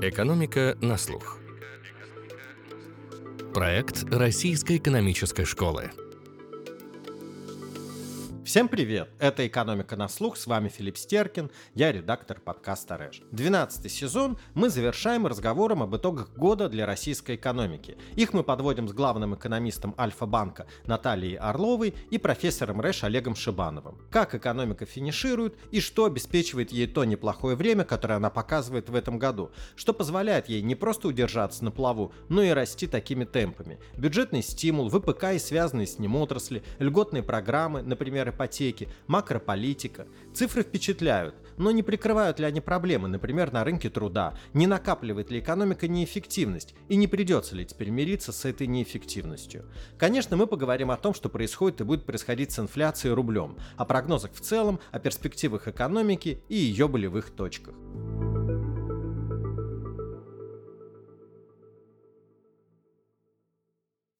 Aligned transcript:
Экономика 0.00 0.78
на 0.80 0.96
слух. 0.96 1.38
Проект 3.52 4.04
Российской 4.12 4.76
экономической 4.76 5.44
школы. 5.44 5.90
Всем 8.48 8.68
привет! 8.68 9.10
Это 9.18 9.46
«Экономика 9.46 9.94
на 9.94 10.08
слух», 10.08 10.38
с 10.38 10.46
вами 10.46 10.70
Филипп 10.70 10.96
Стеркин, 10.96 11.50
я 11.74 11.92
редактор 11.92 12.40
подкаста 12.40 12.96
«Рэш». 12.96 13.20
12 13.30 13.92
сезон 13.92 14.38
мы 14.54 14.70
завершаем 14.70 15.26
разговором 15.26 15.82
об 15.82 15.94
итогах 15.94 16.32
года 16.34 16.70
для 16.70 16.86
российской 16.86 17.36
экономики. 17.36 17.98
Их 18.16 18.32
мы 18.32 18.42
подводим 18.42 18.88
с 18.88 18.94
главным 18.94 19.34
экономистом 19.34 19.94
Альфа-банка 19.98 20.66
Натальей 20.86 21.36
Орловой 21.36 21.94
и 22.10 22.16
профессором 22.16 22.80
РЭШ 22.80 23.04
Олегом 23.04 23.36
Шибановым. 23.36 23.98
Как 24.10 24.34
экономика 24.34 24.86
финиширует 24.86 25.54
и 25.70 25.80
что 25.80 26.06
обеспечивает 26.06 26.72
ей 26.72 26.86
то 26.86 27.04
неплохое 27.04 27.54
время, 27.54 27.84
которое 27.84 28.14
она 28.14 28.30
показывает 28.30 28.88
в 28.88 28.94
этом 28.94 29.18
году, 29.18 29.50
что 29.76 29.92
позволяет 29.92 30.48
ей 30.48 30.62
не 30.62 30.74
просто 30.74 31.08
удержаться 31.08 31.62
на 31.66 31.70
плаву, 31.70 32.14
но 32.30 32.42
и 32.42 32.48
расти 32.48 32.86
такими 32.86 33.26
темпами. 33.26 33.78
Бюджетный 33.98 34.42
стимул, 34.42 34.88
ВПК 34.88 35.34
и 35.34 35.38
связанные 35.38 35.86
с 35.86 35.98
ним 35.98 36.16
отрасли, 36.16 36.62
льготные 36.78 37.22
программы, 37.22 37.82
например, 37.82 38.37
ипотеки, 38.38 38.88
макрополитика. 39.08 40.06
Цифры 40.32 40.62
впечатляют, 40.62 41.34
но 41.56 41.72
не 41.72 41.82
прикрывают 41.82 42.38
ли 42.38 42.46
они 42.46 42.60
проблемы, 42.60 43.08
например, 43.08 43.52
на 43.52 43.64
рынке 43.64 43.90
труда, 43.90 44.38
не 44.54 44.66
накапливает 44.66 45.30
ли 45.30 45.40
экономика 45.40 45.88
неэффективность 45.88 46.74
и 46.88 46.96
не 46.96 47.08
придется 47.08 47.56
ли 47.56 47.66
теперь 47.66 47.90
мириться 47.90 48.32
с 48.32 48.44
этой 48.44 48.68
неэффективностью. 48.68 49.64
Конечно, 49.98 50.36
мы 50.36 50.46
поговорим 50.46 50.90
о 50.92 50.96
том, 50.96 51.14
что 51.14 51.28
происходит 51.28 51.80
и 51.80 51.84
будет 51.84 52.06
происходить 52.06 52.52
с 52.52 52.60
инфляцией 52.60 53.14
рублем, 53.14 53.58
о 53.76 53.84
прогнозах 53.84 54.32
в 54.32 54.40
целом, 54.40 54.78
о 54.92 55.00
перспективах 55.00 55.66
экономики 55.66 56.40
и 56.48 56.54
ее 56.54 56.86
болевых 56.86 57.30
точках. 57.30 57.74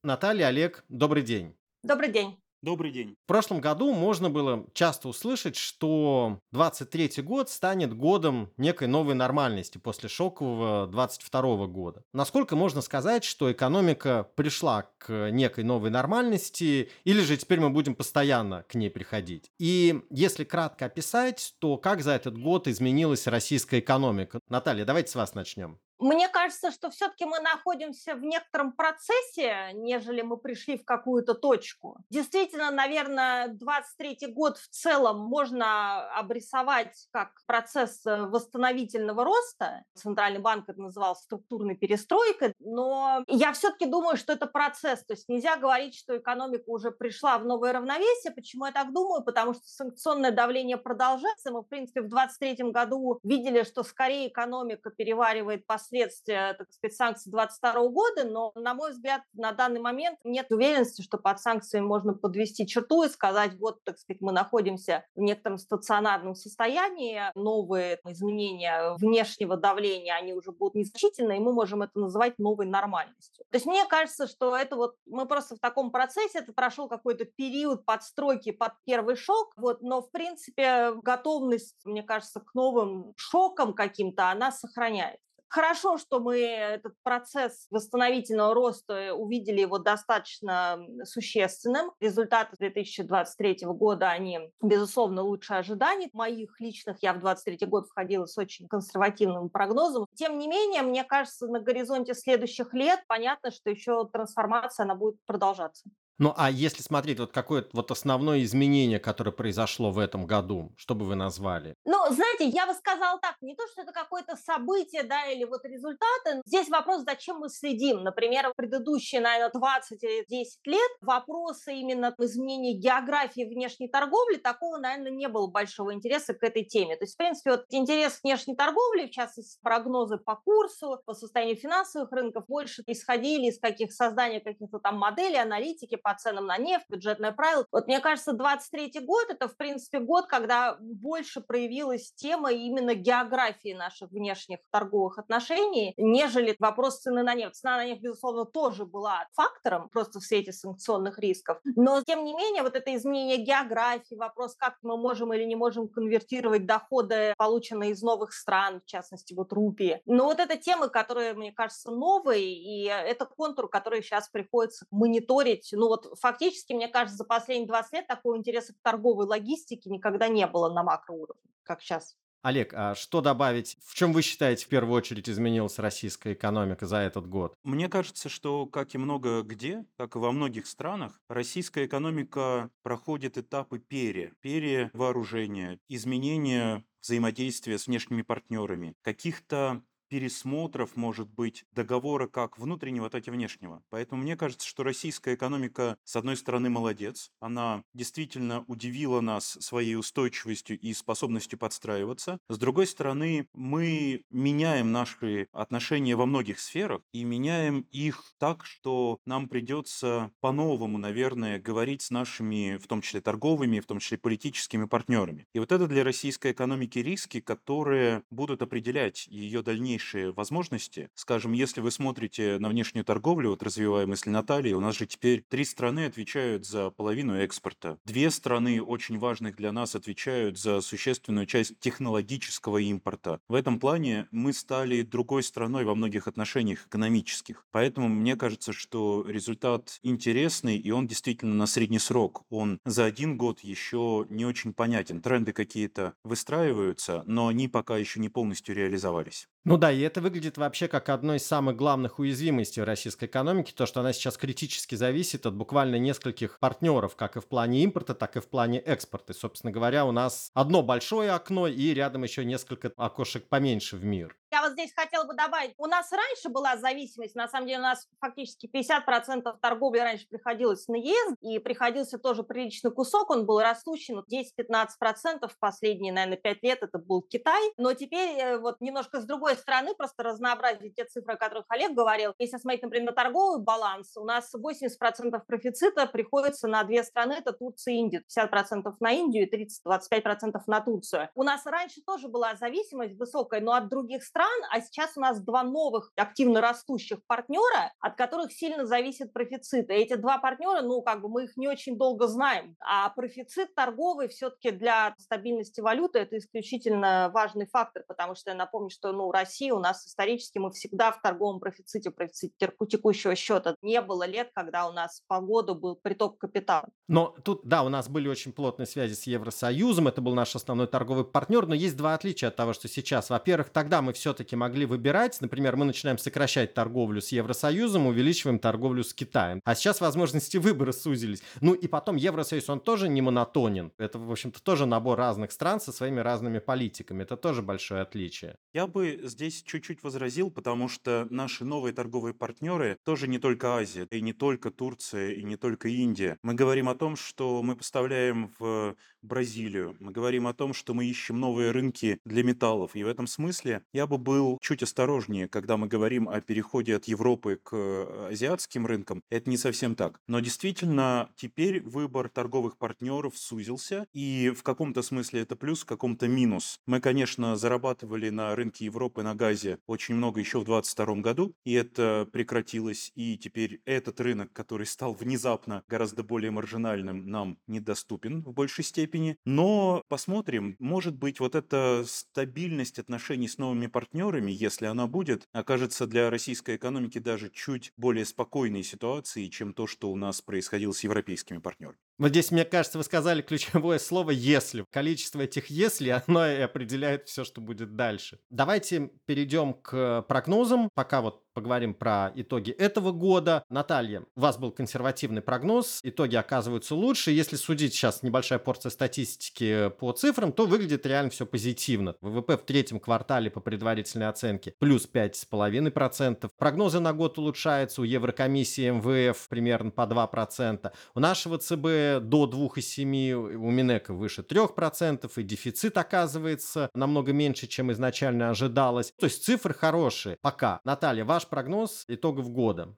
Наталья, 0.03 0.47
Олег, 0.47 0.85
добрый 0.89 1.23
день. 1.23 1.55
Добрый 1.83 2.11
день. 2.11 2.39
Добрый 2.61 2.91
день. 2.91 3.15
В 3.25 3.29
прошлом 3.29 3.61
году 3.61 3.93
можно 3.95 4.31
было 4.31 4.67
часто 4.73 5.09
услышать, 5.09 5.55
что 5.55 6.41
23 6.51 7.23
год 7.23 7.51
станет 7.51 7.97
годом 7.97 8.51
некой 8.57 8.89
новой 8.89 9.15
нормальности 9.15 9.79
после 9.79 10.09
шокового 10.09 10.89
22 10.89 11.67
года. 11.69 12.03
Насколько 12.13 12.57
можно 12.57 12.81
сказать, 12.81 13.23
что 13.23 13.53
экономика 13.53 14.29
пришла 14.35 14.91
к 14.99 15.31
некой 15.31 15.63
новой 15.63 15.91
нормальности, 15.91 16.91
или 17.05 17.21
же 17.21 17.37
теперь 17.37 17.61
мы 17.61 17.71
будем 17.71 17.95
постоянно 17.95 18.65
к 18.65 18.75
ней 18.75 18.91
приходить? 18.91 19.53
И 19.61 20.03
если 20.11 20.43
кратко 20.43 20.87
описать, 20.87 21.55
то 21.61 21.77
как 21.77 22.03
за 22.03 22.11
этот 22.11 22.37
год 22.37 22.67
изменилась 22.67 23.29
российская 23.29 23.79
экономика? 23.79 24.41
Наталья, 24.49 24.85
давайте 24.85 25.13
с 25.13 25.15
вас 25.15 25.35
начнем. 25.35 25.79
Мне 25.99 26.29
кажется, 26.29 26.71
что 26.71 26.91
все-таки 26.91 27.25
мы 27.25 27.41
находимся 27.41 28.15
в 28.15 28.23
некотором 28.23 28.73
процессе, 28.73 29.73
нежели 29.75 30.23
мы 30.23 30.37
пришли 30.37 30.79
в 30.79 30.85
какую-то 30.85 31.35
точку. 31.35 31.99
Действительно, 32.09 32.71
наверное, 32.71 33.49
23 33.49 34.29
год 34.29 34.59
в 34.59 34.69
целом 34.69 35.19
можно 35.19 36.09
обрисовать 36.13 37.09
как 37.11 37.33
процесс 37.47 38.07
э, 38.07 38.23
восстановительного 38.23 39.25
роста. 39.25 39.85
Центральный 39.95 40.39
банк 40.39 40.69
это 40.69 40.81
называл 40.81 41.17
структурной 41.17 41.75
перестройкой, 41.75 42.55
но 42.61 43.25
я 43.27 43.53
все-таки 43.53 43.87
думаю, 43.87 44.17
что 44.17 44.33
это 44.33 44.47
процесс. 44.47 45.05
То 45.05 45.15
есть 45.15 45.29
нельзя 45.29 45.57
говорить, 45.57 45.97
что 45.97 46.17
экономика 46.17 46.65
уже 46.69 46.93
пришла 46.93 47.39
в 47.39 47.45
новое 47.45 47.73
равновесие. 47.73 48.33
Почему 48.33 48.67
я 48.67 48.73
так 48.73 48.93
думаю? 48.93 49.25
Потому 49.25 49.55
что 49.55 49.67
санкционное 49.67 50.31
давление 50.31 50.77
продолжается. 50.77 51.51
Мы, 51.51 51.63
в 51.63 51.69
принципе, 51.69 52.03
в 52.03 52.09
23 52.09 52.71
году 52.71 53.19
видели, 53.25 53.65
что 53.65 53.83
скорее 53.83 54.29
экономика 54.29 54.91
переваривает 54.91 55.67
последствия 55.67 55.88
последствия, 55.89 56.55
так 56.55 56.71
сказать, 56.71 56.97
санкций 56.97 57.33
22 57.33 57.89
года, 57.89 58.25
но, 58.25 58.53
на 58.55 58.75
мой 58.75 58.93
взгляд, 58.93 59.23
на 59.33 59.53
данный 59.53 59.81
момент 59.81 60.19
нет 60.25 60.51
уверенности, 60.51 61.03
что 61.03 61.19
под 61.19 61.41
санкциями 61.41 61.87
можно 61.87 62.15
подвести 62.15 62.67
черту 62.67 63.05
и 63.05 63.09
сказать, 63.09 63.53
вот, 63.59 63.83
так 63.85 63.99
сказать, 63.99 64.21
мы 64.21 64.33
находимся 64.33 65.05
в 65.15 65.21
некотором 65.21 65.59
стационарном 65.59 66.35
состоянии, 66.35 67.23
новые 67.35 68.01
изменения 68.07 68.95
внешнего 68.99 69.57
давления, 69.57 70.15
они 70.15 70.35
уже 70.35 70.53
будут 70.53 70.75
незначительны, 70.75 71.37
и 71.37 71.41
мы 71.41 71.53
можем 71.53 71.83
это 71.83 71.99
называть 71.99 72.39
новой 72.39 72.67
нормальностью. 72.67 73.45
То 73.51 73.57
есть 73.57 73.67
мне 73.67 73.85
кажется, 73.87 74.27
что 74.27 74.57
это 74.57 74.77
вот 74.77 74.97
мы 75.07 75.27
просто 75.27 75.57
в 75.57 75.61
таком 75.61 75.91
процессе, 75.91 76.41
это 76.41 76.53
прошел 76.53 76.89
какой-то 76.89 77.25
период 77.25 77.85
подстройки 77.85 78.53
под 78.53 78.73
первый 78.85 79.17
шок, 79.17 79.53
вот, 79.57 79.81
но, 79.81 80.03
в 80.03 80.11
принципе, 80.11 80.93
готовность, 81.03 81.77
мне 81.85 82.03
кажется, 82.03 82.41
к 82.41 82.55
новым 82.55 83.15
шокам 83.17 83.75
каким-то, 83.75 84.31
она 84.31 84.53
сохраняется. 84.53 85.28
Хорошо, 85.49 85.97
что 85.97 86.21
мы 86.21 86.41
этот 86.41 86.93
процесс 87.03 87.67
восстановительного 87.71 88.55
роста 88.55 89.15
увидели 89.15 89.61
его 89.61 89.79
достаточно 89.79 90.79
существенным. 91.05 91.93
Результаты 92.01 92.57
2023 92.59 93.61
года, 93.65 94.11
они, 94.11 94.41
безусловно, 94.63 95.23
лучше 95.23 95.55
ожиданий. 95.55 96.11
Моих 96.13 96.61
личных 96.61 97.03
я 97.03 97.13
в 97.13 97.21
2023 97.21 97.67
год 97.67 97.87
входила 97.89 98.27
с 98.27 98.37
очень 98.37 98.69
консервативным 98.69 99.49
прогнозом. 99.49 100.07
Тем 100.15 100.37
не 100.39 100.49
менее, 100.49 100.83
мне 100.83 101.03
кажется, 101.03 101.47
на 101.47 101.61
горизонте 101.61 102.13
следующих 102.13 102.75
лет 102.75 103.01
понятно, 103.07 103.51
что 103.51 103.71
еще 103.71 104.07
трансформация, 104.07 104.85
она 104.85 104.95
будет 104.95 105.17
продолжаться. 105.25 105.89
Ну, 106.19 106.35
а 106.37 106.51
если 106.51 106.83
смотреть, 106.83 107.21
вот 107.21 107.31
какое-то 107.31 107.69
вот 107.73 107.93
основное 107.93 108.43
изменение, 108.43 108.99
которое 108.99 109.31
произошло 109.31 109.93
в 109.93 109.99
этом 109.99 110.27
году, 110.27 110.73
что 110.77 110.97
бы 110.97 111.05
вы 111.05 111.15
назвали? 111.15 111.75
Ну, 111.85 111.97
знаете, 112.11 112.47
я 112.47 112.67
бы 112.67 112.75
сказала 112.75 113.21
так, 113.21 113.37
не 113.41 113.55
то, 113.55 113.63
что 113.69 113.83
это 113.83 113.93
какое-то 113.93 114.35
событие, 114.37 115.05
да, 115.05 115.27
или 115.27 115.45
вот 115.45 115.65
результаты. 115.65 116.43
Здесь 116.45 116.69
вопрос, 116.69 117.03
зачем 117.05 117.39
мы 117.39 117.49
следим. 117.49 118.03
Например, 118.03 118.53
предыдущие, 118.57 119.21
наверное, 119.21 119.53
20 119.53 120.03
или 120.03 120.25
10 120.29 120.67
лет 120.67 120.91
вопросы 121.01 121.75
именно 121.75 122.13
изменения 122.19 122.75
географии 122.75 123.43
внешней 123.43 123.89
торговли, 123.89 124.37
такого, 124.37 124.79
наверное, 124.79 125.13
не 125.13 125.29
было 125.29 125.47
большого 125.47 125.95
интереса 125.95 126.35
к 126.35 126.43
этой 126.43 126.65
теме. 126.65 126.97
То 126.97 127.05
есть, 127.05 127.15
в 127.15 127.19
принципе, 127.19 127.53
вот 127.53 127.65
интерес 127.71 128.21
внешней 128.25 128.57
торговли, 128.57 129.07
в 129.07 129.11
частности, 129.11 129.61
прогнозы 129.63 130.19
по 130.19 130.35
курсу, 130.35 131.01
по 131.07 131.15
состоянию 131.15 131.57
финансовых 131.57 132.11
рынков, 132.11 132.47
больше 132.49 132.83
исходили 132.87 133.47
из 133.47 133.61
каких 133.61 133.93
создания 133.93 134.41
каких-то 134.41 134.81
там 134.81 134.99
моделей, 134.99 135.39
аналитики, 135.39 135.97
по 136.09 136.15
ценам 136.15 136.47
на 136.47 136.57
нефть, 136.57 136.87
бюджетное 136.89 137.33
правило. 137.33 137.67
Вот 137.71 137.87
мне 137.87 138.01
кажется, 138.01 138.33
23 138.33 139.01
год– 139.05 139.27
это, 139.29 139.47
в 139.47 139.59
принципе, 139.59 139.99
год, 139.99 140.27
когда 140.27 140.79
больше 140.81 141.43
проявилась 141.43 142.13
тема 142.15 142.51
именно 142.51 142.95
географии 142.95 143.75
наших 143.75 144.11
внешних 144.11 144.61
торговых 144.71 145.19
отношений, 145.19 145.93
нежели 145.99 146.57
вопрос 146.59 147.01
цены 147.01 147.23
на 147.23 147.35
нефть. 147.35 147.57
Цена 147.57 147.77
на 147.77 147.85
нефть, 147.85 148.01
безусловно, 148.01 148.47
тоже 148.47 148.87
была 148.87 149.27
фактором 149.35 149.91
просто 149.91 150.19
в 150.19 150.23
свете 150.23 150.53
санкционных 150.53 151.19
рисков. 151.19 151.59
Но, 151.77 152.03
тем 152.03 152.25
не 152.25 152.35
менее, 152.35 152.63
вот 152.63 152.75
это 152.75 152.95
изменение 152.97 153.37
географии, 153.37 154.15
вопрос, 154.15 154.55
как 154.57 154.77
мы 154.81 154.97
можем 154.97 155.35
или 155.35 155.45
не 155.45 155.57
можем 155.57 155.89
конвертировать 155.89 156.65
доходы, 156.65 157.35
полученные 157.37 157.91
из 157.91 158.01
новых 158.01 158.33
стран, 158.33 158.81
в 158.81 158.87
частности, 158.87 159.35
вот 159.35 159.53
рупии. 159.53 160.01
Но 160.07 160.25
вот 160.25 160.41
это 160.41 160.57
темы, 160.57 160.89
которые, 160.89 161.35
мне 161.35 161.53
кажется, 161.53 161.91
новые, 161.91 162.55
и 162.55 162.85
это 162.85 163.27
контур, 163.27 163.69
который 163.69 164.03
сейчас 164.03 164.31
приходится 164.31 164.87
мониторить, 164.91 165.69
ну 165.73 165.89
вот 165.89 165.98
вот 166.03 166.19
фактически, 166.19 166.73
мне 166.73 166.89
кажется, 166.89 167.17
за 167.17 167.25
последние 167.25 167.69
20 167.69 167.93
лет 167.93 168.07
такого 168.07 168.37
интереса 168.37 168.75
к 168.75 168.79
торговой 168.83 169.27
логистике 169.27 169.91
никогда 169.91 170.29
не 170.29 170.47
было 170.47 170.73
на 170.73 170.83
макроуровне, 170.83 171.43
как 171.63 171.83
сейчас. 171.83 172.17
Олег, 172.43 172.73
а 172.73 172.95
что 172.95 173.21
добавить? 173.21 173.77
В 173.85 173.95
чем 173.95 174.13
вы 174.13 174.23
считаете, 174.23 174.65
в 174.65 174.69
первую 174.69 174.97
очередь, 174.97 175.29
изменилась 175.29 175.79
российская 175.81 176.35
экономика 176.35 176.87
за 176.87 176.99
этот 176.99 177.27
год? 177.27 177.55
Мне 177.65 177.89
кажется, 177.89 178.29
что, 178.29 178.67
как 178.67 178.95
и 178.95 178.99
много 178.99 179.43
где, 179.43 179.85
как 179.97 180.15
и 180.15 180.19
во 180.19 180.31
многих 180.31 180.69
странах, 180.69 181.21
российская 181.29 181.87
экономика 181.87 182.71
проходит 182.83 183.39
этапы 183.39 183.81
пере, 183.81 184.35
перевооружения, 184.41 185.81
изменения 185.89 186.85
взаимодействия 187.03 187.77
с 187.77 187.89
внешними 187.89 188.23
партнерами, 188.23 188.95
каких-то 189.03 189.83
пересмотров, 190.09 190.97
может 190.97 191.29
быть, 191.29 191.65
договора 191.73 192.27
как 192.27 192.59
внутреннего, 192.59 193.11
так 193.11 193.27
и 193.27 193.31
внешнего. 193.31 193.83
Поэтому 193.91 194.23
мне 194.23 194.37
кажется, 194.37 194.67
что 194.67 194.83
российская 194.83 195.35
экономика, 195.35 195.97
с 196.05 196.17
одной 196.17 196.37
стороны, 196.37 196.71
молодец. 196.71 197.31
Она 197.41 197.85
действительно 197.95 198.65
удивила 198.67 199.21
нас 199.21 199.59
своей 199.61 199.97
устойчивостью 199.97 200.79
и 200.79 200.93
способностью 200.95 201.59
подстраиваться. 201.59 202.39
С 202.49 202.59
другой 202.59 202.87
стороны, 202.87 203.49
мы 203.53 204.23
меняем 204.31 204.93
наши 204.93 205.49
отношения 205.53 206.17
во 206.17 206.27
многих 206.27 206.59
сферах 206.59 207.03
и 207.13 207.25
меняем 207.25 207.87
их 207.91 208.25
так, 208.39 208.65
что 208.65 209.21
нам 209.27 209.49
придется 209.49 210.31
по-новому, 210.41 210.99
наверное, 210.99 211.59
говорить 211.59 212.03
с 212.03 212.11
нашими, 212.11 212.77
в 212.77 212.87
том 212.87 213.03
числе 213.03 213.21
торговыми, 213.21 213.81
в 213.81 213.87
том 213.87 213.99
числе 213.99 214.19
политическими 214.19 214.87
партнерами. 214.87 215.47
И 215.55 215.59
вот 215.59 215.73
это 215.73 215.87
для 215.87 216.05
российской 216.05 216.53
экономики 216.53 216.99
риски, 216.99 217.41
которые 217.41 218.23
будут 218.31 218.63
определять 218.63 219.27
ее 219.27 219.63
дальнейшее 219.63 219.98
дальнейшие 219.99 220.33
возможности. 220.33 221.11
Скажем, 221.15 221.53
если 221.53 221.81
вы 221.81 221.91
смотрите 221.91 222.59
на 222.59 222.69
внешнюю 222.69 223.05
торговлю, 223.05 223.51
вот 223.51 223.63
развивая 223.63 224.07
мысль 224.07 224.31
Натальи, 224.31 224.73
у 224.73 224.81
нас 224.81 224.97
же 224.97 225.07
теперь 225.07 225.45
три 225.49 225.65
страны 225.65 226.07
отвечают 226.07 226.65
за 226.65 226.91
половину 226.91 227.35
экспорта. 227.35 227.99
Две 228.05 228.31
страны 228.31 228.81
очень 228.81 229.19
важных 229.19 229.57
для 229.57 229.73
нас 229.73 229.97
отвечают 229.97 230.59
за 230.59 230.81
существенную 230.81 231.47
часть 231.47 231.79
технологического 231.81 232.79
импорта. 232.79 233.41
В 233.49 233.55
этом 233.55 233.81
плане 233.81 234.29
мы 234.31 234.53
стали 234.53 235.03
другой 235.03 235.43
страной 235.43 235.85
во 235.85 235.97
многих 235.97 236.29
отношениях 236.29 236.87
экономических. 236.87 237.67
Поэтому 237.73 238.09
мне 238.09 238.37
кажется, 238.37 238.73
что 238.73 239.25
результат 239.29 239.99
интересный, 240.05 240.77
и 240.77 240.93
он 240.93 241.09
действительно 241.09 241.55
на 241.55 241.67
средний 241.67 241.99
срок. 241.99 242.45
Он 242.51 242.79
за 242.85 243.05
один 243.05 243.37
год 243.37 243.61
еще 243.61 244.27
не 244.31 244.47
очень 244.47 244.73
понятен. 244.73 245.21
Тренды 245.21 245.53
какие-то 245.53 246.15
выстраиваются, 246.23 247.25
но 247.27 247.49
они 247.49 247.67
пока 247.67 247.97
еще 247.97 248.21
не 248.21 248.29
полностью 248.29 248.77
реализовались. 248.77 249.49
Ну 249.69 249.77
да, 249.77 249.93
и 249.93 250.01
это 250.01 250.23
выглядит 250.23 250.57
вообще 250.57 250.89
как 250.89 251.11
одно 251.11 251.35
из 251.35 251.47
самых 251.47 251.77
главных 251.77 252.19
уязвимостей 252.19 252.83
российской 252.83 253.27
экономики, 253.27 253.75
то, 253.77 253.85
что 253.85 254.01
она 254.01 254.15
сейчас 254.15 254.39
критически 254.39 254.95
зависит 254.95 255.45
от 255.45 255.55
буквально 255.55 255.97
нескольких 255.97 256.59
партнеров, 256.59 257.17
как 257.17 257.37
и 257.37 257.41
в 257.41 257.47
плане 257.47 257.83
импорта, 257.83 258.15
так 258.15 258.37
и 258.37 258.41
в 258.41 258.49
плане 258.49 258.79
экспорта. 258.79 259.35
Собственно 259.35 259.71
говоря, 259.71 260.07
у 260.07 260.11
нас 260.11 260.51
одно 260.55 260.83
большое 260.83 261.33
окно 261.33 261.67
и 261.69 261.93
рядом 261.93 262.23
еще 262.23 262.47
несколько 262.47 262.93
окошек 262.97 263.47
поменьше 263.47 263.99
в 263.99 264.07
мир. 264.07 264.35
Здесь 264.71 264.93
хотела 264.95 265.25
бы 265.25 265.35
добавить, 265.35 265.75
у 265.79 265.87
нас 265.87 266.11
раньше 266.13 266.49
была 266.49 266.77
зависимость, 266.77 267.35
на 267.35 267.49
самом 267.49 267.67
деле 267.67 267.79
у 267.79 267.83
нас 267.83 268.07
фактически 268.21 268.69
50% 268.73 269.59
торговли 269.61 269.99
раньше 269.99 270.27
приходилось 270.29 270.87
на 270.89 270.97
ЕС, 270.97 271.35
и 271.41 271.59
приходился 271.59 272.19
тоже 272.19 272.43
приличный 272.43 272.91
кусок, 272.91 273.31
он 273.31 273.47
был 273.47 273.61
растущий, 273.61 274.15
ну, 274.15 274.23
10-15% 274.23 275.49
в 275.49 275.59
последние, 275.59 276.13
наверное, 276.13 276.37
5 276.37 276.63
лет 276.63 276.83
это 276.83 276.99
был 276.99 277.23
Китай, 277.23 277.63
но 277.77 277.93
теперь 277.95 278.39
э, 278.39 278.59
вот 278.59 278.81
немножко 278.81 279.21
с 279.21 279.25
другой 279.25 279.57
стороны, 279.57 279.95
просто 279.95 280.23
разнообразить 280.23 280.95
те 280.95 281.05
цифры, 281.05 281.35
о 281.35 281.37
которых 281.37 281.65
Олег 281.69 281.93
говорил, 281.93 282.35
если 282.39 282.59
смотреть, 282.59 282.83
например, 282.83 283.11
на 283.11 283.13
торговый 283.13 283.63
баланс, 283.63 284.17
у 284.17 284.25
нас 284.25 284.53
80% 284.55 285.41
профицита 285.47 286.07
приходится 286.07 286.69
на 286.69 286.85
две 286.85 287.03
страны, 287.03 287.35
это 287.35 287.53
Турция 287.53 287.95
и 287.95 287.99
Индия, 287.99 288.23
50% 288.37 288.95
на 289.01 289.13
Индию 289.13 289.49
и 289.49 289.67
30-25% 289.67 290.61
на 290.67 290.81
Турцию. 290.81 291.29
У 291.35 291.43
нас 291.43 291.65
раньше 291.67 292.01
тоже 292.03 292.29
была 292.29 292.55
зависимость 292.57 293.19
высокая, 293.19 293.61
но 293.61 293.73
от 293.73 293.89
других 293.89 294.23
стран 294.25 294.58
стран, 294.59 294.71
а 294.71 294.81
сейчас 294.81 295.17
у 295.17 295.21
нас 295.21 295.41
два 295.41 295.63
новых 295.63 296.11
активно 296.17 296.61
растущих 296.61 297.25
партнера, 297.27 297.93
от 298.01 298.17
которых 298.17 298.53
сильно 298.53 298.87
зависит 298.87 299.33
профицит. 299.33 299.91
И 299.91 299.95
эти 299.95 300.15
два 300.15 300.39
партнера, 300.39 300.83
ну, 300.83 301.03
как 301.03 301.23
бы 301.23 301.29
мы 301.29 301.45
их 301.45 301.57
не 301.57 301.69
очень 301.69 301.97
долго 301.97 302.27
знаем. 302.27 302.77
А 302.81 303.09
профицит 303.11 303.75
торговый 303.75 304.29
все-таки 304.29 304.71
для 304.71 305.15
стабильности 305.19 305.81
валюты 305.81 306.21
это 306.21 306.39
исключительно 306.39 307.31
важный 307.33 307.67
фактор, 307.67 308.05
потому 308.07 308.35
что 308.35 308.51
я 308.51 308.57
напомню, 308.57 308.91
что, 308.91 309.13
ну, 309.13 309.31
Россия 309.31 309.73
у 309.75 309.81
нас 309.81 310.07
исторически 310.07 310.59
мы 310.59 310.71
всегда 310.71 311.13
в 311.13 311.21
торговом 311.21 311.61
профиците, 311.61 312.11
профиците 312.11 312.55
текущего 312.89 313.35
счета. 313.35 313.75
Не 313.83 314.01
было 314.01 314.27
лет, 314.27 314.51
когда 314.55 314.89
у 314.89 314.93
нас 314.93 315.23
по 315.27 315.41
году 315.41 315.75
был 315.75 315.97
приток 315.97 316.39
капитала. 316.39 316.89
Но 317.07 317.35
тут, 317.45 317.63
да, 317.65 317.83
у 317.83 317.89
нас 317.89 318.09
были 318.09 318.29
очень 318.29 318.53
плотные 318.53 318.87
связи 318.87 319.15
с 319.15 319.27
Евросоюзом, 319.27 320.09
это 320.09 320.21
был 320.21 320.35
наш 320.35 320.55
основной 320.55 320.87
торговый 320.87 321.25
партнер, 321.25 321.67
но 321.67 321.75
есть 321.75 321.97
два 321.97 322.15
отличия 322.15 322.49
от 322.49 322.57
того, 322.57 322.73
что 322.73 322.89
сейчас. 322.89 323.31
Во-первых, 323.31 323.71
тогда 323.71 324.03
мы 324.03 324.13
все 324.13 324.35
все-таки 324.49 324.57
могли 324.57 324.87
выбирать. 324.87 325.41
Например, 325.41 325.77
мы 325.77 325.85
начинаем 325.85 326.17
сокращать 326.17 326.73
торговлю 326.73 327.21
с 327.21 327.29
Евросоюзом, 327.33 328.07
увеличиваем 328.07 328.59
торговлю 328.59 329.05
с 329.05 329.13
Китаем. 329.13 329.61
А 329.65 329.75
сейчас 329.75 330.01
возможности 330.01 330.57
выбора 330.57 330.93
сузились. 330.93 331.43
Ну 331.61 331.75
и 331.75 331.87
потом 331.87 332.17
Евросоюз, 332.17 332.71
он 332.71 332.81
тоже 332.81 333.09
не 333.09 333.21
монотонен. 333.21 333.93
Это, 333.99 334.19
в 334.19 334.31
общем-то, 334.31 334.63
тоже 334.63 334.87
набор 334.87 335.19
разных 335.19 335.53
стран 335.53 335.81
со 335.81 335.93
своими 335.93 336.21
разными 336.21 336.61
политиками. 336.61 337.25
Это 337.25 337.37
тоже 337.37 337.63
большое 337.63 338.01
отличие. 338.01 338.57
Я 338.73 338.87
бы 338.87 339.21
здесь 339.25 339.63
чуть-чуть 339.63 340.03
возразил, 340.03 340.51
потому 340.51 340.89
что 340.89 341.27
наши 341.31 341.65
новые 341.65 341.93
торговые 341.93 342.33
партнеры 342.33 342.97
тоже 343.05 343.29
не 343.29 343.39
только 343.39 343.77
Азия, 343.77 344.07
и 344.11 344.23
не 344.23 344.33
только 344.33 344.71
Турция, 344.71 345.33
и 345.33 345.45
не 345.45 345.57
только 345.57 345.89
Индия. 345.89 346.39
Мы 346.43 346.55
говорим 346.55 346.89
о 346.89 346.95
том, 346.95 347.17
что 347.17 347.63
мы 347.63 347.77
поставляем 347.77 348.51
в 348.59 348.95
Бразилию, 349.21 349.97
мы 350.01 350.13
говорим 350.13 350.47
о 350.47 350.55
том, 350.55 350.73
что 350.73 350.95
мы 350.95 351.05
ищем 351.05 351.39
новые 351.39 351.71
рынки 351.71 352.19
для 352.25 352.43
металлов. 352.43 352.93
И 352.95 353.05
в 353.05 353.09
этом 353.09 353.27
смысле 353.27 353.83
я 353.93 354.07
бы 354.07 354.17
был 354.17 354.38
чуть 354.61 354.83
осторожнее, 354.83 355.49
когда 355.49 355.77
мы 355.77 355.87
говорим 355.87 356.29
о 356.29 356.41
переходе 356.41 356.97
от 356.97 357.07
Европы 357.07 357.59
к 357.63 357.71
э, 357.73 358.29
азиатским 358.31 358.87
рынкам. 358.87 359.23
Это 359.31 359.51
не 359.51 359.57
совсем 359.57 359.95
так. 359.95 360.21
Но 360.27 360.41
действительно, 360.41 361.31
теперь 361.37 361.83
выбор 361.83 362.29
торговых 362.29 362.77
партнеров 362.77 363.37
сузился, 363.37 364.07
и 364.13 364.53
в 364.57 364.63
каком-то 364.63 365.03
смысле 365.03 365.43
это 365.43 365.57
плюс, 365.57 365.83
в 365.83 365.87
каком-то 365.87 366.29
минус. 366.29 366.79
Мы, 366.87 367.01
конечно, 367.01 367.57
зарабатывали 367.57 368.31
на 368.31 368.55
рынке 368.55 368.85
Европы 368.85 369.23
на 369.23 369.35
газе 369.35 369.79
очень 369.87 370.15
много 370.15 370.41
еще 370.41 370.61
в 370.61 370.65
2022 370.65 371.23
году, 371.23 371.55
и 371.65 371.73
это 371.73 372.29
прекратилось, 372.33 373.13
и 373.15 373.37
теперь 373.37 373.81
этот 373.85 374.21
рынок, 374.21 374.53
который 374.53 374.87
стал 374.87 375.15
внезапно 375.15 375.83
гораздо 375.89 376.23
более 376.23 376.51
маржинальным, 376.51 377.27
нам 377.29 377.59
недоступен 377.67 378.43
в 378.43 378.53
большей 378.53 378.85
степени. 378.85 379.37
Но 379.45 380.03
посмотрим, 380.09 380.77
может 380.79 381.17
быть, 381.17 381.41
вот 381.41 381.55
эта 381.55 382.05
стабильность 382.07 382.99
отношений 382.99 383.49
с 383.49 383.59
новыми 383.59 383.87
партнерами 383.87 384.28
партнерами, 384.29 384.53
если 384.53 384.87
она 384.87 385.07
будет, 385.07 385.49
окажется 385.53 386.07
для 386.07 386.29
российской 386.31 386.77
экономики 386.77 387.19
даже 387.19 387.51
чуть 387.51 387.93
более 387.97 388.25
спокойной 388.27 388.83
ситуацией, 388.83 389.51
чем 389.51 389.73
то, 389.73 389.87
что 389.87 390.11
у 390.11 390.17
нас 390.17 390.43
происходило 390.43 390.93
с 390.93 391.03
европейскими 391.03 391.59
партнерами. 391.59 391.99
Вот 392.19 392.31
здесь, 392.31 392.51
мне 392.51 392.65
кажется, 392.65 392.99
вы 392.99 393.05
сказали 393.05 393.43
ключевое 393.43 393.99
слово 394.01 394.33
«если». 394.33 394.85
Количество 394.91 395.41
этих 395.41 395.69
«если», 395.71 396.21
оно 396.27 396.47
и 396.47 396.61
определяет 396.61 397.29
все, 397.29 397.45
что 397.45 397.61
будет 397.61 397.95
дальше. 397.95 398.41
Давайте 398.51 399.11
перейдем 399.27 399.75
к 399.75 400.23
прогнозам. 400.23 400.91
Пока 400.95 401.21
вот 401.21 401.45
поговорим 401.59 401.93
про 401.93 402.31
итоги 402.37 402.71
этого 402.71 403.11
года. 403.11 403.65
Наталья, 403.69 404.23
у 404.37 404.41
вас 404.41 404.59
был 404.59 404.71
консервативный 404.71 405.43
прогноз, 405.43 405.99
итоги 406.05 406.37
оказываются 406.37 406.95
лучше. 406.95 407.33
Если 407.33 407.57
судить 407.57 407.93
сейчас 407.93 408.23
небольшая 408.23 408.61
порция 408.61 408.91
статистики 408.91 409.91
по 409.99 410.13
цифрам, 410.13 410.53
то 410.53 410.67
выглядит 410.67 411.05
реально 411.05 411.31
все 411.31 411.47
позитивно. 411.47 412.15
ВВП 412.21 412.57
в 412.57 412.63
третьем 412.63 413.01
квартале 413.01 413.51
по 413.51 413.59
предварительной 413.59 414.29
оценке 414.29 414.75
плюс 414.79 415.09
5,5%. 415.13 416.49
Прогнозы 416.57 417.01
на 417.01 417.13
год 417.13 417.39
улучшаются 417.39 418.03
у 418.03 418.05
Еврокомиссии 418.05 418.91
МВФ 418.91 419.49
примерно 419.49 419.91
по 419.91 420.03
2%. 420.03 420.93
У 421.17 421.19
нашего 421.19 421.59
ЦБ 421.59 422.08
до 422.21 422.47
2,7%, 422.47 423.55
у 423.55 423.71
Минека 423.71 424.13
выше 424.13 424.43
3%, 424.43 425.31
и 425.37 425.43
дефицит 425.43 425.97
оказывается 425.99 426.91
намного 426.95 427.33
меньше, 427.33 427.67
чем 427.67 427.93
изначально 427.93 428.51
ожидалось. 428.51 429.13
То 429.19 429.27
есть 429.27 429.45
цифры 429.45 429.75
хорошие. 429.75 430.37
Пока. 430.41 430.81
Наталья, 430.85 431.25
ваш 431.25 431.47
прогноз 431.47 432.05
итогов 432.09 432.51
года? 432.51 432.97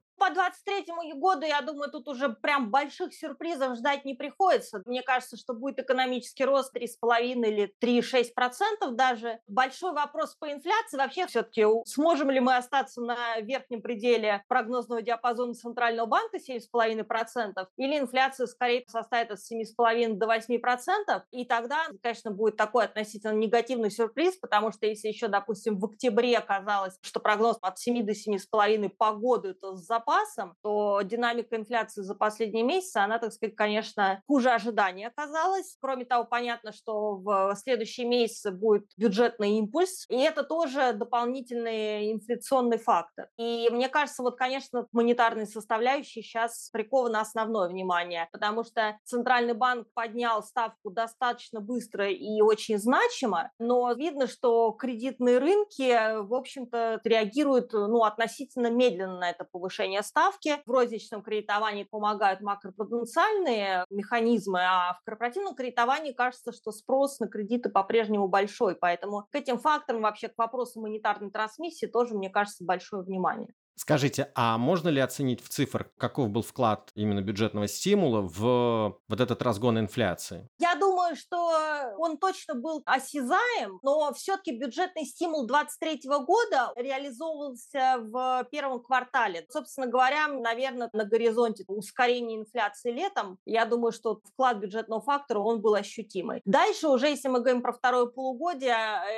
По 0.71 0.77
23 0.85 1.13
году, 1.15 1.47
я 1.47 1.61
думаю, 1.61 1.91
тут 1.91 2.09
уже 2.09 2.29
прям 2.29 2.71
больших 2.71 3.15
сюрпризов 3.15 3.77
ждать 3.77 4.05
не 4.05 4.15
приходится. 4.15 4.83
Мне 4.87 5.03
кажется, 5.03 5.37
что 5.37 5.55
будет 5.55 5.79
экономический 5.79 6.45
рост 6.45 6.75
3,5 6.75 7.47
или 7.47 7.75
3,6% 7.83 8.91
даже. 8.93 9.41
Большой 9.47 9.93
вопрос 9.93 10.35
по 10.37 10.51
инфляции. 10.51 10.97
Вообще 10.97 11.27
все-таки 11.27 11.65
сможем 11.87 12.31
ли 12.31 12.41
мы 12.41 12.57
остаться 12.57 13.01
на 13.01 13.41
верхнем 13.41 13.83
пределе 13.83 14.45
прогнозного 14.49 15.03
диапазона 15.03 15.55
Центрального 15.55 16.07
банка 16.07 16.39
7,5% 16.39 17.67
или 17.77 17.99
инфляция 17.99 18.47
скорее 18.47 18.85
составит 18.89 19.31
от 19.31 19.39
7,5 19.39 20.15
до 20.15 20.27
8%. 20.27 21.23
И 21.33 21.45
тогда, 21.45 21.87
конечно, 22.03 22.31
будет 22.31 22.57
такой 22.57 22.85
относительно 22.85 23.33
негативный 23.33 23.91
сюрприз, 23.91 24.37
потому 24.37 24.73
что 24.73 24.87
если 24.87 25.09
еще, 25.09 25.29
допустим, 25.29 25.79
в 25.79 25.85
октябре 25.87 26.37
оказалось, 26.39 26.99
что 27.03 27.21
прогноз 27.21 27.59
от 27.61 27.79
7 27.79 28.05
до 28.05 28.13
7,5 28.13 28.89
по 28.91 29.13
году 29.13 29.49
это 29.49 29.77
с 29.77 29.87
запасом, 29.87 30.57
то 30.63 31.01
динамика 31.03 31.57
инфляции 31.57 32.03
за 32.03 32.15
последние 32.15 32.65
месяцы, 32.65 32.99
она, 32.99 33.19
так 33.19 33.33
сказать, 33.33 33.57
конечно, 33.57 34.23
хуже 34.27 34.51
ожиданий 34.51 35.07
оказалась. 35.07 35.77
Кроме 35.81 36.05
того, 36.05 36.25
понятно, 36.25 36.73
что 36.73 37.17
в 37.17 37.55
следующие 37.57 38.07
месяцы 38.07 38.51
будет 38.51 38.87
бюджетный 38.97 39.59
импульс, 39.59 40.07
и 40.09 40.17
это 40.17 40.45
тоже 40.45 40.93
дополнительный 40.93 42.13
инфляционный 42.13 42.79
фактор. 42.79 43.29
И 43.37 43.69
мне 43.71 43.89
кажется, 43.89 44.23
вот, 44.23 44.37
конечно, 44.37 44.87
монетарной 44.93 45.47
составляющей 45.47 46.23
сейчас 46.23 46.71
приковано 46.73 47.21
основное 47.21 47.69
внимание, 47.69 48.29
потому 48.33 48.65
что 48.65 48.99
Центральный 49.05 49.55
банк 49.55 49.89
поднял 49.95 50.43
ставку 50.43 50.91
достаточно 50.91 51.61
быстро 51.61 52.11
и 52.11 52.41
очень 52.41 52.79
значимо, 52.79 53.51
но 53.59 53.93
видно, 53.93 54.27
что 54.27 54.73
кредитные 54.73 55.39
рынки, 55.39 56.21
в 56.23 56.35
общем-то, 56.35 57.01
реагируют 57.05 57.73
ну, 57.73 58.05
относительно 58.05 58.71
медленно 58.71 59.19
на 59.19 59.31
это 59.31 59.45
повышение 59.51 59.71
повышения 59.71 60.03
ставки. 60.41 60.63
В 60.67 60.71
розничном 60.71 61.23
кредитовании 61.23 61.85
помогают 61.85 62.41
макропотенциальные 62.41 63.85
механизмы, 63.91 64.61
а 64.61 64.95
в 65.01 65.05
корпоративном 65.05 65.55
кредитовании 65.55 66.13
кажется, 66.13 66.53
что 66.53 66.73
спрос 66.73 67.21
на 67.21 67.29
кредиты 67.29 67.69
по-прежнему 67.69 68.29
большой. 68.29 68.75
Поэтому 68.75 69.27
к 69.31 69.35
этим 69.35 69.59
факторам, 69.59 70.03
вообще 70.03 70.29
к 70.29 70.39
вопросу 70.39 70.81
монетарной 70.81 71.31
трансмиссии 71.31 71.87
тоже, 71.87 72.15
мне 72.15 72.31
кажется, 72.31 72.65
большое 72.65 73.03
внимание. 73.03 73.49
Скажите, 73.77 74.31
а 74.35 74.59
можно 74.59 74.91
ли 74.91 75.01
оценить 75.01 75.43
в 75.43 75.49
цифрах, 75.49 75.87
каков 75.97 76.29
был 76.29 76.43
вклад 76.43 76.91
именно 76.95 77.23
бюджетного 77.23 77.67
стимула 77.67 78.21
в 78.21 78.99
вот 79.09 79.21
этот 79.21 79.41
разгон 79.41 79.79
инфляции? 79.79 80.47
Я 80.59 80.70
думаю, 81.11 81.17
что 81.17 81.95
он 81.99 82.19
точно 82.19 82.55
был 82.55 82.83
осязаем, 82.87 83.79
но 83.83 84.13
все-таки 84.15 84.53
бюджетный 84.53 85.05
стимул 85.05 85.47
2023 85.47 86.11
года 86.25 86.73
реализовывался 86.77 87.97
в 87.99 88.47
первом 88.51 88.83
квартале. 88.83 89.47
Собственно 89.51 89.87
говоря, 89.87 90.29
наверное, 90.29 90.91
на 90.93 91.05
горизонте 91.05 91.65
ускорения 91.69 92.37
инфляции 92.37 92.91
летом, 92.91 93.39
я 93.45 93.65
думаю, 93.65 93.93
что 93.93 94.21
вклад 94.33 94.59
бюджетного 94.59 95.01
фактора, 95.01 95.41
он 95.41 95.61
был 95.61 95.75
ощутимый. 95.75 96.43
Дальше 96.45 96.89
уже, 96.89 97.09
если 97.09 97.29
мы 97.29 97.41
говорим 97.41 97.63
про 97.63 97.73
второе 97.73 98.07
полугодие, 98.07 98.77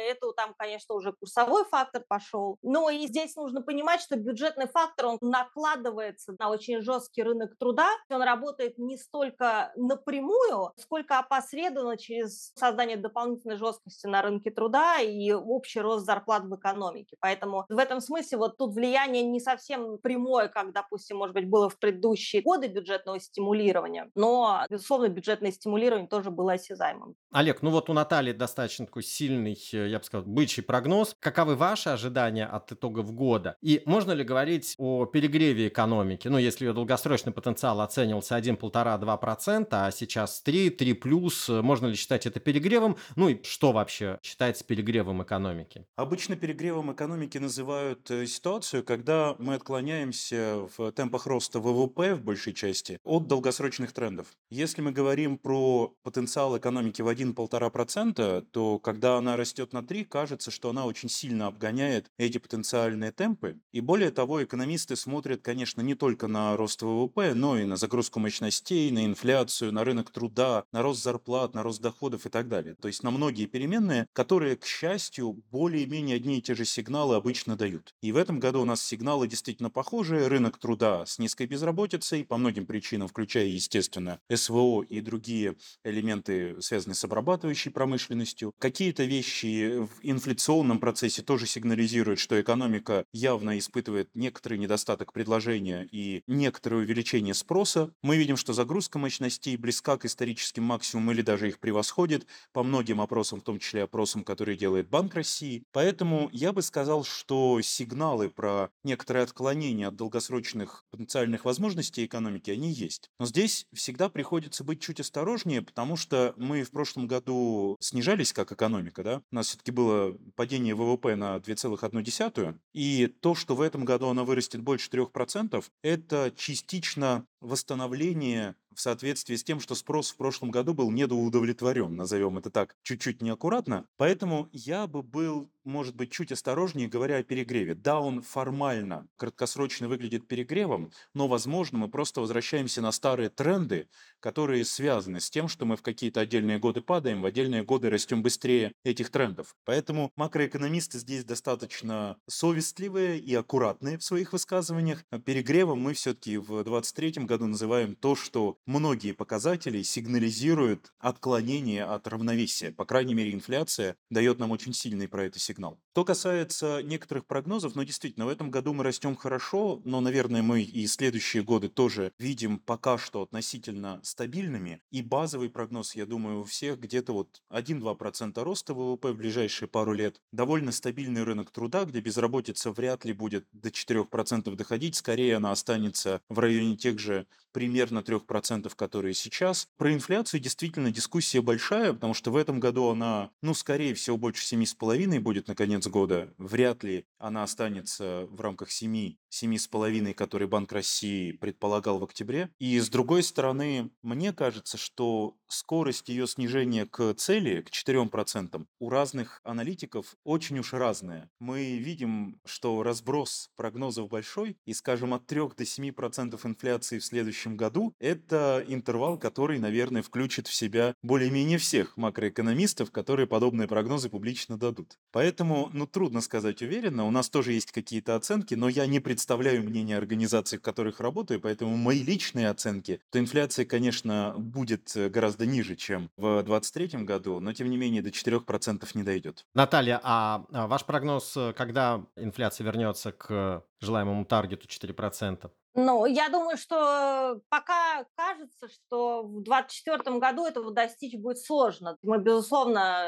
это 0.08 0.32
там, 0.32 0.54
конечно, 0.56 0.94
уже 0.94 1.12
курсовой 1.12 1.64
фактор 1.64 2.02
пошел. 2.06 2.58
Но 2.62 2.90
и 2.90 3.06
здесь 3.06 3.37
нужно 3.37 3.62
понимать, 3.62 4.00
что 4.00 4.16
бюджетный 4.16 4.68
фактор, 4.68 5.06
он 5.06 5.18
накладывается 5.20 6.34
на 6.38 6.50
очень 6.50 6.80
жесткий 6.82 7.22
рынок 7.22 7.56
труда. 7.58 7.88
Он 8.11 8.22
работает 8.22 8.78
не 8.78 8.96
столько 8.96 9.72
напрямую, 9.76 10.72
сколько 10.76 11.18
опосредованно 11.18 11.81
через 11.96 12.52
создание 12.54 12.96
дополнительной 12.96 13.56
жесткости 13.56 14.06
на 14.06 14.22
рынке 14.22 14.50
труда 14.50 15.00
и 15.00 15.32
общий 15.32 15.80
рост 15.80 16.06
зарплат 16.06 16.44
в 16.44 16.54
экономике. 16.54 17.16
Поэтому 17.20 17.64
в 17.68 17.78
этом 17.78 18.00
смысле 18.00 18.38
вот 18.38 18.56
тут 18.56 18.74
влияние 18.74 19.22
не 19.22 19.40
совсем 19.40 19.98
прямое, 19.98 20.48
как, 20.48 20.72
допустим, 20.72 21.18
может 21.18 21.34
быть, 21.34 21.48
было 21.48 21.68
в 21.68 21.78
предыдущие 21.78 22.42
годы 22.42 22.68
бюджетного 22.68 23.20
стимулирования, 23.20 24.10
но, 24.14 24.64
безусловно, 24.70 25.08
бюджетное 25.08 25.52
стимулирование 25.52 26.08
тоже 26.08 26.30
было 26.30 26.52
осязаемым. 26.52 27.14
Олег, 27.30 27.62
ну 27.62 27.70
вот 27.70 27.88
у 27.90 27.92
Натальи 27.92 28.32
достаточно 28.32 28.86
такой 28.86 29.02
сильный, 29.02 29.58
э, 29.72 29.88
я 29.88 29.98
бы 29.98 30.04
сказал, 30.04 30.26
бычий 30.26 30.62
прогноз. 30.62 31.16
Каковы 31.18 31.56
ваши 31.56 31.88
ожидания 31.88 32.46
от 32.46 32.72
итогов 32.72 33.12
года? 33.14 33.56
И 33.60 33.82
можно 33.86 34.12
ли 34.12 34.24
говорить 34.24 34.74
о 34.78 35.06
перегреве 35.06 35.68
экономики? 35.68 36.28
Ну, 36.28 36.38
если 36.38 36.66
ее 36.66 36.72
долгосрочный 36.72 37.32
потенциал 37.32 37.80
оценивался 37.80 38.36
1,5-2%, 38.36 39.68
а 39.70 39.90
сейчас 39.90 40.42
3, 40.42 40.70
3 40.70 40.92
плюс, 40.94 41.48
э, 41.48 41.62
можно 41.72 41.86
ли 41.86 41.96
считать 41.96 42.26
это 42.26 42.38
перегревом? 42.38 42.98
Ну 43.16 43.30
и 43.30 43.42
что 43.44 43.72
вообще 43.72 44.18
считается 44.22 44.62
перегревом 44.62 45.22
экономики? 45.22 45.86
Обычно 45.96 46.36
перегревом 46.36 46.92
экономики 46.92 47.38
называют 47.38 48.10
э, 48.10 48.26
ситуацию, 48.26 48.84
когда 48.84 49.36
мы 49.38 49.54
отклоняемся 49.54 50.68
в 50.76 50.92
темпах 50.92 51.26
роста 51.26 51.60
ВВП 51.60 52.14
в 52.14 52.20
большей 52.20 52.52
части 52.52 52.98
от 53.04 53.26
долгосрочных 53.26 53.94
трендов. 53.94 54.26
Если 54.50 54.82
мы 54.82 54.92
говорим 54.92 55.38
про 55.38 55.94
потенциал 56.02 56.58
экономики 56.58 57.00
в 57.00 57.08
1-1,5%, 57.08 58.42
то 58.50 58.78
когда 58.78 59.16
она 59.16 59.38
растет 59.38 59.72
на 59.72 59.82
3, 59.82 60.04
кажется, 60.04 60.50
что 60.50 60.68
она 60.68 60.84
очень 60.84 61.08
сильно 61.08 61.46
обгоняет 61.46 62.10
эти 62.18 62.36
потенциальные 62.36 63.12
темпы. 63.12 63.58
И 63.72 63.80
более 63.80 64.10
того, 64.10 64.44
экономисты 64.44 64.94
смотрят, 64.94 65.40
конечно, 65.40 65.80
не 65.80 65.94
только 65.94 66.26
на 66.26 66.54
рост 66.54 66.82
ВВП, 66.82 67.32
но 67.32 67.58
и 67.58 67.64
на 67.64 67.76
загрузку 67.76 68.20
мощностей, 68.20 68.90
на 68.90 69.06
инфляцию, 69.06 69.72
на 69.72 69.84
рынок 69.84 70.10
труда, 70.10 70.64
на 70.70 70.82
рост 70.82 71.02
зарплат, 71.02 71.54
на 71.54 71.62
рост 71.62 71.81
доходов 71.81 72.26
и 72.26 72.28
так 72.28 72.49
далее. 72.49 72.75
То 72.81 72.88
есть 72.88 73.02
на 73.02 73.11
многие 73.11 73.47
переменные, 73.47 74.07
которые, 74.12 74.57
к 74.57 74.64
счастью, 74.64 75.42
более-менее 75.50 76.16
одни 76.16 76.38
и 76.38 76.42
те 76.42 76.54
же 76.54 76.64
сигналы 76.64 77.16
обычно 77.16 77.57
дают. 77.57 77.95
И 78.02 78.12
в 78.12 78.16
этом 78.16 78.40
году 78.40 78.62
у 78.62 78.64
нас 78.64 78.85
сигналы 78.85 79.28
действительно 79.28 79.71
похожие. 79.71 80.26
Рынок 80.26 80.59
труда 80.59 81.07
с 81.07 81.19
низкой 81.19 81.47
безработицей, 81.47 82.25
по 82.25 82.37
многим 82.37 82.66
причинам, 82.66 83.09
включая, 83.09 83.47
естественно, 83.47 84.21
СВО 84.33 84.83
и 84.83 85.00
другие 85.00 85.57
элементы, 85.85 86.61
связанные 86.61 86.95
с 86.95 87.04
обрабатывающей 87.04 87.71
промышленностью. 87.71 88.52
Какие-то 88.59 89.04
вещи 89.04 89.78
в 89.78 89.90
инфляционном 90.02 90.78
процессе 90.78 91.23
тоже 91.23 91.47
сигнализируют, 91.47 92.19
что 92.19 92.40
экономика 92.40 93.04
явно 93.12 93.59
испытывает 93.59 94.11
некоторый 94.14 94.59
недостаток 94.59 95.12
предложения 95.12 95.88
и 95.90 96.23
некоторое 96.26 96.78
увеличение 96.78 97.35
спроса. 97.35 97.92
Мы 98.02 98.16
видим, 98.16 98.37
что 98.37 98.52
загрузка 98.52 98.99
мощностей 98.99 99.57
близка 99.57 99.97
к 99.97 100.04
историческим 100.04 100.64
максимумам 100.64 101.12
или 101.12 101.23
даже 101.23 101.51
их 101.52 101.61
превосходит 101.61 102.26
по 102.52 102.62
многим 102.62 103.00
опросам, 103.00 103.40
в 103.40 103.44
том 103.44 103.59
числе 103.59 103.85
опросам, 103.85 104.25
которые 104.25 104.56
делает 104.56 104.88
Банк 104.88 105.14
России. 105.14 105.64
Поэтому 105.73 106.28
я 106.32 106.52
бы 106.52 106.62
сказал, 106.62 107.04
что 107.04 107.61
сигналы 107.62 108.28
про 108.28 108.71
некоторое 108.82 109.25
отклонение 109.25 109.88
от 109.88 109.97
долгосрочных 109.97 110.85
потенциальных 110.90 111.44
возможностей 111.44 112.04
экономики, 112.04 112.50
они 112.50 112.73
есть. 112.73 113.11
Но 113.18 113.26
здесь 113.26 113.66
всегда 113.73 114.09
приходится 114.09 114.64
быть 114.64 114.80
чуть 114.80 115.00
осторожнее, 115.00 115.62
потому 115.62 115.97
что 115.97 116.35
мы 116.37 116.62
в 116.62 116.71
прошлом 116.71 117.06
году 117.06 117.76
снижались 117.80 118.32
как 118.32 118.52
экономика, 118.52 119.02
да? 119.02 119.23
У 119.30 119.35
нас 119.35 119.49
все-таки 119.49 119.71
было 119.71 120.16
падение 120.35 120.75
ВВП 120.75 121.16
на 121.16 121.37
2,1, 121.37 122.59
и 122.73 123.06
то, 123.06 123.35
что 123.35 123.54
в 123.54 123.61
этом 123.61 123.85
году 123.85 124.09
она 124.09 124.25
вырастет 124.25 124.62
больше 124.62 124.90
3%, 124.90 125.64
это 125.82 126.32
частично 126.37 127.26
восстановление 127.40 128.56
в 128.74 128.80
соответствии 128.80 129.36
с 129.36 129.44
тем, 129.44 129.60
что 129.60 129.74
спрос 129.74 130.10
в 130.10 130.16
прошлом 130.16 130.50
году 130.50 130.74
был 130.74 130.90
недоудовлетворен, 130.90 131.94
назовем 131.94 132.38
это 132.38 132.50
так, 132.50 132.76
чуть-чуть 132.82 133.22
неаккуратно. 133.22 133.86
Поэтому 133.96 134.48
я 134.52 134.86
бы 134.86 135.02
был, 135.02 135.50
может 135.64 135.95
быть, 135.97 136.11
чуть 136.11 136.33
осторожнее, 136.33 136.88
говоря 136.88 137.16
о 137.16 137.23
перегреве. 137.23 137.75
Да, 137.75 138.00
он 138.00 138.23
формально, 138.23 139.09
краткосрочно 139.16 139.88
выглядит 139.88 140.26
перегревом, 140.26 140.90
но, 141.14 141.28
возможно, 141.28 141.78
мы 141.78 141.88
просто 141.88 142.21
возвращаемся 142.21 142.81
на 142.81 142.92
старые 142.92 143.28
тренды, 143.28 143.88
которые 144.21 144.64
связаны 144.64 145.21
с 145.21 145.31
тем, 145.31 145.49
что 145.49 145.64
мы 145.64 145.76
в 145.76 145.83
какие-то 145.83 146.21
отдельные 146.21 146.59
годы 146.59 146.81
падаем, 146.81 147.23
в 147.23 147.26
отдельные 147.26 147.62
годы 147.62 147.90
растем 147.90 148.23
быстрее 148.23 148.73
этих 148.85 149.11
трендов. 149.11 149.54
Поэтому 149.64 150.11
макроэкономисты 150.16 150.99
здесь 150.99 151.25
достаточно 151.25 152.16
совестливые 152.28 153.19
и 153.19 153.35
аккуратные 153.35 153.99
в 153.99 154.04
своих 154.04 154.33
высказываниях. 154.33 155.04
Перегревом 155.25 155.81
мы 155.81 155.95
все-таки 155.95 156.37
в 156.37 156.47
2023 156.47 157.25
году 157.25 157.47
называем 157.47 157.97
то, 157.97 158.14
что 158.16 158.59
многие 158.66 159.12
показатели 159.12 159.83
сигнализируют 159.83 160.92
отклонение 160.99 161.85
от 161.85 162.07
равновесия. 162.09 162.73
По 162.73 162.85
крайней 162.85 163.14
мере, 163.14 163.33
инфляция 163.33 163.97
дает 164.11 164.38
нам 164.38 164.50
очень 164.50 164.73
сильный 164.73 165.09
про 165.09 165.25
это 165.25 165.38
сигнал. 165.38 165.51
Что 165.92 166.04
касается 166.04 166.82
некоторых 166.82 167.26
прогнозов, 167.26 167.75
ну 167.75 167.85
действительно, 167.85 168.26
в 168.26 168.30
этом 168.30 168.50
году 168.50 168.73
мы 168.73 168.82
растем 168.82 169.14
хорошо, 169.14 169.82
но, 169.85 170.00
наверное, 170.00 170.42
мы 170.42 170.62
и 170.62 170.87
следующие 170.87 171.42
годы 171.42 171.68
тоже 171.68 172.12
видим 172.18 172.59
пока 172.59 172.97
что 172.97 173.23
относительно 173.23 174.00
стабильными. 174.02 174.80
И 174.90 175.02
базовый 175.02 175.50
прогноз, 175.50 175.94
я 175.94 176.06
думаю, 176.06 176.40
у 176.40 176.44
всех 176.44 176.80
где-то 176.80 177.12
вот 177.12 177.42
1-2% 177.50 178.42
роста 178.42 178.73
ВВП 178.73 179.12
в 179.12 179.16
ближайшие 179.16 179.68
пару 179.68 179.92
лет. 179.92 180.21
Довольно 180.32 180.73
стабильный 180.73 181.25
рынок 181.25 181.50
труда, 181.50 181.85
где 181.85 182.00
безработица 182.00 182.71
вряд 182.73 183.04
ли 183.04 183.12
будет 183.12 183.47
до 183.52 183.68
4% 183.68 184.54
доходить, 184.56 184.97
скорее 184.97 185.37
она 185.37 185.52
останется 185.52 186.23
в 186.28 186.38
районе 186.38 186.76
тех 186.76 186.99
же 186.99 187.26
примерно 187.52 187.99
3%, 187.99 188.73
которые 188.75 189.14
сейчас. 189.14 189.68
Про 189.76 189.92
инфляцию 189.92 190.40
действительно 190.40 190.90
дискуссия 190.90 191.42
большая, 191.42 191.92
потому 191.92 192.14
что 192.14 192.30
в 192.30 192.37
этом 192.37 192.61
году 192.61 192.88
она, 192.88 193.30
ну, 193.42 193.54
скорее 193.54 193.94
всего, 193.94 194.16
больше 194.16 194.44
7,5 194.44 195.21
будет 195.21 195.41
на 195.49 195.54
конец 195.54 195.87
года. 195.87 196.32
Вряд 196.38 196.82
ли 196.84 197.06
она 197.18 197.42
останется 197.42 198.26
в 198.30 198.40
рамках 198.40 198.70
7, 198.70 199.16
7,5, 199.30 200.14
которые 200.14 200.49
Банк 200.49 200.72
России 200.72 201.32
предполагал 201.32 201.99
в 201.99 202.04
октябре. 202.04 202.50
И 202.58 202.78
с 202.78 202.88
другой 202.88 203.22
стороны, 203.22 203.90
мне 204.02 204.32
кажется, 204.32 204.76
что 204.76 205.37
скорость 205.49 206.08
ее 206.08 206.26
снижения 206.26 206.87
к 206.87 207.14
цели, 207.14 207.62
к 207.62 207.70
4%, 207.70 208.64
у 208.78 208.88
разных 208.90 209.40
аналитиков 209.44 210.16
очень 210.25 210.58
уж 210.58 210.72
разная. 210.72 211.30
Мы 211.38 211.78
видим, 211.78 212.40
что 212.44 212.82
разброс 212.82 213.50
прогнозов 213.56 214.08
большой, 214.08 214.56
и, 214.64 214.72
скажем, 214.75 215.14
от 215.14 215.26
3 215.26 215.40
до 215.56 215.64
7% 215.64 216.38
инфляции 216.44 216.99
в 216.99 217.04
следующем 217.04 217.56
году– 217.56 217.94
это 217.99 218.64
интервал, 218.66 219.18
который, 219.18 219.58
наверное, 219.58 220.02
включит 220.02 220.46
в 220.46 220.54
себя 220.54 220.94
более-менее 221.02 221.58
всех 221.58 221.96
макроэкономистов, 221.96 222.90
которые 222.90 223.26
подобные 223.26 223.68
прогнозы 223.68 224.08
публично 224.08 224.58
дадут. 224.58 224.99
Поэтому, 225.11 225.31
ну, 225.40 225.86
трудно 225.86 226.20
сказать 226.20 226.62
уверенно. 226.62 227.04
У 227.04 227.10
нас 227.10 227.28
тоже 227.28 227.52
есть 227.52 227.72
какие-то 227.72 228.14
оценки, 228.14 228.54
но 228.54 228.68
я 228.68 228.86
не 228.86 229.00
представляю 229.00 229.64
мнение 229.64 229.96
организаций, 229.96 230.58
в 230.58 230.62
которых 230.62 231.00
работаю, 231.00 231.40
поэтому 231.40 231.76
мои 231.76 232.02
личные 232.02 232.48
оценки, 232.48 233.00
то 233.10 233.18
инфляция, 233.18 233.64
конечно, 233.64 234.34
будет 234.38 234.92
гораздо 234.94 235.32
гораздо 235.32 235.46
ниже, 235.46 235.76
чем 235.76 236.10
в 236.16 236.42
2023 236.42 237.04
году, 237.04 237.40
но 237.40 237.52
тем 237.52 237.70
не 237.70 237.76
менее 237.76 238.02
до 238.02 238.10
4% 238.10 238.88
не 238.94 239.02
дойдет. 239.02 239.46
Наталья, 239.54 240.00
а, 240.02 240.44
а 240.52 240.66
ваш 240.66 240.84
прогноз, 240.84 241.36
э, 241.36 241.52
когда 241.52 242.04
инфляция 242.16 242.64
вернется 242.64 243.12
к 243.12 243.64
желаемому 243.80 244.24
таргету 244.24 244.66
4%? 244.66 245.50
Ну, 245.74 246.04
я 246.04 246.28
думаю, 246.28 246.58
что 246.58 247.40
пока 247.48 248.04
кажется, 248.14 248.68
что 248.68 249.22
в 249.22 249.42
2024 249.42 250.18
году 250.18 250.44
этого 250.44 250.70
достичь 250.70 251.14
будет 251.16 251.38
сложно. 251.38 251.96
Мы, 252.02 252.18
безусловно, 252.18 253.06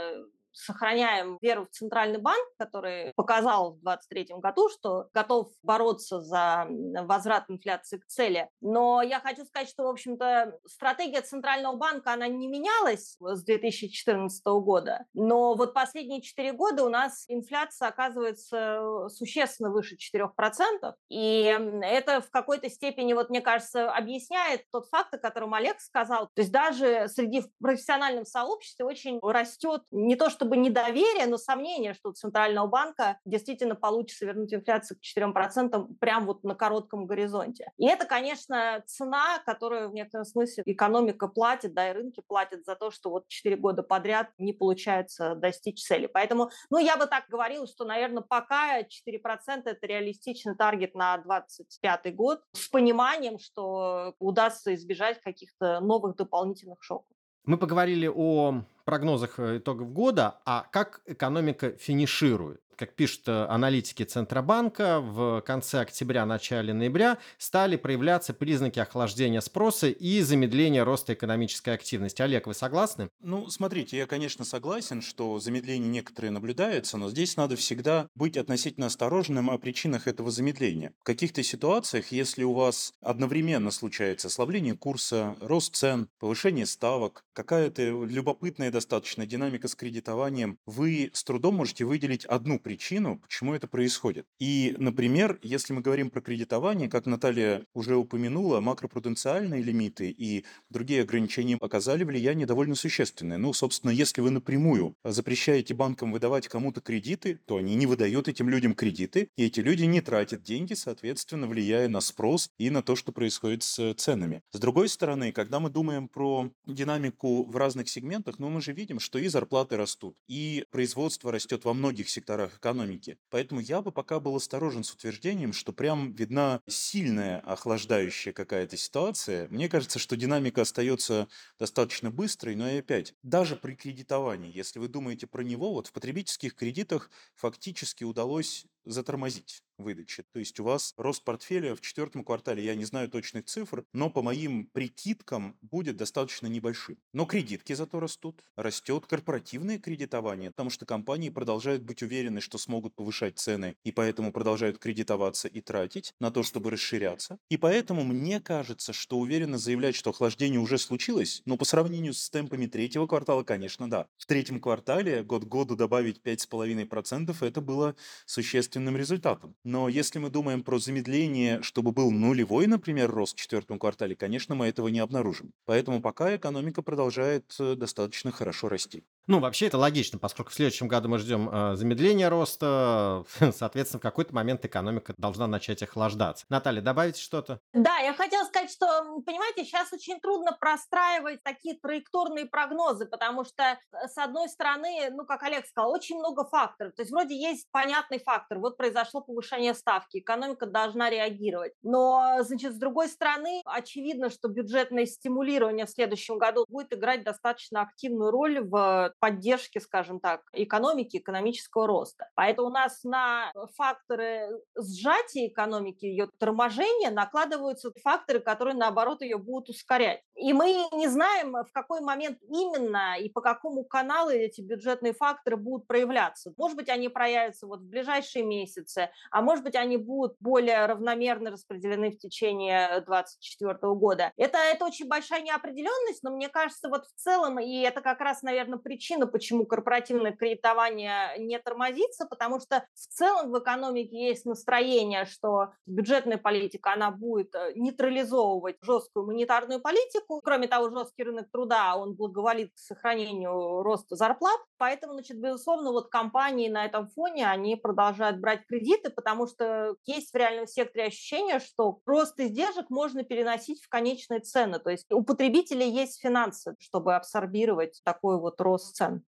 сохраняем 0.55 1.39
веру 1.43 1.67
в 1.67 1.71
Центральный 1.71 2.21
банк, 2.21 2.47
который 2.59 3.13
показал 3.17 3.75
в 3.75 3.83
2023 3.83 4.41
году, 4.41 4.69
что 4.71 5.09
готов 5.13 5.49
бороться 5.63 6.21
за 6.21 6.67
возврат 7.03 7.45
инфляции 7.49 7.99
к 7.99 8.07
цели. 8.07 8.49
Но 8.61 9.03
я 9.03 9.21
хочу 9.21 9.45
сказать, 9.45 9.69
что, 9.69 9.85
в 9.85 9.89
общем-то, 9.89 10.59
стратегия 10.67 11.21
Центрального 11.21 11.77
банка, 11.77 12.13
она 12.13 12.29
не 12.29 12.49
менялась 12.49 13.17
с 13.21 13.45
2014 13.45 14.45
года, 14.47 15.05
но 15.13 15.55
вот 15.55 15.75
последние 15.75 16.23
4 16.23 16.53
года 16.53 16.85
у 16.85 16.89
нас 16.89 17.25
инфляция 17.29 17.89
оказывается 17.89 19.09
существенно 19.09 19.71
выше 19.71 19.97
4%, 19.97 20.95
и 21.09 21.59
это 21.83 22.21
в 22.21 22.31
какой-то 22.31 22.71
степени, 22.71 23.13
вот 23.13 23.31
мне 23.31 23.41
кажется, 23.41 23.91
объясняет 23.91 24.63
тот 24.71 24.87
факт, 24.89 25.15
о 25.15 25.19
котором 25.19 25.55
Олег 25.55 25.81
сказал. 25.81 26.29
То 26.35 26.43
есть 26.43 26.53
даже 26.53 27.09
среди 27.09 27.43
профессиональном 27.61 28.25
сообществе 28.25 28.85
очень 28.85 29.19
растет 29.21 29.83
не 29.91 30.17
то 30.17 30.31
чтобы 30.45 30.59
недоверие, 30.59 31.27
но 31.27 31.39
сомнение, 31.39 31.95
что 31.95 32.11
у 32.11 32.13
Центрального 32.13 32.67
банка 32.67 33.19
действительно 33.25 33.75
получится 33.75 34.27
вернуть 34.27 34.53
инфляцию 34.53 34.99
к 34.99 35.19
4% 35.19 35.95
прямо 35.99 36.27
вот 36.27 36.45
на 36.45 36.55
коротком 36.55 37.07
горизонте. 37.07 37.73
И 37.79 37.87
это, 37.87 38.05
конечно, 38.05 38.83
цена, 38.87 39.39
которую 39.47 39.89
в 39.89 39.95
некотором 39.95 40.27
смысле 40.27 40.63
экономика 40.67 41.29
платит, 41.29 41.73
да, 41.73 41.89
и 41.89 41.95
рынки 41.95 42.23
платят 42.27 42.67
за 42.67 42.77
то, 42.77 42.91
что 42.91 43.09
вот 43.09 43.27
4 43.29 43.57
года 43.57 43.83
подряд 43.83 44.33
не 44.37 44.53
получается 44.53 45.35
достичь 45.35 45.83
цели. 45.83 46.11
Поэтому, 46.13 46.51
ну, 46.69 46.77
я 46.77 46.99
бы 46.99 47.07
так 47.07 47.25
говорила, 47.31 47.67
что, 47.67 47.87
наверное, 47.87 48.23
пока 48.23 48.81
4% 48.81 49.63
это 49.65 49.87
реалистичный 49.87 50.55
таргет 50.55 50.95
на 50.95 51.17
2025 51.17 52.15
год 52.15 52.43
с 52.53 52.69
пониманием, 52.69 53.39
что 53.39 54.15
удастся 54.19 54.75
избежать 54.75 55.23
каких-то 55.23 55.81
новых 55.81 56.17
дополнительных 56.17 56.83
шоков. 56.83 57.07
Мы 57.47 57.57
поговорили 57.57 58.11
о 58.15 58.65
прогнозах 58.85 59.39
э, 59.39 59.59
итогов 59.59 59.93
года, 59.93 60.41
а 60.45 60.67
как 60.71 61.01
экономика 61.07 61.73
финиширует? 61.73 62.61
как 62.77 62.95
пишут 62.95 63.29
э, 63.29 63.47
аналитики 63.47 64.03
Центробанка, 64.03 65.01
в 65.01 65.41
конце 65.43 65.81
октября, 65.81 66.27
начале 66.27 66.73
ноября 66.73 67.19
стали 67.39 67.77
проявляться 67.77 68.35
признаки 68.35 68.79
охлаждения 68.79 69.41
спроса 69.41 69.89
и 69.89 70.21
замедления 70.21 70.85
роста 70.85 71.15
экономической 71.15 71.75
активности. 71.75 72.23
Олег, 72.23 72.47
вы 72.47 72.55
согласны? 72.55 73.09
Ну, 73.21 73.49
смотрите, 73.49 73.97
я, 73.97 74.07
конечно, 74.07 74.45
согласен, 74.45 75.03
что 75.03 75.39
замедление 75.39 75.89
некоторые 75.89 76.31
наблюдается, 76.31 76.97
но 76.97 77.11
здесь 77.11 77.37
надо 77.37 77.57
всегда 77.57 78.09
быть 78.15 78.37
относительно 78.37 78.87
осторожным 78.87 79.51
о 79.51 79.59
причинах 79.59 80.07
этого 80.07 80.31
замедления. 80.31 80.93
В 81.01 81.05
каких-то 81.05 81.43
ситуациях, 81.43 82.13
если 82.13 82.45
у 82.45 82.53
вас 82.53 82.93
одновременно 83.01 83.71
случается 83.71 84.29
ослабление 84.29 84.77
курса, 84.77 85.37
рост 85.41 85.75
цен, 85.77 86.09
повышение 86.19 86.67
ставок, 86.67 87.25
какая-то 87.33 87.83
любопытная 88.05 88.71
достаточно 88.75 89.25
динамика 89.25 89.69
с 89.69 89.75
кредитованием, 89.77 90.59
вы 90.67 91.11
с 91.15 91.23
трудом 91.23 91.55
можете 91.55 91.85
выделить 91.85 92.25
одну 92.25 92.59
причину, 92.59 93.21
почему 93.23 93.55
это 93.55 93.69
происходит. 93.69 94.27
И, 94.41 94.75
например, 94.79 95.39
если 95.43 95.73
мы 95.73 95.81
говорим 95.81 96.11
про 96.11 96.21
кредитование, 96.21 96.89
как 96.89 97.07
Наталья 97.07 97.65
уже 97.73 97.95
упомянула, 97.97 98.61
макропруденциальные 98.61 99.63
лимиты 99.63 100.11
и 100.11 100.45
другие 100.71 101.03
ограничения 101.03 101.57
оказали 101.61 102.03
влияние 102.03 102.47
довольно 102.47 102.75
существенное. 102.75 103.39
Ну, 103.39 103.53
собственно, 103.53 103.93
если 103.93 104.21
вы 104.21 104.31
напрямую 104.31 104.97
запрещаете 105.05 105.73
банкам 105.73 106.11
выдавать 106.11 106.49
кому-то 106.49 106.81
кредиты, 106.81 107.39
то 107.47 107.59
они 107.59 107.77
не 107.77 107.87
выдают 107.87 108.27
этим 108.27 108.49
людям 108.49 108.75
кредиты, 108.75 109.29
и 109.37 109.45
эти 109.47 109.61
люди 109.61 109.85
не 109.85 110.01
тратят 110.01 110.43
деньги, 110.43 110.75
соответственно, 110.75 111.47
влияя 111.47 111.89
на 111.89 112.01
спрос 112.01 112.51
и 112.59 112.71
на 112.71 112.83
то, 112.83 112.97
что 112.97 113.13
происходит 113.13 113.63
с 113.63 113.95
ценами. 113.95 114.43
С 114.51 114.59
другой 114.59 114.89
стороны, 114.89 115.31
когда 115.31 115.61
мы 115.61 115.71
думаем 115.71 116.09
про 116.09 116.51
динамику 116.67 117.45
в 117.45 117.57
разных 117.57 117.89
сегментах, 117.89 118.41
ну, 118.41 118.49
мы 118.49 118.61
же 118.65 118.73
видим, 118.73 118.99
что 119.01 119.19
и 119.19 119.29
зарплаты 119.29 119.77
растут, 119.77 120.17
и 120.29 120.67
производство 120.71 121.31
растет 121.31 121.65
во 121.65 121.75
многих 121.75 122.09
секторах 122.09 122.57
экономики. 122.59 123.19
Поэтому 123.31 123.61
я 123.61 123.83
бы 123.83 123.93
пока 123.93 124.21
был 124.21 124.37
осторожен 124.37 124.85
с 124.85 124.93
утверждением, 124.93 125.53
что 125.53 125.73
прям 125.73 126.13
видна 126.15 126.61
сильная 126.69 127.41
охлаждающая 127.41 128.33
какая-то 128.33 128.77
ситуация. 128.77 129.49
Мне 129.49 129.69
кажется, 129.69 129.99
что 129.99 130.17
динамика 130.17 130.63
остается 130.63 131.29
достаточно 131.59 132.11
быстрой, 132.11 132.57
но 132.57 132.69
и 132.71 132.79
опять, 132.79 133.15
даже 133.23 133.57
при 133.57 133.75
кредитовании, 133.75 134.55
если 134.57 134.79
вы 134.79 134.89
думаете 134.89 135.27
про 135.27 135.43
него, 135.43 135.73
вот 135.73 135.89
в 135.89 135.93
потребительских 135.93 136.55
кредитах 136.55 137.11
фактически 137.35 138.05
удалось 138.05 138.67
затормозить 138.85 139.64
выдачи. 139.79 140.25
То 140.33 140.39
есть 140.39 140.59
у 140.61 140.65
вас 140.65 140.95
рост 140.97 141.25
портфеля 141.25 141.75
в 141.75 141.81
четвертом 141.81 142.25
квартале, 142.25 142.65
я 142.65 142.75
не 142.75 142.85
знаю 142.85 143.09
точных 143.09 143.47
цифр, 143.47 143.85
но 143.93 144.11
по 144.11 144.23
моим 144.23 144.67
прикидкам 144.67 145.57
будет 145.63 145.97
достаточно 145.97 146.47
небольшим. 146.47 146.99
Но 147.13 147.27
кредитки 147.27 147.73
зато 147.73 148.01
растут. 148.01 148.43
Растет 148.57 149.07
корпоративное 149.07 149.79
кредитование, 149.79 150.51
потому 150.51 150.71
что 150.71 150.87
компании 150.87 151.31
продолжают 151.31 151.83
быть 151.83 152.03
уверены, 152.03 152.41
что 152.41 152.59
смогут 152.59 152.95
повышать 152.95 153.39
цены, 153.39 153.77
и 153.85 153.93
поэтому 153.93 154.33
продолжают 154.33 154.79
кредитоваться 154.79 155.49
и 155.49 155.61
тратить 155.61 156.15
на 156.21 156.31
то, 156.31 156.43
чтобы 156.43 156.71
расширяться. 156.71 157.39
И 157.49 157.57
поэтому 157.57 158.05
мне 158.05 158.41
кажется, 158.41 158.93
что 158.93 159.19
уверенно 159.19 159.59
заявлять, 159.59 159.95
что 159.95 160.11
охлаждение 160.11 160.61
уже 160.61 160.79
случилось, 160.79 161.43
но 161.45 161.57
по 161.57 161.65
сравнению 161.65 162.15
с 162.15 162.31
темпами 162.31 162.67
третьего 162.67 163.07
квартала, 163.07 163.43
конечно, 163.43 163.89
да. 163.91 164.07
В 164.17 164.27
третьем 164.27 164.61
квартале 164.61 165.23
год 165.23 165.45
к 165.45 165.49
году 165.49 165.77
добавить 165.77 166.21
5,5% 166.23 167.35
это 167.47 167.61
было 167.61 167.97
существенным 168.27 168.97
результатом. 168.97 169.57
Но 169.65 169.89
если 169.89 170.19
мы 170.19 170.29
думаем 170.31 170.63
про 170.63 170.79
замедление, 170.79 171.63
чтобы 171.63 171.93
был 171.93 172.11
нулевой, 172.11 172.67
например, 172.67 173.11
рост 173.11 173.37
в 173.37 173.41
четвертом 173.41 173.79
квартале, 173.79 174.15
конечно, 174.15 174.55
мы 174.55 174.67
этого 174.67 174.89
не 174.89 174.99
обнаружим. 175.01 175.53
Поэтому 175.65 176.03
пока 176.03 176.37
экономика 176.37 176.83
продолжает 176.83 177.55
э, 177.59 177.75
достаточно 177.75 178.31
хорошо 178.31 178.69
расти. 178.69 179.05
Ну, 179.27 179.41
вообще 179.41 179.69
это 179.69 179.79
логично, 179.79 180.19
поскольку 180.19 180.51
в 180.51 180.55
следующем 180.55 180.87
году 180.87 181.09
мы 181.09 181.19
ждем 181.19 181.49
э, 181.49 181.77
замедления 181.77 182.29
роста, 182.29 183.25
соответственно, 183.53 183.99
в 184.01 184.03
какой-то 184.03 184.35
момент 184.35 184.65
экономика 184.67 185.15
должна 185.17 185.47
начать 185.47 185.83
охлаждаться. 185.83 186.45
Наталья, 186.51 186.83
добавить 186.83 187.17
что-то? 187.17 187.61
Да, 187.73 187.97
я 187.99 188.13
хотела 188.13 188.45
сказать, 188.45 188.71
что, 188.71 188.87
понимаете, 189.25 189.65
сейчас 189.65 189.91
очень 189.95 190.21
трудно 190.21 190.53
простраивать 190.53 191.43
такие 191.43 191.79
траекторные 191.79 192.45
прогнозы, 192.45 193.07
потому 193.07 193.45
что, 193.45 193.63
э, 193.63 194.09
с 194.09 194.19
одной 194.19 194.51
стороны, 194.51 195.09
ну, 195.11 195.25
как 195.25 195.43
Олег 195.43 195.67
сказал, 195.67 195.91
очень 195.91 196.19
много 196.19 196.45
факторов. 196.45 196.95
То 196.95 197.01
есть 197.01 197.11
вроде 197.11 197.35
есть 197.35 197.67
понятный 197.71 198.19
фактор, 198.19 198.59
вот 198.59 198.77
произошло 198.77 199.23
повышение 199.23 199.73
ставки, 199.73 200.19
экономика 200.19 200.67
должна 200.67 201.09
реагировать. 201.09 201.73
Но, 201.83 202.41
значит, 202.41 202.75
с 202.75 202.77
другой 202.77 203.09
стороны, 203.09 203.63
очевидно, 203.65 204.29
что 204.29 204.49
бюджетное 204.49 205.07
стимулирование 205.07 205.87
в 205.87 205.91
следующем 205.91 206.37
году 206.37 206.67
будет 206.69 206.93
играть 206.93 207.25
достаточно 207.25 207.81
активную 207.81 208.31
роль 208.31 208.61
в 208.61 209.14
поддержки, 209.19 209.79
скажем 209.79 210.21
так, 210.21 210.43
экономики, 210.53 211.17
экономического 211.17 211.87
роста. 211.87 212.29
Поэтому 212.35 212.69
у 212.69 212.71
нас 212.71 213.03
на 213.05 213.53
факторы 213.77 214.51
сжатия 214.77 215.49
экономики, 215.49 216.05
ее 216.05 216.29
торможения 216.39 217.11
накладываются 217.11 217.93
факторы, 218.03 218.41
которые, 218.41 218.75
наоборот, 218.75 219.23
ее 219.23 219.39
будут 219.39 219.71
ускорять. 219.71 220.23
И 220.35 220.53
мы 220.53 220.87
не 220.93 221.09
знаем, 221.09 221.53
в 221.53 221.73
какой 221.73 222.01
момент 222.01 222.39
именно 222.43 223.17
и 223.19 223.29
по 223.29 223.41
какому 223.41 223.85
каналу 223.85 224.31
эти 224.31 224.61
бюджетные 224.61 225.15
факторы 225.15 225.57
будут 225.57 225.87
проявляться. 225.87 226.53
Может 226.57 226.77
быть, 226.77 226.89
они 226.89 227.09
проявятся 227.09 227.67
вот 227.67 227.81
в 227.81 227.89
ближайшие 227.89 228.45
месяцы, 228.45 229.11
а 229.31 229.43
может 229.43 229.65
быть, 229.65 229.77
они 229.77 229.97
будут 229.97 230.37
более 230.41 230.87
равномерно 230.87 231.51
распределены 231.51 232.11
в 232.11 232.19
течение 232.19 233.01
2024 233.07 233.95
года. 233.95 234.33
Это, 234.37 234.59
это 234.59 234.85
очень 234.85 235.09
большая 235.09 235.43
неопределенность, 235.43 236.23
но 236.23 236.31
мне 236.31 236.49
кажется, 236.49 236.89
вот 236.89 237.07
в 237.07 237.15
целом, 237.15 237.59
и 237.59 237.81
это 237.81 238.01
как 238.01 238.21
раз, 238.21 238.43
наверное, 238.43 238.79
причина 238.79 239.04
причина, 239.05 239.27
почему 239.27 239.67
корпоративное 239.67 240.33
кредитование 240.33 241.39
не 241.39 241.59
тормозится, 241.59 242.27
потому 242.27 242.59
что 242.59 242.85
в 242.95 243.07
целом 243.15 243.51
в 243.51 243.59
экономике 243.59 244.29
есть 244.29 244.47
настроение, 244.47 245.27
что 245.27 245.73
бюджетная 245.87 246.39
политика, 246.39 246.93
она 246.93 247.11
будет 247.11 247.55
э, 247.55 247.73
нейтрализовывать 247.75 248.77
жесткую 248.81 249.27
монетарную 249.27 249.81
политику. 249.81 250.41
Кроме 250.43 250.69
того, 250.69 250.91
жесткий 250.91 251.25
рынок 251.25 251.51
труда, 251.51 251.97
он 251.97 252.15
благоволит 252.15 252.71
к 252.73 252.79
сохранению 252.79 253.83
роста 253.83 254.17
зарплат. 254.17 254.59
Поэтому, 254.79 255.15
значит, 255.15 255.39
безусловно, 255.39 255.93
вот 255.93 256.09
компании 256.09 256.69
на 256.69 256.87
этом 256.87 257.09
фоне, 257.09 257.47
они 257.47 257.77
продолжают 257.77 258.39
брать 258.39 258.67
кредиты, 258.67 259.11
потому 259.11 259.47
что 259.47 259.97
есть 260.07 260.33
в 260.33 260.37
реальном 260.37 260.67
секторе 260.67 261.07
ощущение, 261.07 261.59
что 261.59 261.99
рост 262.07 262.41
издержек 262.41 262.89
можно 262.89 263.23
переносить 263.23 263.83
в 263.83 263.89
конечные 263.89 264.41
цены. 264.41 264.79
То 264.79 264.91
есть 264.91 265.13
у 265.13 265.23
потребителей 265.23 265.91
есть 265.91 266.21
финансы, 266.21 266.75
чтобы 266.79 267.15
абсорбировать 267.15 268.01
такой 268.05 268.39
вот 268.39 268.61
рост 268.61 268.94
цен. 268.95 269.23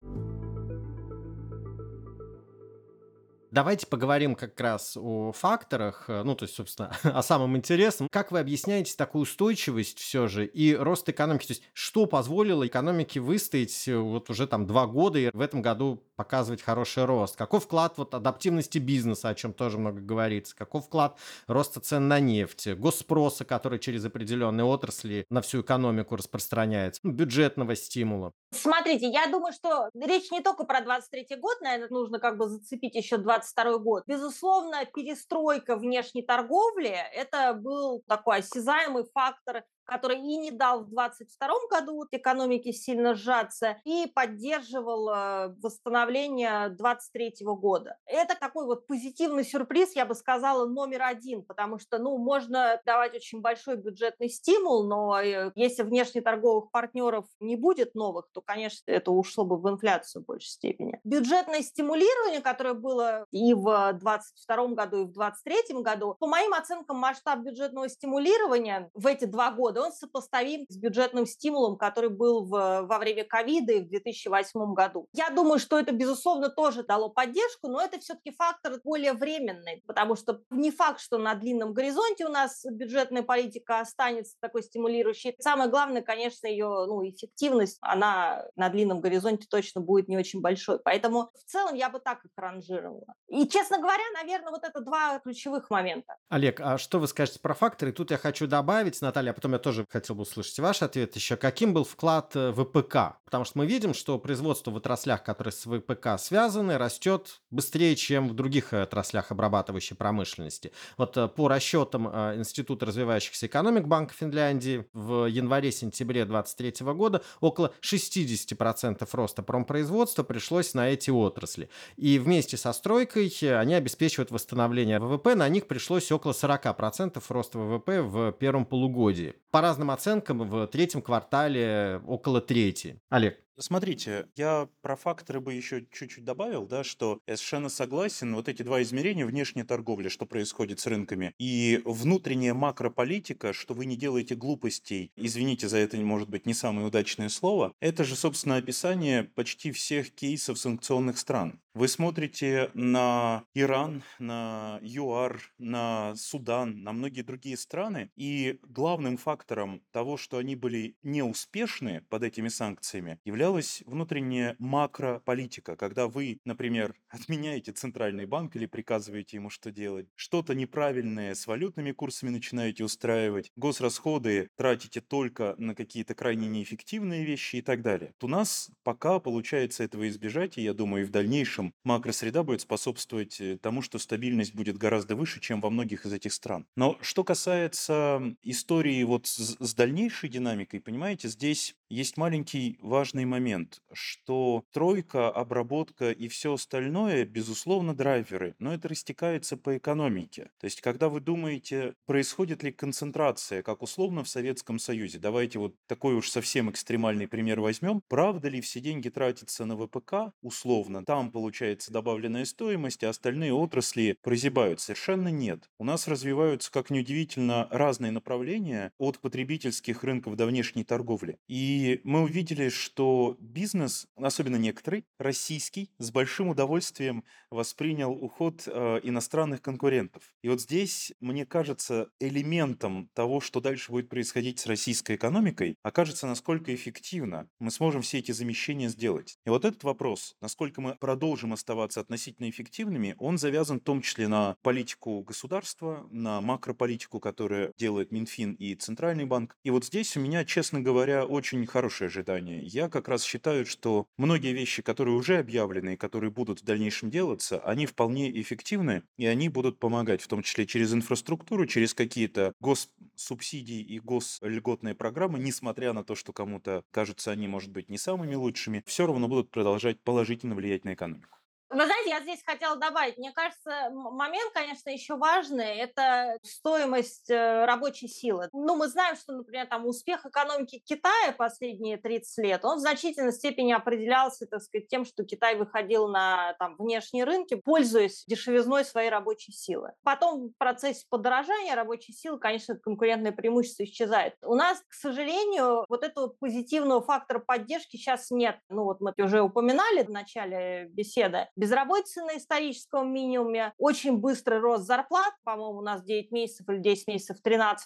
Давайте 3.52 3.86
поговорим 3.86 4.34
как 4.34 4.58
раз 4.58 4.96
о 4.96 5.30
факторах, 5.32 6.06
э, 6.08 6.22
ну, 6.22 6.34
то 6.34 6.44
есть, 6.44 6.54
собственно, 6.54 6.90
о 7.02 7.22
самом 7.22 7.54
интересном. 7.54 8.08
Как 8.10 8.32
вы 8.32 8.38
объясняете 8.38 8.94
такую 8.96 9.24
устойчивость 9.24 9.98
все 9.98 10.26
же 10.26 10.46
и 10.46 10.74
рост 10.74 11.06
экономики? 11.10 11.48
То 11.48 11.52
есть, 11.52 11.62
что 11.74 12.06
позволило 12.06 12.66
экономике 12.66 13.20
выстоять 13.20 13.86
э, 13.86 13.94
вот 13.98 14.30
уже 14.30 14.46
там 14.46 14.66
два 14.66 14.86
года 14.86 15.18
и 15.18 15.30
в 15.30 15.40
этом 15.42 15.60
году 15.60 16.02
показывать 16.16 16.62
хороший 16.62 17.04
рост? 17.04 17.36
Какой 17.36 17.60
вклад 17.60 17.98
вот 17.98 18.14
адаптивности 18.14 18.78
бизнеса, 18.78 19.28
о 19.28 19.34
чем 19.34 19.52
тоже 19.52 19.76
много 19.76 20.00
говорится? 20.00 20.56
Какой 20.56 20.80
вклад 20.80 21.18
роста 21.46 21.80
цен 21.80 22.08
на 22.08 22.20
нефть, 22.20 22.68
госспроса, 22.68 23.44
который 23.44 23.78
через 23.78 24.02
определенные 24.06 24.64
отрасли 24.64 25.26
на 25.28 25.42
всю 25.42 25.60
экономику 25.60 26.16
распространяется, 26.16 27.02
ну, 27.04 27.12
бюджетного 27.12 27.76
стимула? 27.76 28.32
Смотрите, 28.54 29.08
я 29.08 29.28
думаю, 29.28 29.54
что 29.54 29.88
речь 29.94 30.30
не 30.30 30.42
только 30.42 30.64
про 30.64 30.82
23 30.82 31.36
год, 31.36 31.58
наверное, 31.62 31.88
нужно 31.88 32.18
как 32.18 32.36
бы 32.36 32.48
зацепить 32.48 32.94
еще 32.94 33.16
22 33.16 33.78
год. 33.78 34.02
Безусловно, 34.06 34.84
перестройка 34.84 35.74
внешней 35.74 36.22
торговли– 36.22 36.94
это 37.14 37.54
был 37.54 38.02
такой 38.06 38.38
осязаемый 38.38 39.04
фактор 39.14 39.64
который 39.84 40.18
и 40.18 40.36
не 40.36 40.50
дал 40.50 40.84
в 40.84 40.88
2022 40.88 41.54
году 41.70 42.06
экономике 42.10 42.72
сильно 42.72 43.14
сжаться, 43.14 43.76
и 43.84 44.06
поддерживал 44.06 45.08
э, 45.08 45.54
восстановление 45.62 46.68
2023 46.70 47.46
года. 47.46 47.96
Это 48.06 48.34
такой 48.38 48.66
вот 48.66 48.86
позитивный 48.86 49.44
сюрприз, 49.44 49.94
я 49.94 50.06
бы 50.06 50.14
сказала, 50.14 50.66
номер 50.66 51.02
один, 51.02 51.42
потому 51.42 51.78
что, 51.78 51.98
ну, 51.98 52.18
можно 52.18 52.80
давать 52.84 53.14
очень 53.14 53.40
большой 53.40 53.76
бюджетный 53.76 54.28
стимул, 54.28 54.84
но 54.84 55.20
э, 55.20 55.52
если 55.54 55.82
внешнеторговых 55.82 56.70
партнеров 56.70 57.26
не 57.40 57.56
будет 57.56 57.94
новых, 57.94 58.28
то, 58.32 58.40
конечно, 58.40 58.90
это 58.90 59.10
ушло 59.10 59.44
бы 59.44 59.56
в 59.56 59.68
инфляцию 59.68 60.22
в 60.22 60.26
большей 60.26 60.50
степени. 60.50 61.00
Бюджетное 61.04 61.62
стимулирование, 61.62 62.40
которое 62.40 62.74
было 62.74 63.26
и 63.30 63.54
в 63.54 63.92
2022 63.94 64.66
году, 64.68 65.02
и 65.02 65.04
в 65.04 65.12
2023 65.12 65.82
году, 65.82 66.16
по 66.18 66.26
моим 66.26 66.54
оценкам, 66.54 66.98
масштаб 66.98 67.40
бюджетного 67.40 67.88
стимулирования 67.88 68.90
в 68.94 69.06
эти 69.06 69.24
два 69.24 69.50
года 69.50 69.72
года, 69.72 69.81
он 69.82 69.92
сопоставим 69.92 70.66
с 70.68 70.76
бюджетным 70.76 71.26
стимулом, 71.26 71.76
который 71.76 72.10
был 72.10 72.44
в, 72.44 72.50
во 72.82 72.98
время 72.98 73.24
ковида 73.24 73.72
и 73.72 73.80
в 73.80 73.88
2008 73.88 74.74
году. 74.74 75.08
Я 75.12 75.30
думаю, 75.30 75.58
что 75.58 75.78
это, 75.78 75.92
безусловно, 75.92 76.48
тоже 76.48 76.82
дало 76.82 77.08
поддержку, 77.08 77.68
но 77.68 77.80
это 77.80 77.98
все-таки 78.00 78.32
фактор 78.32 78.80
более 78.84 79.12
временный, 79.12 79.82
потому 79.86 80.16
что 80.16 80.40
не 80.50 80.70
факт, 80.70 81.00
что 81.00 81.18
на 81.18 81.34
длинном 81.34 81.72
горизонте 81.72 82.26
у 82.26 82.30
нас 82.30 82.64
бюджетная 82.64 83.22
политика 83.22 83.80
останется 83.80 84.36
такой 84.40 84.62
стимулирующей. 84.62 85.34
Самое 85.40 85.70
главное, 85.70 86.02
конечно, 86.02 86.46
ее 86.46 86.66
ну, 86.86 87.08
эффективность, 87.08 87.78
она 87.80 88.46
на 88.56 88.68
длинном 88.68 89.00
горизонте 89.00 89.46
точно 89.48 89.80
будет 89.80 90.08
не 90.08 90.16
очень 90.16 90.40
большой. 90.40 90.78
Поэтому 90.78 91.30
в 91.34 91.50
целом 91.50 91.74
я 91.74 91.90
бы 91.90 92.00
так 92.00 92.24
их 92.24 92.30
ранжировала. 92.36 93.06
И, 93.28 93.46
честно 93.48 93.78
говоря, 93.78 94.02
наверное, 94.14 94.50
вот 94.50 94.64
это 94.64 94.80
два 94.80 95.18
ключевых 95.20 95.70
момента. 95.70 96.16
Олег, 96.28 96.60
а 96.60 96.78
что 96.78 96.98
вы 96.98 97.08
скажете 97.08 97.40
про 97.40 97.54
факторы? 97.54 97.92
Тут 97.92 98.10
я 98.10 98.18
хочу 98.18 98.46
добавить, 98.46 99.00
Наталья, 99.00 99.30
а 99.30 99.34
потом 99.34 99.52
я 99.52 99.58
тоже 99.62 99.86
хотел 99.88 100.16
бы 100.16 100.22
услышать 100.22 100.58
ваш 100.58 100.82
ответ 100.82 101.16
еще. 101.16 101.36
Каким 101.36 101.72
был 101.72 101.84
вклад 101.84 102.32
э, 102.34 102.52
ВПК? 102.52 103.18
Потому 103.24 103.44
что 103.46 103.58
мы 103.58 103.66
видим, 103.66 103.94
что 103.94 104.18
производство 104.18 104.70
в 104.70 104.76
отраслях, 104.76 105.22
которые 105.22 105.52
с 105.52 105.64
ВПК 105.64 106.18
связаны, 106.18 106.76
растет 106.76 107.40
быстрее, 107.50 107.96
чем 107.96 108.28
в 108.28 108.34
других 108.34 108.74
отраслях 108.74 109.30
обрабатывающей 109.32 109.96
промышленности. 109.96 110.72
Вот 110.98 111.16
э, 111.16 111.28
по 111.28 111.48
расчетам 111.48 112.08
э, 112.08 112.36
Института 112.36 112.84
развивающихся 112.84 113.46
экономик 113.46 113.86
Банка 113.86 114.12
Финляндии 114.12 114.86
в 114.92 115.26
январе-сентябре 115.26 116.26
2023 116.26 116.86
года 116.92 117.22
около 117.40 117.72
60% 117.80 119.08
роста 119.12 119.42
промпроизводства 119.42 120.24
пришлось 120.24 120.74
на 120.74 120.90
эти 120.90 121.10
отрасли. 121.10 121.70
И 121.96 122.18
вместе 122.18 122.56
со 122.56 122.72
стройкой 122.72 123.32
они 123.58 123.74
обеспечивают 123.74 124.30
восстановление 124.30 124.98
ВВП. 124.98 125.34
На 125.34 125.48
них 125.48 125.68
пришлось 125.68 126.12
около 126.12 126.32
40% 126.32 127.22
роста 127.28 127.58
ВВП 127.58 128.02
в 128.02 128.32
первом 128.32 128.66
полугодии 128.66 129.34
по 129.52 129.60
разным 129.60 129.90
оценкам 129.90 130.48
в 130.48 130.66
третьем 130.66 131.02
квартале 131.02 132.00
около 132.06 132.40
трети. 132.40 133.00
Олег. 133.10 133.38
Смотрите, 133.58 134.28
я 134.34 134.68
про 134.80 134.96
факторы 134.96 135.40
бы 135.40 135.52
еще 135.52 135.86
чуть-чуть 135.92 136.24
добавил, 136.24 136.66
да, 136.66 136.82
что 136.82 137.20
я 137.26 137.36
совершенно 137.36 137.68
согласен, 137.68 138.34
вот 138.34 138.48
эти 138.48 138.62
два 138.62 138.80
измерения, 138.82 139.26
внешняя 139.26 139.64
торговля, 139.64 140.08
что 140.08 140.24
происходит 140.24 140.80
с 140.80 140.86
рынками, 140.86 141.34
и 141.38 141.82
внутренняя 141.84 142.54
макрополитика, 142.54 143.52
что 143.52 143.74
вы 143.74 143.84
не 143.84 143.96
делаете 143.96 144.34
глупостей, 144.36 145.12
извините 145.16 145.68
за 145.68 145.78
это, 145.78 145.98
может 145.98 146.30
быть, 146.30 146.46
не 146.46 146.54
самое 146.54 146.86
удачное 146.86 147.28
слово, 147.28 147.74
это 147.80 148.04
же, 148.04 148.16
собственно, 148.16 148.56
описание 148.56 149.24
почти 149.24 149.70
всех 149.70 150.14
кейсов 150.14 150.58
санкционных 150.58 151.18
стран. 151.18 151.60
Вы 151.74 151.88
смотрите 151.88 152.70
на 152.74 153.44
Иран, 153.54 154.02
на 154.18 154.78
ЮАР, 154.82 155.40
на 155.58 156.14
Судан, 156.16 156.82
на 156.82 156.92
многие 156.92 157.22
другие 157.22 157.56
страны, 157.56 158.10
и 158.14 158.58
главным 158.62 159.16
фактором 159.16 159.82
того, 159.90 160.18
что 160.18 160.36
они 160.36 160.54
были 160.54 160.96
неуспешны 161.02 162.02
под 162.10 162.24
этими 162.24 162.48
санкциями, 162.48 163.20
являлась 163.42 163.82
внутренняя 163.86 164.54
макрополитика, 164.60 165.74
когда 165.74 166.06
вы, 166.06 166.38
например, 166.44 166.94
отменяете 167.08 167.72
центральный 167.72 168.24
банк 168.24 168.54
или 168.54 168.66
приказываете 168.66 169.38
ему 169.38 169.50
что 169.50 169.72
делать, 169.72 170.06
что-то 170.14 170.54
неправильное 170.54 171.34
с 171.34 171.48
валютными 171.48 171.90
курсами 171.90 172.30
начинаете 172.30 172.84
устраивать, 172.84 173.50
госрасходы 173.56 174.48
тратите 174.56 175.00
только 175.00 175.56
на 175.58 175.74
какие-то 175.74 176.14
крайне 176.14 176.46
неэффективные 176.46 177.24
вещи 177.24 177.56
и 177.56 177.62
так 177.62 177.82
далее. 177.82 178.14
У 178.22 178.28
нас 178.28 178.70
пока 178.84 179.18
получается 179.18 179.82
этого 179.82 180.08
избежать, 180.08 180.56
и 180.56 180.62
я 180.62 180.72
думаю, 180.72 181.02
и 181.02 181.06
в 181.06 181.10
дальнейшем 181.10 181.74
макросреда 181.82 182.44
будет 182.44 182.60
способствовать 182.60 183.40
э, 183.40 183.58
тому, 183.60 183.82
что 183.82 183.98
стабильность 183.98 184.54
будет 184.54 184.78
гораздо 184.78 185.16
выше, 185.16 185.40
чем 185.40 185.60
во 185.60 185.68
многих 185.68 186.06
из 186.06 186.12
этих 186.12 186.32
стран. 186.32 186.64
Но 186.76 186.96
что 187.00 187.24
касается 187.24 188.36
истории 188.44 189.02
вот 189.02 189.26
с 189.26 189.74
дальнейшей 189.74 190.28
динамикой, 190.28 190.80
понимаете, 190.80 191.26
здесь 191.26 191.74
есть 191.92 192.16
маленький 192.16 192.78
важный 192.80 193.26
момент, 193.26 193.82
что 193.92 194.64
тройка, 194.72 195.30
обработка 195.30 196.10
и 196.10 196.26
все 196.28 196.54
остальное, 196.54 197.26
безусловно, 197.26 197.94
драйверы, 197.94 198.54
но 198.58 198.72
это 198.72 198.88
растекается 198.88 199.58
по 199.58 199.76
экономике. 199.76 200.50
То 200.58 200.64
есть, 200.64 200.80
когда 200.80 201.10
вы 201.10 201.20
думаете, 201.20 201.94
происходит 202.06 202.62
ли 202.62 202.72
концентрация, 202.72 203.62
как 203.62 203.82
условно 203.82 204.24
в 204.24 204.28
Советском 204.28 204.78
Союзе, 204.78 205.18
давайте 205.18 205.58
вот 205.58 205.74
такой 205.86 206.14
уж 206.14 206.30
совсем 206.30 206.70
экстремальный 206.70 207.28
пример 207.28 207.60
возьмем, 207.60 208.02
правда 208.08 208.48
ли 208.48 208.62
все 208.62 208.80
деньги 208.80 209.10
тратятся 209.10 209.66
на 209.66 209.76
ВПК, 209.76 210.32
условно, 210.40 211.04
там 211.04 211.30
получается 211.30 211.92
добавленная 211.92 212.46
стоимость, 212.46 213.04
а 213.04 213.10
остальные 213.10 213.52
отрасли 213.52 214.16
прозябают? 214.22 214.80
Совершенно 214.80 215.28
нет. 215.28 215.68
У 215.78 215.84
нас 215.84 216.08
развиваются, 216.08 216.72
как 216.72 216.88
неудивительно, 216.88 217.68
разные 217.70 218.12
направления 218.12 218.92
от 218.96 219.18
потребительских 219.18 220.02
рынков 220.04 220.36
до 220.36 220.46
внешней 220.46 220.84
торговли. 220.84 221.38
И 221.48 221.81
мы 222.04 222.22
увидели, 222.22 222.68
что 222.68 223.36
бизнес, 223.40 224.06
особенно 224.16 224.56
некоторый, 224.56 225.04
российский, 225.18 225.90
с 225.98 226.10
большим 226.10 226.48
удовольствием 226.48 227.24
воспринял 227.50 228.12
уход 228.12 228.62
э, 228.66 229.00
иностранных 229.02 229.62
конкурентов. 229.62 230.22
И 230.42 230.48
вот 230.48 230.60
здесь, 230.60 231.12
мне 231.20 231.46
кажется, 231.46 232.08
элементом 232.20 233.10
того, 233.14 233.40
что 233.40 233.60
дальше 233.60 233.92
будет 233.92 234.08
происходить 234.08 234.58
с 234.58 234.66
российской 234.66 235.16
экономикой, 235.16 235.76
окажется, 235.82 236.26
насколько 236.26 236.74
эффективно 236.74 237.48
мы 237.58 237.70
сможем 237.70 238.02
все 238.02 238.18
эти 238.18 238.32
замещения 238.32 238.88
сделать. 238.88 239.38
И 239.44 239.50
вот 239.50 239.64
этот 239.64 239.84
вопрос, 239.84 240.36
насколько 240.40 240.80
мы 240.80 240.94
продолжим 240.96 241.52
оставаться 241.52 242.00
относительно 242.00 242.48
эффективными, 242.48 243.14
он 243.18 243.38
завязан 243.38 243.80
в 243.80 243.84
том 243.84 244.02
числе 244.02 244.28
на 244.28 244.56
политику 244.62 245.22
государства, 245.22 246.06
на 246.10 246.40
макрополитику, 246.40 247.20
которую 247.20 247.72
делает 247.78 248.12
Минфин 248.12 248.54
и 248.54 248.74
Центральный 248.74 249.24
банк. 249.24 249.56
И 249.64 249.70
вот 249.70 249.84
здесь 249.84 250.16
у 250.16 250.20
меня, 250.20 250.44
честно 250.44 250.80
говоря, 250.80 251.24
очень 251.24 251.60
хорошие 251.72 252.06
ожидания. 252.06 252.60
Я 252.62 252.88
как 252.88 253.08
раз 253.08 253.24
считаю, 253.24 253.66
что 253.66 254.06
многие 254.18 254.52
вещи, 254.52 254.82
которые 254.82 255.16
уже 255.16 255.38
объявлены 255.38 255.94
и 255.94 255.96
которые 255.96 256.30
будут 256.30 256.60
в 256.60 256.64
дальнейшем 256.64 257.10
делаться, 257.10 257.58
они 257.60 257.86
вполне 257.86 258.30
эффективны, 258.40 259.02
и 259.16 259.26
они 259.26 259.48
будут 259.48 259.78
помогать, 259.78 260.20
в 260.22 260.28
том 260.28 260.42
числе 260.42 260.66
через 260.66 260.92
инфраструктуру, 260.92 261.66
через 261.66 261.94
какие-то 261.94 262.52
госсубсидии 262.60 263.80
и 263.80 263.98
госльготные 263.98 264.94
программы, 264.94 265.38
несмотря 265.38 265.92
на 265.92 266.04
то, 266.04 266.14
что 266.14 266.32
кому-то 266.32 266.84
кажутся 266.90 267.32
они, 267.32 267.48
может 267.48 267.70
быть, 267.72 267.88
не 267.88 267.98
самыми 267.98 268.34
лучшими, 268.34 268.82
все 268.86 269.06
равно 269.06 269.28
будут 269.28 269.50
продолжать 269.50 270.00
положительно 270.02 270.54
влиять 270.54 270.84
на 270.84 270.94
экономику. 270.94 271.41
Вы 271.72 271.86
знаете, 271.86 272.10
я 272.10 272.20
здесь 272.20 272.42
хотела 272.44 272.76
добавить, 272.76 273.16
мне 273.16 273.32
кажется, 273.32 273.90
момент, 273.90 274.52
конечно, 274.52 274.90
еще 274.90 275.16
важный, 275.16 275.78
это 275.78 276.36
стоимость 276.42 277.30
э, 277.30 277.64
рабочей 277.64 278.08
силы. 278.08 278.50
Ну, 278.52 278.76
мы 278.76 278.88
знаем, 278.88 279.16
что, 279.16 279.32
например, 279.32 279.66
там 279.66 279.86
успех 279.86 280.26
экономики 280.26 280.82
Китая 280.84 281.32
последние 281.32 281.96
30 281.96 282.44
лет, 282.44 282.64
он 282.66 282.76
в 282.76 282.80
значительной 282.80 283.32
степени 283.32 283.72
определялся, 283.72 284.46
так 284.46 284.60
сказать, 284.60 284.88
тем, 284.88 285.06
что 285.06 285.24
Китай 285.24 285.56
выходил 285.56 286.08
на 286.08 286.54
там, 286.58 286.76
внешние 286.76 287.24
рынки, 287.24 287.54
пользуясь 287.54 288.24
дешевизной 288.26 288.84
своей 288.84 289.08
рабочей 289.08 289.52
силы. 289.52 289.92
Потом 290.02 290.48
в 290.48 290.58
процессе 290.58 291.06
подорожания 291.08 291.74
рабочей 291.74 292.12
силы, 292.12 292.38
конечно, 292.38 292.76
конкурентное 292.76 293.32
преимущество 293.32 293.84
исчезает. 293.84 294.34
У 294.42 294.54
нас, 294.54 294.82
к 294.86 294.92
сожалению, 294.92 295.86
вот 295.88 296.04
этого 296.04 296.26
позитивного 296.28 297.00
фактора 297.00 297.38
поддержки 297.38 297.96
сейчас 297.96 298.30
нет. 298.30 298.58
Ну, 298.68 298.84
вот 298.84 299.00
мы 299.00 299.14
уже 299.16 299.40
упоминали 299.40 300.02
в 300.02 300.10
начале 300.10 300.88
беседы 300.90 301.48
безработицы 301.62 302.22
на 302.22 302.38
историческом 302.38 303.14
минимуме, 303.14 303.72
очень 303.78 304.18
быстрый 304.18 304.58
рост 304.58 304.84
зарплат, 304.84 305.32
по-моему, 305.44 305.78
у 305.78 305.82
нас 305.82 306.02
9 306.02 306.32
месяцев 306.32 306.68
или 306.68 306.78
10 306.78 307.06
месяцев 307.06 307.36
13%, 307.44 307.76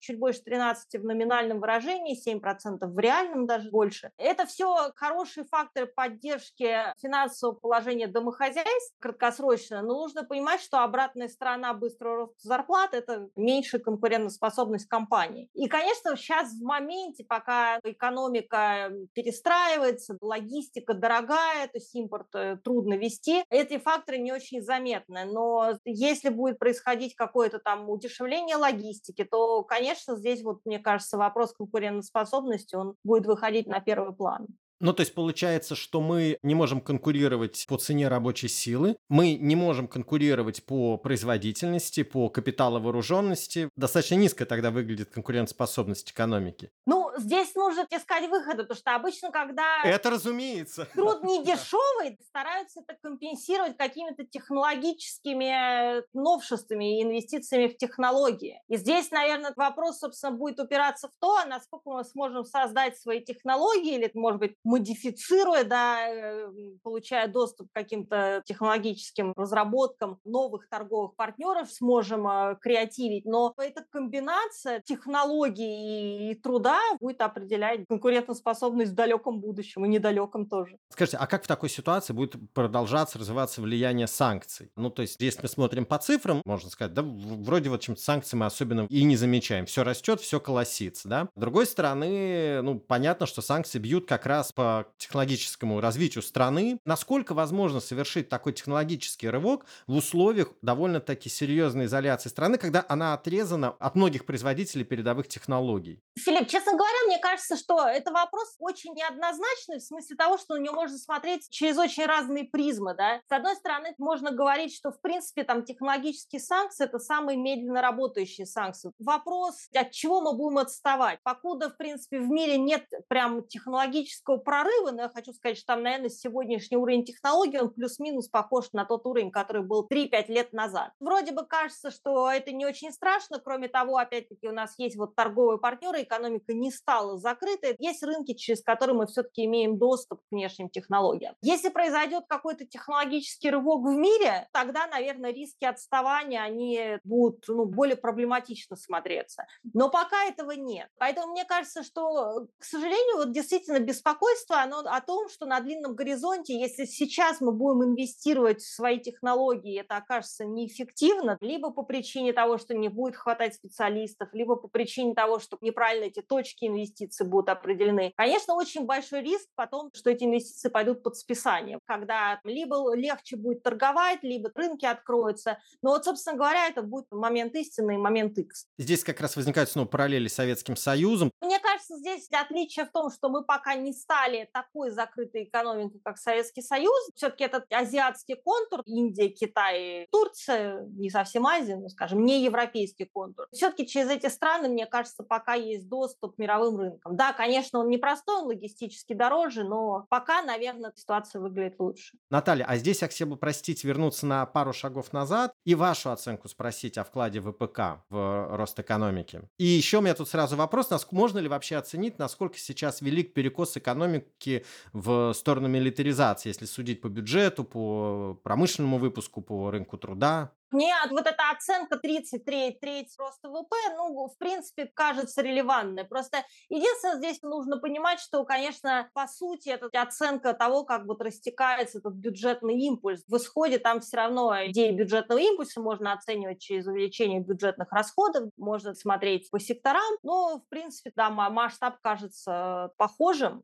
чуть 0.00 0.18
больше 0.18 0.42
13% 0.44 0.74
в 0.98 1.04
номинальном 1.04 1.60
выражении, 1.60 2.18
7% 2.20 2.78
в 2.80 2.98
реальном 2.98 3.46
даже 3.46 3.70
больше. 3.70 4.10
Это 4.16 4.44
все 4.44 4.90
хорошие 4.96 5.44
факторы 5.44 5.86
поддержки 5.86 6.92
финансового 7.00 7.54
положения 7.54 8.08
домохозяйств 8.08 8.96
краткосрочно, 8.98 9.82
но 9.82 10.00
нужно 10.00 10.24
понимать, 10.24 10.60
что 10.60 10.82
обратная 10.82 11.28
сторона 11.28 11.74
быстрого 11.74 12.16
роста 12.16 12.40
зарплат– 12.40 12.90
это 12.92 13.28
меньшая 13.36 13.80
конкурентоспособность 13.80 14.88
компании. 14.88 15.48
И, 15.54 15.68
конечно, 15.68 16.16
сейчас 16.16 16.50
в 16.54 16.64
моменте, 16.64 17.24
пока 17.24 17.78
экономика 17.84 18.90
перестраивается, 19.12 20.18
логистика 20.20 20.92
дорогая, 20.92 21.68
то 21.68 21.78
есть 21.78 21.94
импорт 21.94 22.34
э, 22.34 22.56
трудно 22.64 22.95
вести, 22.96 23.44
эти 23.50 23.78
факторы 23.78 24.18
не 24.18 24.32
очень 24.32 24.62
заметны. 24.62 25.24
Но 25.24 25.78
если 25.84 26.28
будет 26.28 26.58
происходить 26.58 27.14
какое-то 27.14 27.58
там 27.58 27.88
удешевление 27.88 28.56
логистики, 28.56 29.24
то, 29.24 29.62
конечно, 29.62 30.16
здесь 30.16 30.42
вот, 30.42 30.60
мне 30.64 30.78
кажется, 30.78 31.16
вопрос 31.16 31.52
конкурентоспособности, 31.54 32.74
он 32.74 32.94
будет 33.04 33.26
выходить 33.26 33.66
на 33.66 33.80
первый 33.80 34.14
план. 34.14 34.46
Ну, 34.78 34.92
то 34.92 35.00
есть 35.00 35.14
получается, 35.14 35.74
что 35.74 36.00
мы 36.00 36.38
не 36.42 36.54
можем 36.54 36.80
конкурировать 36.80 37.64
по 37.66 37.78
цене 37.78 38.08
рабочей 38.08 38.48
силы, 38.48 38.96
мы 39.08 39.34
не 39.34 39.56
можем 39.56 39.88
конкурировать 39.88 40.64
по 40.64 40.98
производительности, 40.98 42.02
по 42.02 42.28
капиталовооруженности. 42.28 43.70
Достаточно 43.76 44.16
низко 44.16 44.44
тогда 44.44 44.70
выглядит 44.70 45.10
конкурентоспособность 45.10 46.10
экономики. 46.10 46.70
Ну, 46.86 47.05
здесь 47.18 47.54
нужно 47.54 47.86
искать 47.90 48.28
выходы, 48.28 48.62
потому 48.62 48.76
что 48.78 48.94
обычно, 48.94 49.30
когда... 49.30 49.82
Это 49.84 50.10
разумеется. 50.10 50.86
Труд 50.94 51.22
не 51.22 51.44
дешевый, 51.44 52.18
стараются 52.28 52.80
это 52.80 52.98
компенсировать 53.00 53.76
какими-то 53.76 54.24
технологическими 54.24 56.02
новшествами 56.16 56.98
и 56.98 57.02
инвестициями 57.02 57.68
в 57.68 57.76
технологии. 57.76 58.62
И 58.68 58.76
здесь, 58.76 59.10
наверное, 59.10 59.52
вопрос, 59.56 59.98
собственно, 59.98 60.36
будет 60.36 60.60
упираться 60.60 61.08
в 61.08 61.12
то, 61.20 61.44
насколько 61.46 61.90
мы 61.90 62.04
сможем 62.04 62.44
создать 62.44 62.98
свои 62.98 63.20
технологии 63.20 63.94
или, 63.94 64.10
может 64.14 64.40
быть, 64.40 64.56
модифицируя, 64.64 65.64
да, 65.64 66.08
э, 66.08 66.48
получая 66.82 67.28
доступ 67.28 67.68
к 67.70 67.74
каким-то 67.74 68.42
технологическим 68.46 69.32
разработкам 69.36 70.18
новых 70.24 70.68
торговых 70.68 71.14
партнеров, 71.16 71.70
сможем 71.70 72.26
э, 72.26 72.56
креативить. 72.60 73.24
Но 73.24 73.54
эта 73.56 73.84
комбинация 73.90 74.80
технологий 74.80 76.30
и 76.30 76.34
труда 76.34 76.80
будет 77.06 77.20
определять 77.20 77.84
конкурентоспособность 77.88 78.90
в 78.90 78.94
далеком 78.94 79.40
будущем 79.40 79.84
и 79.86 79.88
недалеком 79.88 80.46
тоже. 80.46 80.76
Скажите, 80.90 81.18
а 81.18 81.26
как 81.28 81.44
в 81.44 81.46
такой 81.46 81.68
ситуации 81.68 82.12
будет 82.12 82.34
продолжаться 82.52 83.18
развиваться 83.18 83.62
влияние 83.62 84.08
санкций? 84.08 84.72
Ну, 84.74 84.90
то 84.90 85.02
есть, 85.02 85.16
если 85.20 85.42
мы 85.42 85.48
смотрим 85.48 85.86
по 85.86 85.98
цифрам, 85.98 86.42
можно 86.44 86.68
сказать, 86.68 86.94
да, 86.94 87.02
вроде 87.04 87.70
вот 87.70 87.80
чем-то 87.80 88.02
санкции 88.02 88.36
мы 88.36 88.46
особенно 88.46 88.86
и 88.90 89.04
не 89.04 89.16
замечаем. 89.16 89.66
Все 89.66 89.84
растет, 89.84 90.20
все 90.20 90.40
колосится, 90.40 91.08
да. 91.08 91.28
С 91.36 91.40
другой 91.40 91.66
стороны, 91.66 92.60
ну, 92.62 92.80
понятно, 92.80 93.26
что 93.26 93.40
санкции 93.40 93.78
бьют 93.78 94.08
как 94.08 94.26
раз 94.26 94.50
по 94.50 94.88
технологическому 94.98 95.80
развитию 95.80 96.22
страны, 96.22 96.80
насколько 96.84 97.34
возможно 97.34 97.78
совершить 97.78 98.28
такой 98.28 98.52
технологический 98.52 99.28
рывок 99.28 99.64
в 99.86 99.94
условиях 99.94 100.48
довольно-таки 100.60 101.28
серьезной 101.28 101.84
изоляции 101.84 102.30
страны, 102.30 102.58
когда 102.58 102.84
она 102.88 103.14
отрезана 103.14 103.70
от 103.70 103.94
многих 103.94 104.26
производителей 104.26 104.84
передовых 104.84 105.28
технологий? 105.28 106.00
Филипп, 106.18 106.48
честно 106.48 106.72
говоря, 106.72 106.95
мне 107.06 107.18
кажется, 107.18 107.56
что 107.56 107.86
это 107.86 108.12
вопрос 108.12 108.54
очень 108.58 108.94
неоднозначный 108.94 109.78
в 109.78 109.82
смысле 109.82 110.16
того, 110.16 110.38
что 110.38 110.54
на 110.54 110.60
него 110.60 110.74
можно 110.74 110.98
смотреть 110.98 111.48
через 111.50 111.78
очень 111.78 112.06
разные 112.06 112.44
призмы. 112.44 112.94
Да? 112.94 113.20
С 113.28 113.32
одной 113.32 113.56
стороны, 113.56 113.94
можно 113.98 114.30
говорить, 114.30 114.74
что, 114.74 114.90
в 114.90 115.00
принципе, 115.00 115.44
там 115.44 115.64
технологические 115.64 116.40
санкции– 116.40 116.84
это 116.86 116.98
самые 116.98 117.36
медленно 117.36 117.82
работающие 117.82 118.46
санкции. 118.46 118.92
Вопрос, 118.98 119.68
от 119.74 119.90
чего 119.90 120.20
мы 120.20 120.32
будем 120.36 120.58
отставать? 120.58 121.22
Покуда, 121.22 121.70
в 121.70 121.76
принципе, 121.76 122.18
в 122.18 122.28
мире 122.28 122.58
нет 122.58 122.84
прям 123.08 123.46
технологического 123.46 124.36
прорыва, 124.38 124.90
но 124.90 125.02
я 125.02 125.08
хочу 125.08 125.32
сказать, 125.32 125.58
что 125.58 125.66
там, 125.74 125.82
наверное, 125.82 126.10
сегодняшний 126.10 126.76
уровень 126.76 127.04
технологий, 127.04 127.58
он 127.58 127.70
плюс-минус 127.70 128.28
похож 128.28 128.72
на 128.72 128.84
тот 128.84 129.06
уровень, 129.06 129.30
который 129.30 129.62
был 129.62 129.86
3-5 129.90 130.26
лет 130.28 130.52
назад. 130.52 130.92
Вроде 131.00 131.32
бы 131.32 131.44
кажется, 131.46 131.90
что 131.90 132.30
это 132.30 132.52
не 132.52 132.66
очень 132.66 132.92
страшно, 132.92 133.38
кроме 133.38 133.68
того, 133.68 133.96
опять-таки, 133.98 134.48
у 134.48 134.52
нас 134.52 134.74
есть 134.78 134.96
вот 134.96 135.14
торговые 135.14 135.58
партнеры, 135.58 136.02
экономика 136.02 136.52
не 136.52 136.70
стала 136.86 137.18
закрытой, 137.18 137.74
есть 137.80 138.04
рынки, 138.04 138.34
через 138.34 138.62
которые 138.62 138.94
мы 138.96 139.06
все-таки 139.06 139.44
имеем 139.44 139.76
доступ 139.76 140.20
к 140.20 140.24
внешним 140.30 140.70
технологиям. 140.70 141.34
Если 141.42 141.68
произойдет 141.68 142.26
какой-то 142.28 142.64
технологический 142.64 143.50
рывок 143.50 143.82
в 143.82 143.96
мире, 143.96 144.48
тогда, 144.52 144.86
наверное, 144.86 145.32
риски 145.32 145.64
отставания, 145.64 146.40
они 146.40 146.98
будут 147.02 147.44
ну, 147.48 147.64
более 147.64 147.96
проблематично 147.96 148.76
смотреться. 148.76 149.46
Но 149.74 149.90
пока 149.90 150.26
этого 150.26 150.52
нет. 150.52 150.88
Поэтому 150.98 151.32
мне 151.32 151.44
кажется, 151.44 151.82
что, 151.82 152.46
к 152.56 152.64
сожалению, 152.64 153.16
вот 153.16 153.32
действительно 153.32 153.80
беспокойство 153.80 154.60
оно 154.60 154.78
о 154.78 155.00
том, 155.00 155.28
что 155.28 155.44
на 155.44 155.58
длинном 155.58 155.96
горизонте, 155.96 156.56
если 156.56 156.84
сейчас 156.84 157.40
мы 157.40 157.50
будем 157.50 157.82
инвестировать 157.82 158.62
в 158.62 158.72
свои 158.72 159.00
технологии, 159.00 159.80
это 159.80 159.96
окажется 159.96 160.44
неэффективно, 160.44 161.36
либо 161.40 161.72
по 161.72 161.82
причине 161.82 162.32
того, 162.32 162.58
что 162.58 162.74
не 162.74 162.88
будет 162.88 163.16
хватать 163.16 163.54
специалистов, 163.54 164.28
либо 164.32 164.54
по 164.54 164.68
причине 164.68 165.14
того, 165.14 165.40
что 165.40 165.58
неправильно 165.60 166.04
эти 166.04 166.22
точки 166.22 166.75
инвестиций 166.76 167.26
будут 167.26 167.48
определены. 167.48 168.12
Конечно, 168.16 168.54
очень 168.54 168.84
большой 168.84 169.22
риск 169.22 169.48
потом, 169.54 169.90
что 169.94 170.10
эти 170.10 170.24
инвестиции 170.24 170.68
пойдут 170.68 171.02
под 171.02 171.16
списание, 171.16 171.78
когда 171.86 172.40
либо 172.44 172.94
легче 172.94 173.36
будет 173.36 173.62
торговать, 173.62 174.22
либо 174.22 174.50
рынки 174.54 174.84
откроются. 174.84 175.58
Но 175.82 175.90
вот, 175.90 176.04
собственно 176.04 176.36
говоря, 176.36 176.68
это 176.68 176.82
будет 176.82 177.06
момент 177.10 177.54
истины 177.54 177.94
и 177.94 177.98
момент 177.98 178.38
X. 178.38 178.66
Здесь 178.78 179.02
как 179.04 179.20
раз 179.20 179.36
возникают 179.36 179.70
снова 179.70 179.86
параллели 179.86 180.28
с 180.28 180.34
Советским 180.34 180.76
Союзом. 180.76 181.30
Мне 181.40 181.58
кажется, 181.58 181.96
здесь 181.96 182.28
отличие 182.30 182.86
в 182.86 182.92
том, 182.92 183.10
что 183.10 183.28
мы 183.28 183.44
пока 183.44 183.74
не 183.74 183.92
стали 183.92 184.48
такой 184.52 184.90
закрытой 184.90 185.44
экономикой, 185.44 186.00
как 186.04 186.18
Советский 186.18 186.62
Союз. 186.62 187.10
Все-таки 187.14 187.44
этот 187.44 187.64
азиатский 187.72 188.36
контур, 188.36 188.82
Индия, 188.86 189.28
Китай, 189.28 190.06
Турция, 190.10 190.82
не 190.96 191.10
совсем 191.10 191.46
Азия, 191.46 191.76
ну, 191.76 191.88
скажем, 191.88 192.24
не 192.24 192.42
европейский 192.42 193.04
контур. 193.04 193.46
Все-таки 193.52 193.86
через 193.86 194.10
эти 194.10 194.26
страны, 194.26 194.68
мне 194.68 194.86
кажется, 194.86 195.22
пока 195.22 195.54
есть 195.54 195.88
доступ 195.88 196.36
к 196.36 196.38
мировым 196.56 196.80
рынкам. 196.80 197.16
Да, 197.16 197.32
конечно, 197.32 197.80
он 197.80 197.88
непростой, 197.88 198.36
он 198.36 198.46
логистически 198.46 199.12
дороже, 199.12 199.64
но 199.64 200.06
пока, 200.08 200.42
наверное, 200.42 200.92
ситуация 200.94 201.40
выглядит 201.40 201.78
лучше. 201.78 202.16
Наталья, 202.30 202.64
а 202.64 202.76
здесь 202.76 203.02
я 203.02 203.08
хотел 203.08 203.28
бы, 203.28 203.36
простите, 203.36 203.86
вернуться 203.86 204.26
на 204.26 204.46
пару 204.46 204.72
шагов 204.72 205.12
назад 205.12 205.52
и 205.64 205.74
вашу 205.74 206.10
оценку 206.10 206.48
спросить 206.48 206.98
о 206.98 207.04
вкладе 207.04 207.40
ВПК 207.40 208.04
в 208.08 208.56
рост 208.56 208.78
экономики. 208.78 209.42
И 209.58 209.64
еще 209.64 209.98
у 209.98 210.00
меня 210.00 210.14
тут 210.14 210.28
сразу 210.28 210.56
вопрос, 210.56 210.86
можно 211.10 211.38
ли 211.38 211.48
вообще 211.48 211.76
оценить, 211.76 212.18
насколько 212.18 212.58
сейчас 212.58 213.00
велик 213.00 213.34
перекос 213.34 213.76
экономики 213.76 214.64
в 214.92 215.32
сторону 215.34 215.68
милитаризации, 215.68 216.48
если 216.48 216.64
судить 216.64 217.00
по 217.00 217.08
бюджету, 217.08 217.64
по 217.64 218.38
промышленному 218.42 218.98
выпуску, 218.98 219.42
по 219.42 219.70
рынку 219.70 219.98
труда? 219.98 220.52
Мне 220.70 220.92
вот 221.10 221.26
эта 221.26 221.50
оценка 221.50 221.96
33 221.96 222.78
треть 222.80 223.14
роста 223.18 223.48
ВВП, 223.48 223.76
ну, 223.96 224.28
в 224.28 224.36
принципе, 224.38 224.86
кажется 224.86 225.42
релевантной. 225.42 226.04
Просто 226.04 226.44
единственное, 226.68 227.16
здесь 227.16 227.42
нужно 227.42 227.78
понимать, 227.78 228.18
что, 228.20 228.44
конечно, 228.44 229.08
по 229.14 229.26
сути, 229.28 229.68
это 229.68 229.88
оценка 230.00 230.54
того, 230.54 230.84
как 230.84 231.06
вот 231.06 231.22
растекается 231.22 231.98
этот 231.98 232.14
бюджетный 232.14 232.78
импульс. 232.80 233.22
В 233.28 233.36
исходе 233.36 233.78
там 233.78 234.00
все 234.00 234.16
равно 234.16 234.52
идеи 234.66 234.90
бюджетного 234.90 235.38
импульса 235.38 235.80
можно 235.80 236.12
оценивать 236.12 236.60
через 236.60 236.86
увеличение 236.86 237.40
бюджетных 237.40 237.92
расходов, 237.92 238.50
можно 238.56 238.94
смотреть 238.94 239.50
по 239.50 239.60
секторам, 239.60 240.16
но, 240.22 240.58
в 240.58 240.68
принципе, 240.68 241.12
да, 241.14 241.30
масштаб 241.30 242.00
кажется 242.00 242.90
похожим. 242.96 243.62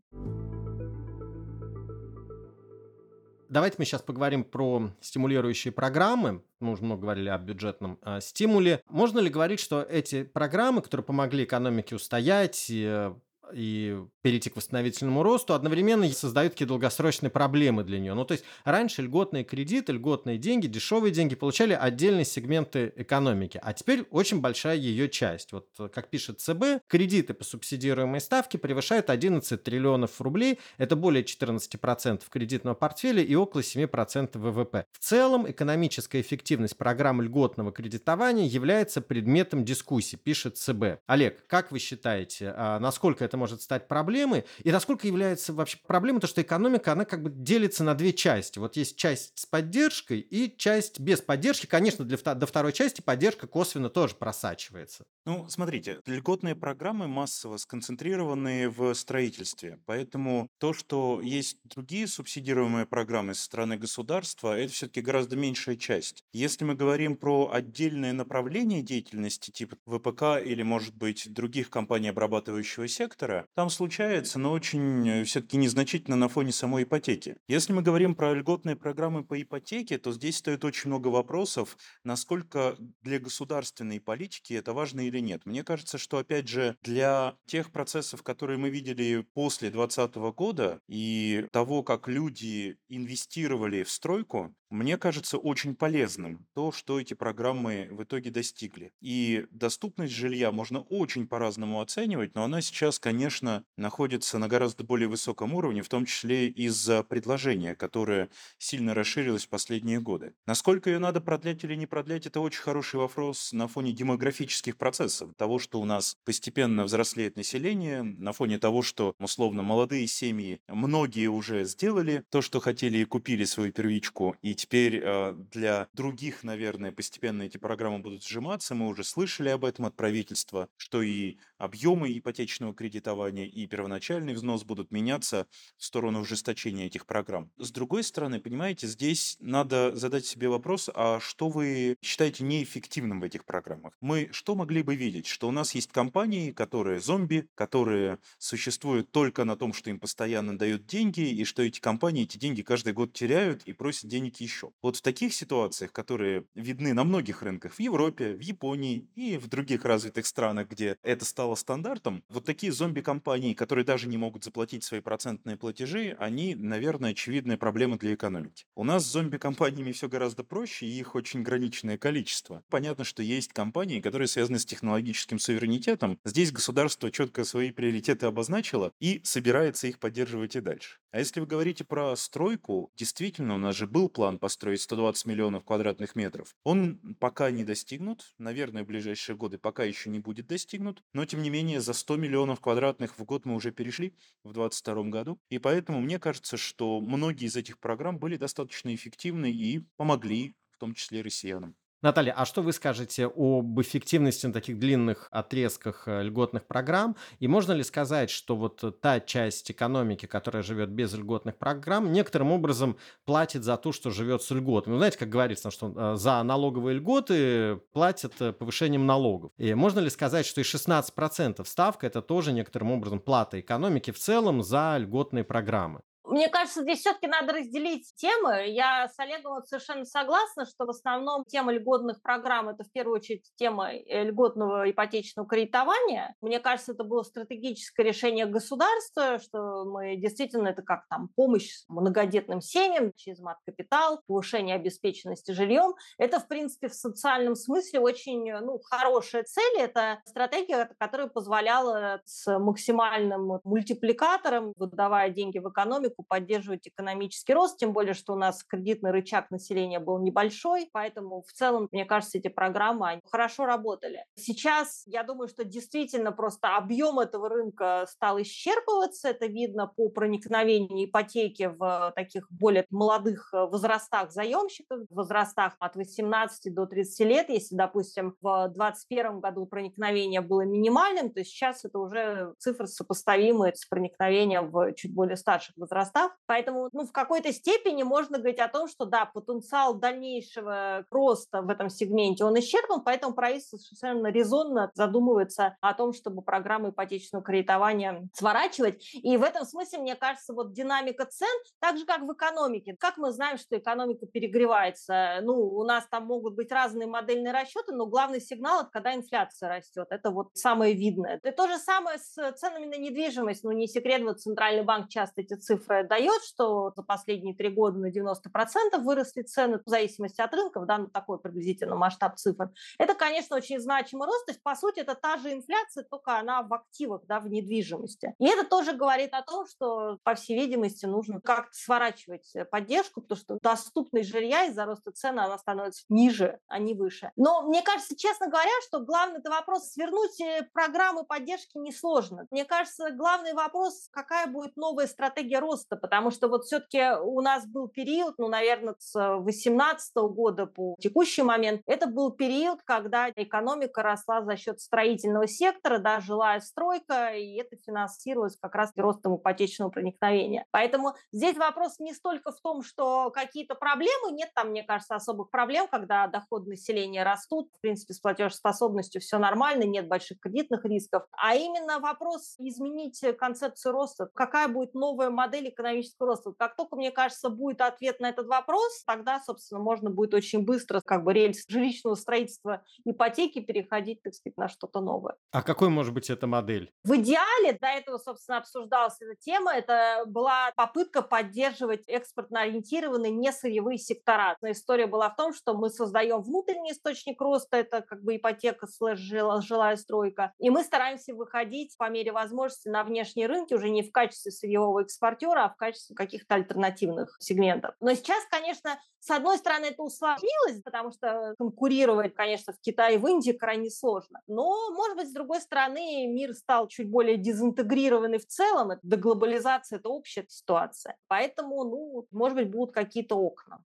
Давайте 3.53 3.77
мы 3.79 3.85
сейчас 3.85 4.01
поговорим 4.01 4.45
про 4.45 4.93
стимулирующие 5.03 5.73
программы. 5.73 6.43
Мы 6.59 6.73
уже 6.73 6.83
много 6.85 7.03
говорили 7.03 7.29
о 7.29 7.37
бюджетном 7.37 7.99
э, 8.01 8.23
стимуле. 8.23 8.81
Можно 8.89 9.19
ли 9.19 9.29
говорить, 9.29 9.61
что 9.61 9.83
эти 9.83 10.23
программы, 10.23 10.81
которые 10.81 11.05
помогли 11.05 11.45
экономике 11.45 11.95
устоять, 11.95 12.71
э, 12.71 13.15
и 13.55 13.99
перейти 14.23 14.51
к 14.51 14.57
восстановительному 14.57 15.23
росту, 15.23 15.55
одновременно 15.55 16.09
создают 16.11 16.53
какие-то 16.53 16.71
долгосрочные 16.71 17.31
проблемы 17.31 17.85
для 17.85 17.99
нее. 17.99 18.15
Ну, 18.15 18.25
то 18.25 18.33
есть 18.33 18.45
раньше 18.65 19.03
льготные 19.03 19.45
кредиты, 19.45 19.93
льготные 19.93 20.39
деньги, 20.39 20.67
дешевые 20.67 21.13
деньги 21.13 21.35
получали 21.35 21.73
отдельные 21.73 22.25
сегменты 22.25 22.93
экономики, 22.97 23.61
а 23.63 23.73
теперь 23.73 24.07
очень 24.11 24.41
большая 24.41 24.77
ее 24.77 25.09
часть. 25.09 25.53
Вот 25.53 25.69
как 25.93 26.09
пишет 26.09 26.41
ЦБ, 26.41 26.83
кредиты 26.87 27.35
по 27.35 27.45
субсидируемой 27.45 28.21
ставке 28.21 28.59
превышают 28.59 29.11
11 29.11 29.63
триллионов 29.63 30.21
рублей, 30.21 30.59
это 30.79 30.97
более 30.97 31.25
14% 31.25 32.23
кредитного 32.31 32.75
портфеля 32.75 33.23
и 33.23 33.35
около 33.35 33.61
7% 33.61 34.39
ВВП. 34.39 34.87
В 34.93 34.99
целом 34.99 35.51
экономическая 35.51 36.21
эффективность 36.21 36.77
программ 36.77 37.21
льготного 37.21 37.73
кредитования 37.73 38.47
является 38.47 39.01
предметом 39.01 39.65
дискуссии, 39.65 40.17
пишет 40.17 40.57
ЦБ. 40.57 41.01
Олег, 41.07 41.47
как 41.47 41.73
вы 41.73 41.79
считаете, 41.79 42.55
а 42.57 42.79
насколько 42.79 43.25
это 43.25 43.37
может 43.43 43.61
стать 43.61 43.89
проблемой, 43.89 44.45
и 44.63 44.71
насколько 44.71 45.09
является 45.09 45.53
вообще 45.53 45.79
проблемой 45.85 46.21
то, 46.21 46.29
что 46.29 46.41
экономика, 46.43 46.93
она 46.93 47.05
как 47.05 47.25
бы 47.25 47.31
делится 47.31 47.83
на 47.83 47.95
две 47.95 48.13
части. 48.13 48.61
Вот 48.61 48.77
есть 48.77 48.97
часть 48.97 49.33
с 49.35 49.47
поддержкой 49.47 50.21
и 50.21 50.57
часть 50.57 51.01
без 51.01 51.21
поддержки. 51.21 51.67
Конечно, 51.67 52.05
для, 52.05 52.17
до 52.17 52.47
второй 52.47 52.73
части 52.73 53.01
поддержка 53.01 53.49
косвенно 53.49 53.91
тоже 53.91 54.15
просачивается. 54.15 55.03
Ну, 55.27 55.49
смотрите, 55.49 56.01
льготные 56.07 56.55
программы 56.55 57.09
массово 57.09 57.57
сконцентрированы 57.57 58.69
в 58.69 58.95
строительстве, 58.95 59.81
поэтому 59.87 60.49
то, 60.59 60.73
что 60.73 61.21
есть 61.21 61.59
другие 61.65 62.07
субсидируемые 62.07 62.87
программы 62.87 63.35
со 63.35 63.45
стороны 63.45 63.77
государства, 63.77 64.57
это 64.57 64.73
все-таки 64.73 65.01
гораздо 65.01 65.37
меньшая 65.37 65.77
часть. 65.77 66.23
Если 66.33 66.65
мы 66.65 66.75
говорим 66.75 67.17
про 67.17 67.51
отдельное 67.53 68.13
направление 68.13 68.83
деятельности, 68.83 69.51
типа 69.51 69.77
ВПК 69.87 70.45
или, 70.45 70.63
может 70.63 70.95
быть, 70.97 71.33
других 71.33 71.71
компаний 71.71 72.09
обрабатывающего 72.09 72.89
сектора, 72.89 73.32
там 73.55 73.71
случается, 73.71 74.39
но 74.39 74.53
очень 74.53 75.09
э, 75.09 75.25
все-таки 75.25 75.57
незначительно 75.57 76.17
на 76.17 76.29
фоне 76.29 76.53
самой 76.53 76.85
ипотеки. 76.85 77.37
Если 77.49 77.73
мы 77.73 77.83
говорим 77.83 78.15
про 78.15 78.35
льготные 78.35 78.77
программы 78.77 79.25
по 79.25 79.41
ипотеке, 79.41 79.99
то 79.99 80.13
здесь 80.13 80.39
стоит 80.39 80.65
очень 80.65 80.89
много 80.89 81.09
вопросов, 81.09 81.77
насколько 82.05 82.77
для 83.03 83.19
государственной 83.19 84.01
политики 84.01 84.55
это 84.55 84.73
важно 84.73 85.07
или 85.07 85.21
нет. 85.21 85.47
Мне 85.47 85.65
кажется, 85.65 85.99
что, 85.99 86.19
опять 86.19 86.49
же, 86.49 86.77
для 86.83 87.37
тех 87.47 87.71
процессов, 87.73 88.23
которые 88.23 88.59
мы 88.59 88.71
видели 88.71 89.27
после 89.35 89.71
2020 89.71 90.17
года 90.37 90.81
и 90.89 91.47
того, 91.53 91.83
как 91.83 92.09
люди 92.09 92.77
инвестировали 92.89 93.83
в 93.83 93.91
стройку, 93.91 94.55
мне 94.73 94.97
кажется 94.97 95.39
очень 95.39 95.75
полезным 95.75 96.47
то, 96.55 96.73
что 96.73 96.99
эти 96.99 97.15
программы 97.15 97.89
в 97.91 98.03
итоге 98.03 98.31
достигли. 98.31 98.93
И 99.01 99.47
доступность 99.51 100.13
жилья 100.13 100.51
можно 100.51 100.81
очень 100.81 101.27
по-разному 101.27 101.81
оценивать, 101.81 102.35
но 102.35 102.45
она 102.45 102.61
сейчас, 102.63 102.99
конечно, 102.99 103.65
находится 103.77 104.39
на 104.39 104.49
гораздо 104.49 104.85
более 104.85 105.09
высоком 105.09 105.55
уровне, 105.55 105.83
в 105.83 105.89
том 105.89 106.07
числе 106.07 106.49
из-за 106.49 107.03
предложения, 107.03 107.75
которое 107.75 108.31
сильно 108.59 108.95
расширилось 108.95 109.45
в 109.45 109.49
последние 109.51 110.01
годы. 110.01 110.35
Насколько 110.47 110.91
ее 110.91 110.99
надо 110.99 111.21
продлять 111.21 111.63
или 111.65 111.75
не 111.75 111.87
продлять, 111.87 112.27
это 112.27 112.41
очень 112.41 112.63
хороший 112.63 112.97
вопрос 112.97 113.53
на 113.53 113.69
фоне 113.69 113.93
демографических 113.93 114.77
процессов, 114.77 115.35
того, 115.37 115.59
что 115.59 115.81
у 115.81 115.85
нас 115.85 116.17
постепенно 116.25 116.85
взрослеет 116.85 117.37
население, 117.37 118.03
на 118.03 118.33
фоне 118.33 118.59
того, 118.59 118.83
что, 118.83 119.15
условно, 119.19 119.63
молодые 119.63 120.07
семьи, 120.07 120.61
многие 120.69 121.27
уже 121.27 121.65
сделали 121.65 122.25
то, 122.31 122.41
что 122.41 122.61
хотели 122.61 122.99
и 122.99 123.05
купили 123.05 123.45
свою 123.45 123.73
первичку, 123.73 124.37
и 124.43 124.55
теперь 124.63 125.01
э, 125.03 125.35
для 125.51 125.89
других, 125.93 126.45
наверное, 126.45 126.93
постепенно 126.93 127.43
эти 127.43 127.57
программы 127.59 127.99
будут 127.99 128.25
сжиматься. 128.25 128.77
Мы 128.77 128.87
уже 128.87 129.03
слышали 129.03 129.49
об 129.49 129.65
этом 129.65 129.87
от 129.87 129.97
правительства, 129.97 130.69
что 130.77 131.03
и 131.03 131.39
объемы 131.59 132.17
ипотечного 132.17 132.73
кредитования, 132.73 133.47
и 133.47 133.67
первоначальный 133.67 134.35
взнос 134.35 134.63
будут 134.63 134.93
меняться 134.93 135.49
в 135.77 135.85
сторону 135.85 136.21
ужесточения 136.21 136.87
этих 136.87 137.07
программ. 137.07 137.51
С 137.59 137.73
другой 137.73 138.05
стороны, 138.05 138.41
понимаете, 138.41 138.87
здесь 138.87 139.37
надо 139.41 139.97
задать 139.97 140.27
себе 140.27 140.49
вопрос, 140.49 140.89
а 140.95 141.19
что 141.19 141.49
вы 141.49 141.97
считаете 142.01 142.45
неэффективным 142.45 143.21
в 143.21 143.25
этих 143.25 143.45
программах? 143.45 143.97
Мы 144.01 144.29
что 144.31 144.55
могли 144.55 144.85
бы 144.85 144.95
видеть? 144.95 145.27
Что 145.27 145.49
у 145.49 145.51
нас 145.51 145.75
есть 145.75 145.91
компании, 145.91 146.53
которые 146.53 147.01
зомби, 147.01 147.49
которые 147.57 148.21
существуют 148.39 149.11
только 149.11 149.45
на 149.45 149.57
том, 149.57 149.73
что 149.73 149.91
им 149.91 149.99
постоянно 149.99 150.57
дают 150.57 150.87
деньги, 150.87 151.29
и 151.29 151.45
что 151.45 151.63
эти 151.63 151.81
компании 151.81 152.23
эти 152.23 152.39
деньги 152.39 152.63
каждый 152.63 152.93
год 152.93 153.13
теряют 153.13 153.65
и 153.65 153.73
просят 153.73 154.09
денег 154.09 154.37
еще 154.37 154.52
еще. 154.53 154.73
Вот 154.83 154.97
в 154.97 155.03
таких 155.03 155.35
ситуациях, 155.35 155.93
которые 155.93 156.45
видны 156.55 156.93
на 156.93 157.05
многих 157.05 157.43
рынках, 157.43 157.75
в 157.75 157.81
Европе, 157.81 158.35
в 158.35 158.41
Японии 158.41 159.09
и 159.15 159.37
в 159.39 159.49
других 159.49 159.85
развитых 159.85 160.27
странах, 160.27 160.69
где 160.69 160.97
это 161.03 161.25
стало 161.25 161.55
стандартом, 161.55 162.23
вот 162.29 162.45
такие 162.45 162.73
зомби-компании, 162.73 163.55
которые 163.55 163.85
даже 163.85 164.09
не 164.09 164.19
могут 164.19 164.45
заплатить 164.45 164.85
свои 164.85 165.01
процентные 165.01 165.57
платежи, 165.57 166.17
они, 166.19 166.55
наверное, 166.55 167.11
очевидная 167.11 167.57
проблема 167.57 167.99
для 167.99 168.15
экономики. 168.15 168.65
У 168.75 168.85
нас 168.85 169.05
с 169.05 169.13
зомби-компаниями 169.13 169.93
все 169.93 170.09
гораздо 170.09 170.45
проще, 170.45 170.87
и 170.87 170.99
их 170.99 171.15
очень 171.15 171.41
ограниченное 171.41 171.99
количество. 171.99 172.63
Понятно, 172.69 173.05
что 173.05 173.23
есть 173.23 173.53
компании, 173.53 174.01
которые 174.01 174.29
связаны 174.29 174.59
с 174.59 174.67
технологическим 174.67 175.39
суверенитетом. 175.39 176.19
Здесь 176.25 176.53
государство 176.53 177.11
четко 177.11 177.45
свои 177.45 177.71
приоритеты 177.71 178.27
обозначило 178.27 178.93
и 179.01 179.21
собирается 179.25 179.87
их 179.87 179.99
поддерживать 179.99 180.57
и 180.57 180.61
дальше. 180.61 180.99
А 181.11 181.19
если 181.19 181.41
вы 181.41 181.47
говорите 181.47 181.85
про 181.85 182.17
стройку, 182.17 182.91
действительно, 182.97 183.55
у 183.55 183.59
нас 183.59 183.77
же 183.77 183.87
был 183.87 184.09
план 184.09 184.39
построить 184.43 184.81
120 184.81 185.25
миллионов 185.27 185.65
квадратных 185.65 186.17
метров. 186.17 186.57
Он 186.65 186.99
пока 187.21 187.53
не 187.53 187.63
достигнут, 187.63 188.35
наверное, 188.39 188.83
в 188.83 188.89
ближайшие 188.89 189.37
годы 189.37 189.57
пока 189.57 189.85
еще 189.85 190.11
не 190.11 190.19
будет 190.19 190.49
достигнут, 190.49 191.01
но 191.13 191.25
тем 191.25 191.43
не 191.43 191.49
менее 191.49 191.81
за 191.81 191.93
100 191.93 192.17
миллионов 192.17 192.61
квадратных 192.61 193.17
в 193.17 193.25
год 193.25 193.45
мы 193.45 193.55
уже 193.55 193.71
перешли 193.71 194.17
в 194.43 194.53
2022 194.53 195.05
году, 195.11 195.41
и 195.49 195.59
поэтому 195.59 196.01
мне 196.01 196.19
кажется, 196.19 196.57
что 196.57 197.01
многие 197.01 197.47
из 197.47 197.55
этих 197.55 197.79
программ 197.79 198.19
были 198.19 198.37
достаточно 198.37 198.93
эффективны 198.93 199.53
и 199.53 199.87
помогли 199.97 200.57
в 200.73 200.79
том 200.79 200.93
числе 200.95 201.23
россиянам. 201.23 201.77
Наталья, 202.03 202.33
а 202.33 202.45
что 202.45 202.63
вы 202.63 202.73
скажете 202.73 203.27
об 203.27 203.81
эффективности 203.81 204.45
на 204.47 204.53
таких 204.53 204.77
длинных 204.81 205.29
отрезках 205.31 206.09
э, 206.09 206.25
льготных 206.25 206.67
программ? 206.67 207.15
И 207.39 207.47
можно 207.47 207.71
ли 207.71 207.85
сказать, 207.85 208.29
что 208.29 208.57
вот 208.57 209.01
та 209.01 209.21
часть 209.21 209.71
экономики, 209.71 210.27
которая 210.27 210.65
живет 210.65 210.91
без 210.91 211.15
льготных 211.15 211.57
программ, 211.57 212.13
некоторым 212.13 212.51
образом 212.51 212.97
платит 213.25 213.63
за 213.63 213.77
то, 213.77 213.93
что 213.93 214.11
живет 214.11 214.43
с 214.43 214.51
льготами? 214.51 214.95
Вы 214.95 214.99
знаете, 214.99 215.19
как 215.19 215.29
говорится, 215.29 215.71
что 215.71 215.93
э, 215.95 216.17
за 216.17 216.43
налоговые 216.43 216.97
льготы 216.97 217.77
платят 217.93 218.35
э, 218.41 218.53
повышением 218.53 219.07
налогов. 219.07 219.53
И 219.57 219.73
можно 219.75 220.01
ли 220.01 220.11
сказать, 220.11 220.45
что 220.45 220.61
и 220.61 220.65
16% 220.65 221.65
ставка– 221.65 222.07
это 222.09 222.21
тоже 222.21 222.53
некоторым 222.53 222.91
образом 222.91 223.21
плата 223.21 223.61
экономики 223.61 224.11
в 224.11 224.19
целом 224.19 224.65
за 224.65 224.97
льготные 224.99 225.45
программы? 225.45 226.01
Мне 226.33 226.49
кажется, 226.49 226.81
здесь 226.81 227.01
все-таки 227.01 227.27
надо 227.27 227.53
разделить 227.53 228.11
темы. 228.15 228.67
Я 228.69 229.07
с 229.07 229.19
Олегом 229.19 229.53
вот 229.53 229.69
совершенно 229.69 230.07
согласна, 230.07 230.65
что 230.65 230.87
в 230.87 230.89
основном 230.89 231.45
тема 231.45 231.75
льготных 231.75 232.23
программ– 232.23 232.69
это 232.71 232.85
в 232.85 232.91
первую 232.91 233.17
очередь 233.17 233.53
тема 233.57 233.93
э, 233.93 234.25
льготного 234.25 234.91
ипотечного 234.91 235.47
кредитования. 235.47 236.35
Мне 236.41 236.59
кажется, 236.59 236.93
это 236.93 237.05
было 237.05 237.23
стратегическое 237.23 238.05
решение 238.05 238.47
государства, 238.47 239.41
что 239.41 239.85
мы 239.85 240.17
действительно, 240.17 240.69
это 240.69 240.81
как 240.81 241.03
там 241.11 241.29
помощь 241.37 241.83
многодетным 241.89 242.63
семьям 242.63 243.13
через 243.15 243.39
мат-капитал, 243.41 244.23
повышение 244.27 244.77
обеспеченности 244.77 245.51
жильем. 245.51 245.93
Это, 246.17 246.41
в 246.41 246.49
принципе, 246.49 246.89
в 246.89 246.95
социальном 246.95 247.57
смысле 247.57 248.01
очень 248.01 248.51
ну, 248.63 248.81
хорошая 248.83 249.43
цель. 249.43 249.81
Это 249.81 250.23
стратегия, 250.25 250.89
которая 250.99 251.29
позволяла 251.29 252.23
с 252.25 252.59
максимальным 252.59 253.61
мультипликатором, 253.65 254.73
выдавая 254.79 255.29
деньги 255.29 255.59
в 255.59 255.69
экономику, 255.69 256.22
экономику, 256.23 256.27
поддерживать 256.29 256.89
экономический 256.89 257.55
рост, 257.55 257.79
тем 257.79 257.93
более, 257.93 258.15
что 258.15 258.33
у 258.33 258.37
нас 258.37 258.65
кредитный 258.65 259.11
рычаг 259.11 259.51
населения 259.51 260.01
был 260.01 260.19
небольшой, 260.19 260.89
поэтому 260.93 261.43
в 261.43 261.53
целом, 261.53 261.89
мне 261.93 262.05
кажется, 262.05 262.39
эти 262.39 262.49
программы 262.49 263.09
они 263.09 263.21
хорошо 263.31 263.67
работали. 263.67 264.25
Сейчас 264.35 265.03
я 265.07 265.23
думаю, 265.23 265.49
что 265.49 265.65
действительно 265.65 266.33
просто 266.33 266.77
объем 266.77 267.19
этого 267.19 267.49
рынка 267.49 268.07
стал 268.09 268.41
исчерпываться, 268.41 269.29
это 269.29 269.47
видно 269.47 269.87
по 269.87 270.09
проникновению 270.09 271.09
ипотеки 271.09 271.73
в 271.79 272.13
таких 272.15 272.51
более 272.51 272.87
молодых 272.91 273.51
э, 273.53 273.67
возрастах 273.67 274.31
заемщиков, 274.31 275.01
возрастах 275.11 275.75
от 275.79 275.97
18 275.97 276.75
до 276.75 276.87
30 276.87 277.27
лет, 277.27 277.49
если, 277.49 277.77
допустим, 277.77 278.35
в 278.41 278.69
2021 278.69 279.41
году 279.41 279.67
проникновение 279.67 280.41
было 280.41 280.63
минимальным, 280.63 281.31
то 281.31 281.45
сейчас 281.45 281.85
это 281.85 281.99
уже 281.99 282.55
цифры 282.59 282.87
сопоставимые 282.87 283.75
с 283.75 283.85
проникновением 283.87 284.71
в 284.71 284.93
чуть 284.95 285.15
более 285.15 285.37
старших 285.37 285.77
возрастах 285.77 286.12
возрастах. 286.13 286.37
Поэтому 286.47 286.89
ну, 286.93 287.07
в 287.07 287.13
какой-то 287.13 287.53
степени 287.53 288.03
можно 288.03 288.39
говорить 288.39 288.61
о 288.61 288.69
том, 288.69 288.89
что 288.89 289.05
да, 289.05 289.27
потенциал 289.27 289.95
дальнейшего 289.95 291.05
роста 291.11 291.63
в 291.63 291.71
этом 291.71 291.89
сегменте, 291.89 292.45
он 292.45 292.59
исчерпан, 292.59 293.03
поэтому 293.03 293.35
правительство 293.35 293.77
совершенно 293.77 294.29
резонно 294.29 294.91
задумывается 294.95 295.77
о 295.81 295.95
том, 295.95 296.13
чтобы 296.13 296.43
программы 296.43 296.91
ипотечного 296.91 297.45
кредитования 297.45 298.29
сворачивать. 298.35 299.15
И 299.15 299.37
в 299.37 299.43
этом 299.43 299.65
смысле, 299.65 300.01
мне 300.01 300.15
кажется, 300.15 300.53
вот 300.53 300.73
динамика 300.73 301.25
цен, 301.27 301.49
так 301.81 301.97
же, 301.97 302.05
как 302.05 302.23
в 302.23 302.33
экономике. 302.33 302.97
Как 302.99 303.17
мы 303.17 303.31
знаем, 303.33 303.59
что 303.59 303.79
экономика 303.79 304.27
перегревается? 304.27 305.39
Ну, 305.43 305.55
у 305.55 305.85
нас 305.85 306.07
там 306.11 306.27
могут 306.27 306.55
быть 306.55 306.71
разные 306.71 307.07
модельные 307.07 307.53
расчеты, 307.53 307.93
но 307.93 308.07
главный 308.07 308.41
сигнал– 308.41 308.81
это 308.83 308.91
когда 308.91 309.15
инфляция 309.15 309.69
растет. 309.69 310.07
Это 310.11 310.31
вот 310.31 310.51
самое 310.55 310.95
видное. 310.95 311.41
И 311.43 311.51
то 311.51 311.67
же 311.67 311.79
самое 311.79 312.19
с 312.19 312.35
ценами 312.53 312.87
на 312.87 312.99
недвижимость. 312.99 313.65
Ну, 313.65 313.73
не 313.73 313.87
секрет, 313.87 314.23
вот 314.23 314.41
Центральный 314.41 314.83
банк 314.83 315.09
часто 315.09 315.41
эти 315.41 315.55
цифры 315.55 316.02
цифра 316.03 316.09
дает, 316.09 316.43
что 316.43 316.93
за 316.95 317.03
последние 317.03 317.55
три 317.55 317.69
года 317.69 317.99
на 317.99 318.11
90% 318.11 318.99
выросли 318.99 319.43
цены 319.43 319.81
в 319.85 319.89
зависимости 319.89 320.41
от 320.41 320.53
рынков, 320.55 320.87
да, 320.87 320.99
на 320.99 321.09
такой 321.09 321.39
приблизительно 321.39 321.97
масштаб 321.97 322.37
цифр. 322.37 322.71
Это, 322.99 323.15
конечно, 323.15 323.57
очень 323.57 323.81
значимый 323.81 324.27
рост. 324.27 324.47
То 324.47 324.53
есть, 324.53 324.63
по 324.63 324.75
сути, 324.75 325.01
это 325.01 325.15
та 325.15 325.37
же 325.39 325.53
инфляция, 325.53 326.05
только 326.05 326.39
она 326.39 326.63
в 326.63 326.73
активах, 326.73 327.23
да, 327.27 327.41
в 327.41 327.49
недвижимости. 327.49 328.35
И 328.39 328.47
это 328.47 328.69
тоже 328.69 328.93
говорит 328.93 329.33
о 329.33 329.43
том, 329.43 329.67
что, 329.67 330.19
по 330.23 330.35
всей 330.35 330.59
видимости, 330.59 331.07
нужно 331.07 331.41
как-то 331.41 331.73
сворачивать 331.73 332.53
поддержку, 332.71 333.23
потому 333.23 333.39
что 333.39 333.59
доступность 333.63 334.31
жилья 334.31 334.65
из-за 334.67 334.85
роста 334.85 335.13
цен, 335.13 335.39
она 335.39 335.59
становится 335.59 336.05
ниже, 336.09 336.59
а 336.69 336.79
не 336.79 336.95
выше. 336.95 337.31
Но 337.37 337.63
мне 337.63 337.83
кажется, 337.83 338.17
честно 338.17 338.49
говоря, 338.49 338.71
что 338.87 339.01
главный 339.01 339.41
это 339.41 339.51
вопрос 339.51 339.91
свернуть 339.91 340.41
э, 340.41 340.69
программы 340.73 341.25
поддержки 341.25 341.77
несложно. 341.79 342.47
Мне 342.51 342.65
кажется, 342.65 343.11
главный 343.11 343.55
вопрос, 343.55 344.09
какая 344.13 344.47
будет 344.47 344.77
новая 344.77 345.07
стратегия 345.07 345.59
роста, 345.59 345.92
потому 345.97 346.31
что 346.31 346.49
вот 346.49 346.65
все-таки 346.65 347.17
у 347.23 347.41
нас 347.41 347.67
был 347.67 347.89
период, 347.89 348.35
ну, 348.39 348.49
наверное, 348.49 348.95
с 348.99 349.13
2018 349.13 350.15
года 350.17 350.67
по 350.67 350.97
текущий 351.01 351.43
момент, 351.43 351.83
это 351.87 352.07
был 352.07 352.31
период, 352.33 352.81
когда 352.85 353.31
экономика 353.31 354.03
росла 354.03 354.43
за 354.43 354.57
счет 354.57 354.81
строительного 354.81 355.47
сектора, 355.47 355.99
да, 355.99 356.21
жилая 356.21 356.61
стройка, 356.61 357.33
и 357.35 357.57
это 357.57 357.77
финансировалось 357.77 358.57
как 358.61 358.75
раз 358.75 358.93
ростом 358.97 359.37
ипотечного 359.37 359.91
проникновения. 359.91 360.65
Поэтому 360.71 361.15
здесь 361.33 361.57
вопрос 361.57 361.99
не 361.99 362.13
столько 362.13 362.53
в 362.53 362.61
том, 362.61 362.83
что 362.83 363.31
какие-то 363.31 363.75
проблемы, 363.75 364.33
нет 364.33 364.51
там, 364.55 364.71
мне 364.71 364.83
кажется, 364.83 365.15
особых 365.15 365.51
проблем, 365.51 365.89
когда 365.89 366.27
доходы 366.27 366.71
населения 366.71 367.23
растут, 367.23 367.71
в 367.77 367.81
принципе, 367.81 368.15
с 368.15 368.21
платежеспособностью 368.21 369.21
все 369.21 369.39
нормально, 369.39 369.85
нет 369.85 370.09
больших 370.09 370.41
кредитных 370.41 370.85
рисков, 370.85 371.25
а 371.33 371.55
именно 371.55 371.99
вопрос 371.99 372.55
изменить 372.59 373.23
концепцию 373.39 373.93
роста, 373.93 374.29
какая 374.35 374.69
будет 374.69 374.95
новая 374.95 375.31
модель 375.31 375.69
экономического 375.83 376.29
роста. 376.29 376.53
Как 376.59 376.77
только, 376.77 376.97
мне 376.97 377.11
кажется, 377.11 377.51
будет 377.51 377.81
ответ 377.81 378.21
на 378.21 378.29
этот 378.29 378.47
вопрос, 378.47 379.03
тогда, 379.05 379.41
собственно, 379.41 379.81
можно 379.81 380.11
будет 380.11 380.35
очень 380.35 380.65
быстро 380.65 381.01
как 381.05 381.25
бы 381.25 381.33
рельс 381.33 381.65
жилищного 381.69 382.15
строительства 382.15 382.83
ипотеки 383.05 383.61
переходить, 383.61 384.23
так 384.23 384.35
сказать, 384.35 384.57
на 384.57 384.69
что-то 384.69 385.01
новое. 385.01 385.37
А 385.51 385.63
какой 385.63 385.89
может 385.89 386.15
быть 386.15 386.31
эта 386.31 386.47
модель? 386.47 386.91
В 387.05 387.17
идеале, 387.17 387.77
до 387.81 387.89
этого, 387.89 388.19
собственно, 388.19 388.59
обсуждалась 388.59 389.21
эта 389.21 389.35
тема, 389.37 389.73
это 389.73 390.25
была 390.27 390.73
попытка 390.77 391.23
поддерживать 391.23 392.05
экспортно 392.07 392.63
ориентированные 392.63 393.33
несырьевые 393.33 393.99
сектора. 393.99 394.57
Но 394.61 394.71
история 394.71 395.07
была 395.07 395.31
в 395.31 395.37
том, 395.37 395.53
что 395.53 395.75
мы 395.75 395.91
создаем 395.91 396.43
внутренний 396.43 396.93
источник 396.93 397.41
роста, 397.41 397.77
это 397.77 398.03
как 398.03 398.23
бы 398.23 398.37
ипотека 398.37 398.87
слэш 398.87 399.19
жилая 399.19 399.97
стройка, 399.97 400.53
и 400.59 400.71
мы 400.71 400.85
стараемся 400.85 401.35
выходить 401.35 401.97
по 401.99 402.09
мере 402.09 402.33
возможности 402.33 402.89
на 402.89 403.05
внешние 403.05 403.47
рынки 403.47 403.75
уже 403.75 403.91
не 403.91 404.03
в 404.03 404.13
качестве 404.13 404.53
сырьевого 404.53 405.03
экспортера, 405.03 405.62
а 405.65 405.69
в 405.71 405.77
качестве 405.77 406.17
каких-то 406.17 406.55
альтернативных 406.55 407.37
сегментов. 407.41 407.95
Но 408.01 408.15
сейчас, 408.15 408.45
конечно, 408.51 408.99
с 409.21 409.31
одной 409.31 409.59
стороны, 409.59 409.87
это 409.87 410.03
усложнилось, 410.03 410.83
потому 410.83 411.13
что 411.13 411.55
конкурировать, 411.57 412.35
конечно, 412.35 412.73
в 412.73 412.81
Китае 412.81 413.15
и 413.15 413.19
в 413.19 413.27
Индии 413.27 413.53
крайне 413.53 413.91
сложно. 413.91 414.41
Но, 414.47 414.91
может 414.93 415.17
быть, 415.17 415.29
с 415.29 415.33
другой 415.33 415.61
стороны, 415.61 416.27
мир 416.27 416.55
стал 416.55 416.89
чуть 416.89 417.09
более 417.09 417.37
дезинтегрированный 417.37 418.39
в 418.39 418.47
целом. 418.47 418.91
Это 418.91 419.17
глобализация– 419.17 419.99
это 420.01 420.09
общая 420.09 420.45
ситуация. 420.49 421.17
Поэтому, 421.29 421.85
ну, 421.85 422.27
может 422.33 422.57
быть, 422.57 422.71
будут 422.71 422.93
какие-то 422.93 423.37
окна. 423.37 423.83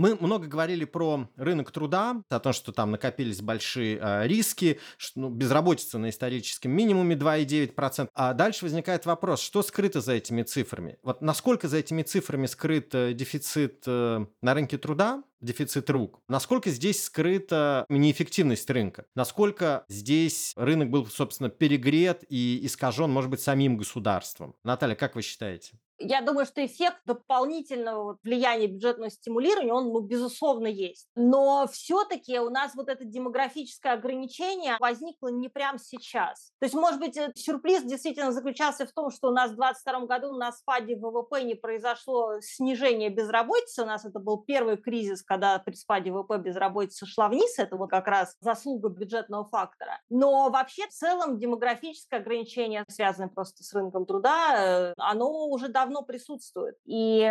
Мы 0.00 0.16
много 0.18 0.46
говорили 0.46 0.86
про 0.86 1.28
рынок 1.36 1.72
труда, 1.72 2.22
о 2.30 2.40
том, 2.40 2.54
что 2.54 2.72
там 2.72 2.90
накопились 2.90 3.42
большие 3.42 3.98
э, 4.00 4.26
риски, 4.26 4.80
что, 4.96 5.20
ну, 5.20 5.28
безработица 5.28 5.98
на 5.98 6.08
историческом 6.08 6.72
минимуме 6.72 7.16
2,9%. 7.16 8.08
А 8.14 8.32
дальше 8.32 8.64
возникает 8.64 9.04
вопрос, 9.04 9.42
что 9.42 9.62
скрыто 9.62 10.00
за 10.00 10.14
этими 10.14 10.42
цифрами? 10.42 10.96
Вот 11.02 11.20
насколько 11.20 11.68
за 11.68 11.76
этими 11.76 12.02
цифрами 12.02 12.46
скрыт 12.46 12.94
э, 12.94 13.12
дефицит 13.12 13.82
э, 13.86 14.24
на 14.40 14.54
рынке 14.54 14.78
труда, 14.78 15.22
дефицит 15.40 15.90
рук. 15.90 16.20
Насколько 16.28 16.70
здесь 16.70 17.04
скрыта 17.04 17.84
неэффективность 17.88 18.68
рынка? 18.70 19.06
Насколько 19.14 19.84
здесь 19.88 20.52
рынок 20.56 20.90
был, 20.90 21.06
собственно, 21.06 21.50
перегрет 21.50 22.24
и 22.28 22.60
искажен, 22.64 23.10
может 23.10 23.30
быть, 23.30 23.40
самим 23.40 23.76
государством? 23.76 24.54
Наталья, 24.64 24.94
как 24.94 25.14
вы 25.14 25.22
считаете? 25.22 25.78
я 26.00 26.22
думаю, 26.22 26.46
что 26.46 26.64
эффект 26.64 26.96
дополнительного 27.04 28.18
влияния 28.22 28.66
бюджетного 28.66 29.10
стимулирования, 29.10 29.72
он, 29.72 29.92
ну, 29.92 30.00
безусловно, 30.00 30.66
есть. 30.66 31.06
Но 31.14 31.68
все-таки 31.70 32.38
у 32.38 32.48
нас 32.48 32.74
вот 32.74 32.88
это 32.88 33.04
демографическое 33.04 33.92
ограничение 33.92 34.76
возникло 34.80 35.28
не 35.28 35.48
прямо 35.48 35.78
сейчас. 35.78 36.52
То 36.58 36.66
есть, 36.66 36.74
может 36.74 37.00
быть, 37.00 37.18
сюрприз 37.36 37.84
действительно 37.84 38.32
заключался 38.32 38.86
в 38.86 38.92
том, 38.92 39.10
что 39.10 39.28
у 39.28 39.32
нас 39.32 39.50
в 39.50 39.56
2022 39.56 40.06
году 40.06 40.36
на 40.36 40.52
спаде 40.52 40.96
ВВП 40.96 41.42
не 41.42 41.54
произошло 41.54 42.40
снижение 42.40 43.10
безработицы. 43.10 43.82
У 43.82 43.86
нас 43.86 44.04
это 44.04 44.18
был 44.18 44.38
первый 44.38 44.78
кризис, 44.78 45.22
когда 45.30 45.60
при 45.60 45.74
спаде 45.74 46.10
ВВП 46.10 46.38
безработица 46.38 47.06
шла 47.06 47.28
вниз. 47.28 47.56
Это 47.56 47.76
вот 47.76 47.88
как 47.88 48.08
раз 48.08 48.36
заслуга 48.40 48.88
бюджетного 48.88 49.44
фактора. 49.44 50.00
Но 50.10 50.50
вообще 50.50 50.88
в 50.88 50.90
целом 50.90 51.38
демографическое 51.38 52.18
ограничение, 52.18 52.84
связанное 52.88 53.28
просто 53.28 53.62
с 53.62 53.72
рынком 53.72 54.06
труда, 54.06 54.56
э, 54.56 54.94
оно 54.96 55.46
уже 55.46 55.68
давно 55.68 56.02
присутствует. 56.02 56.74
И 56.84 57.22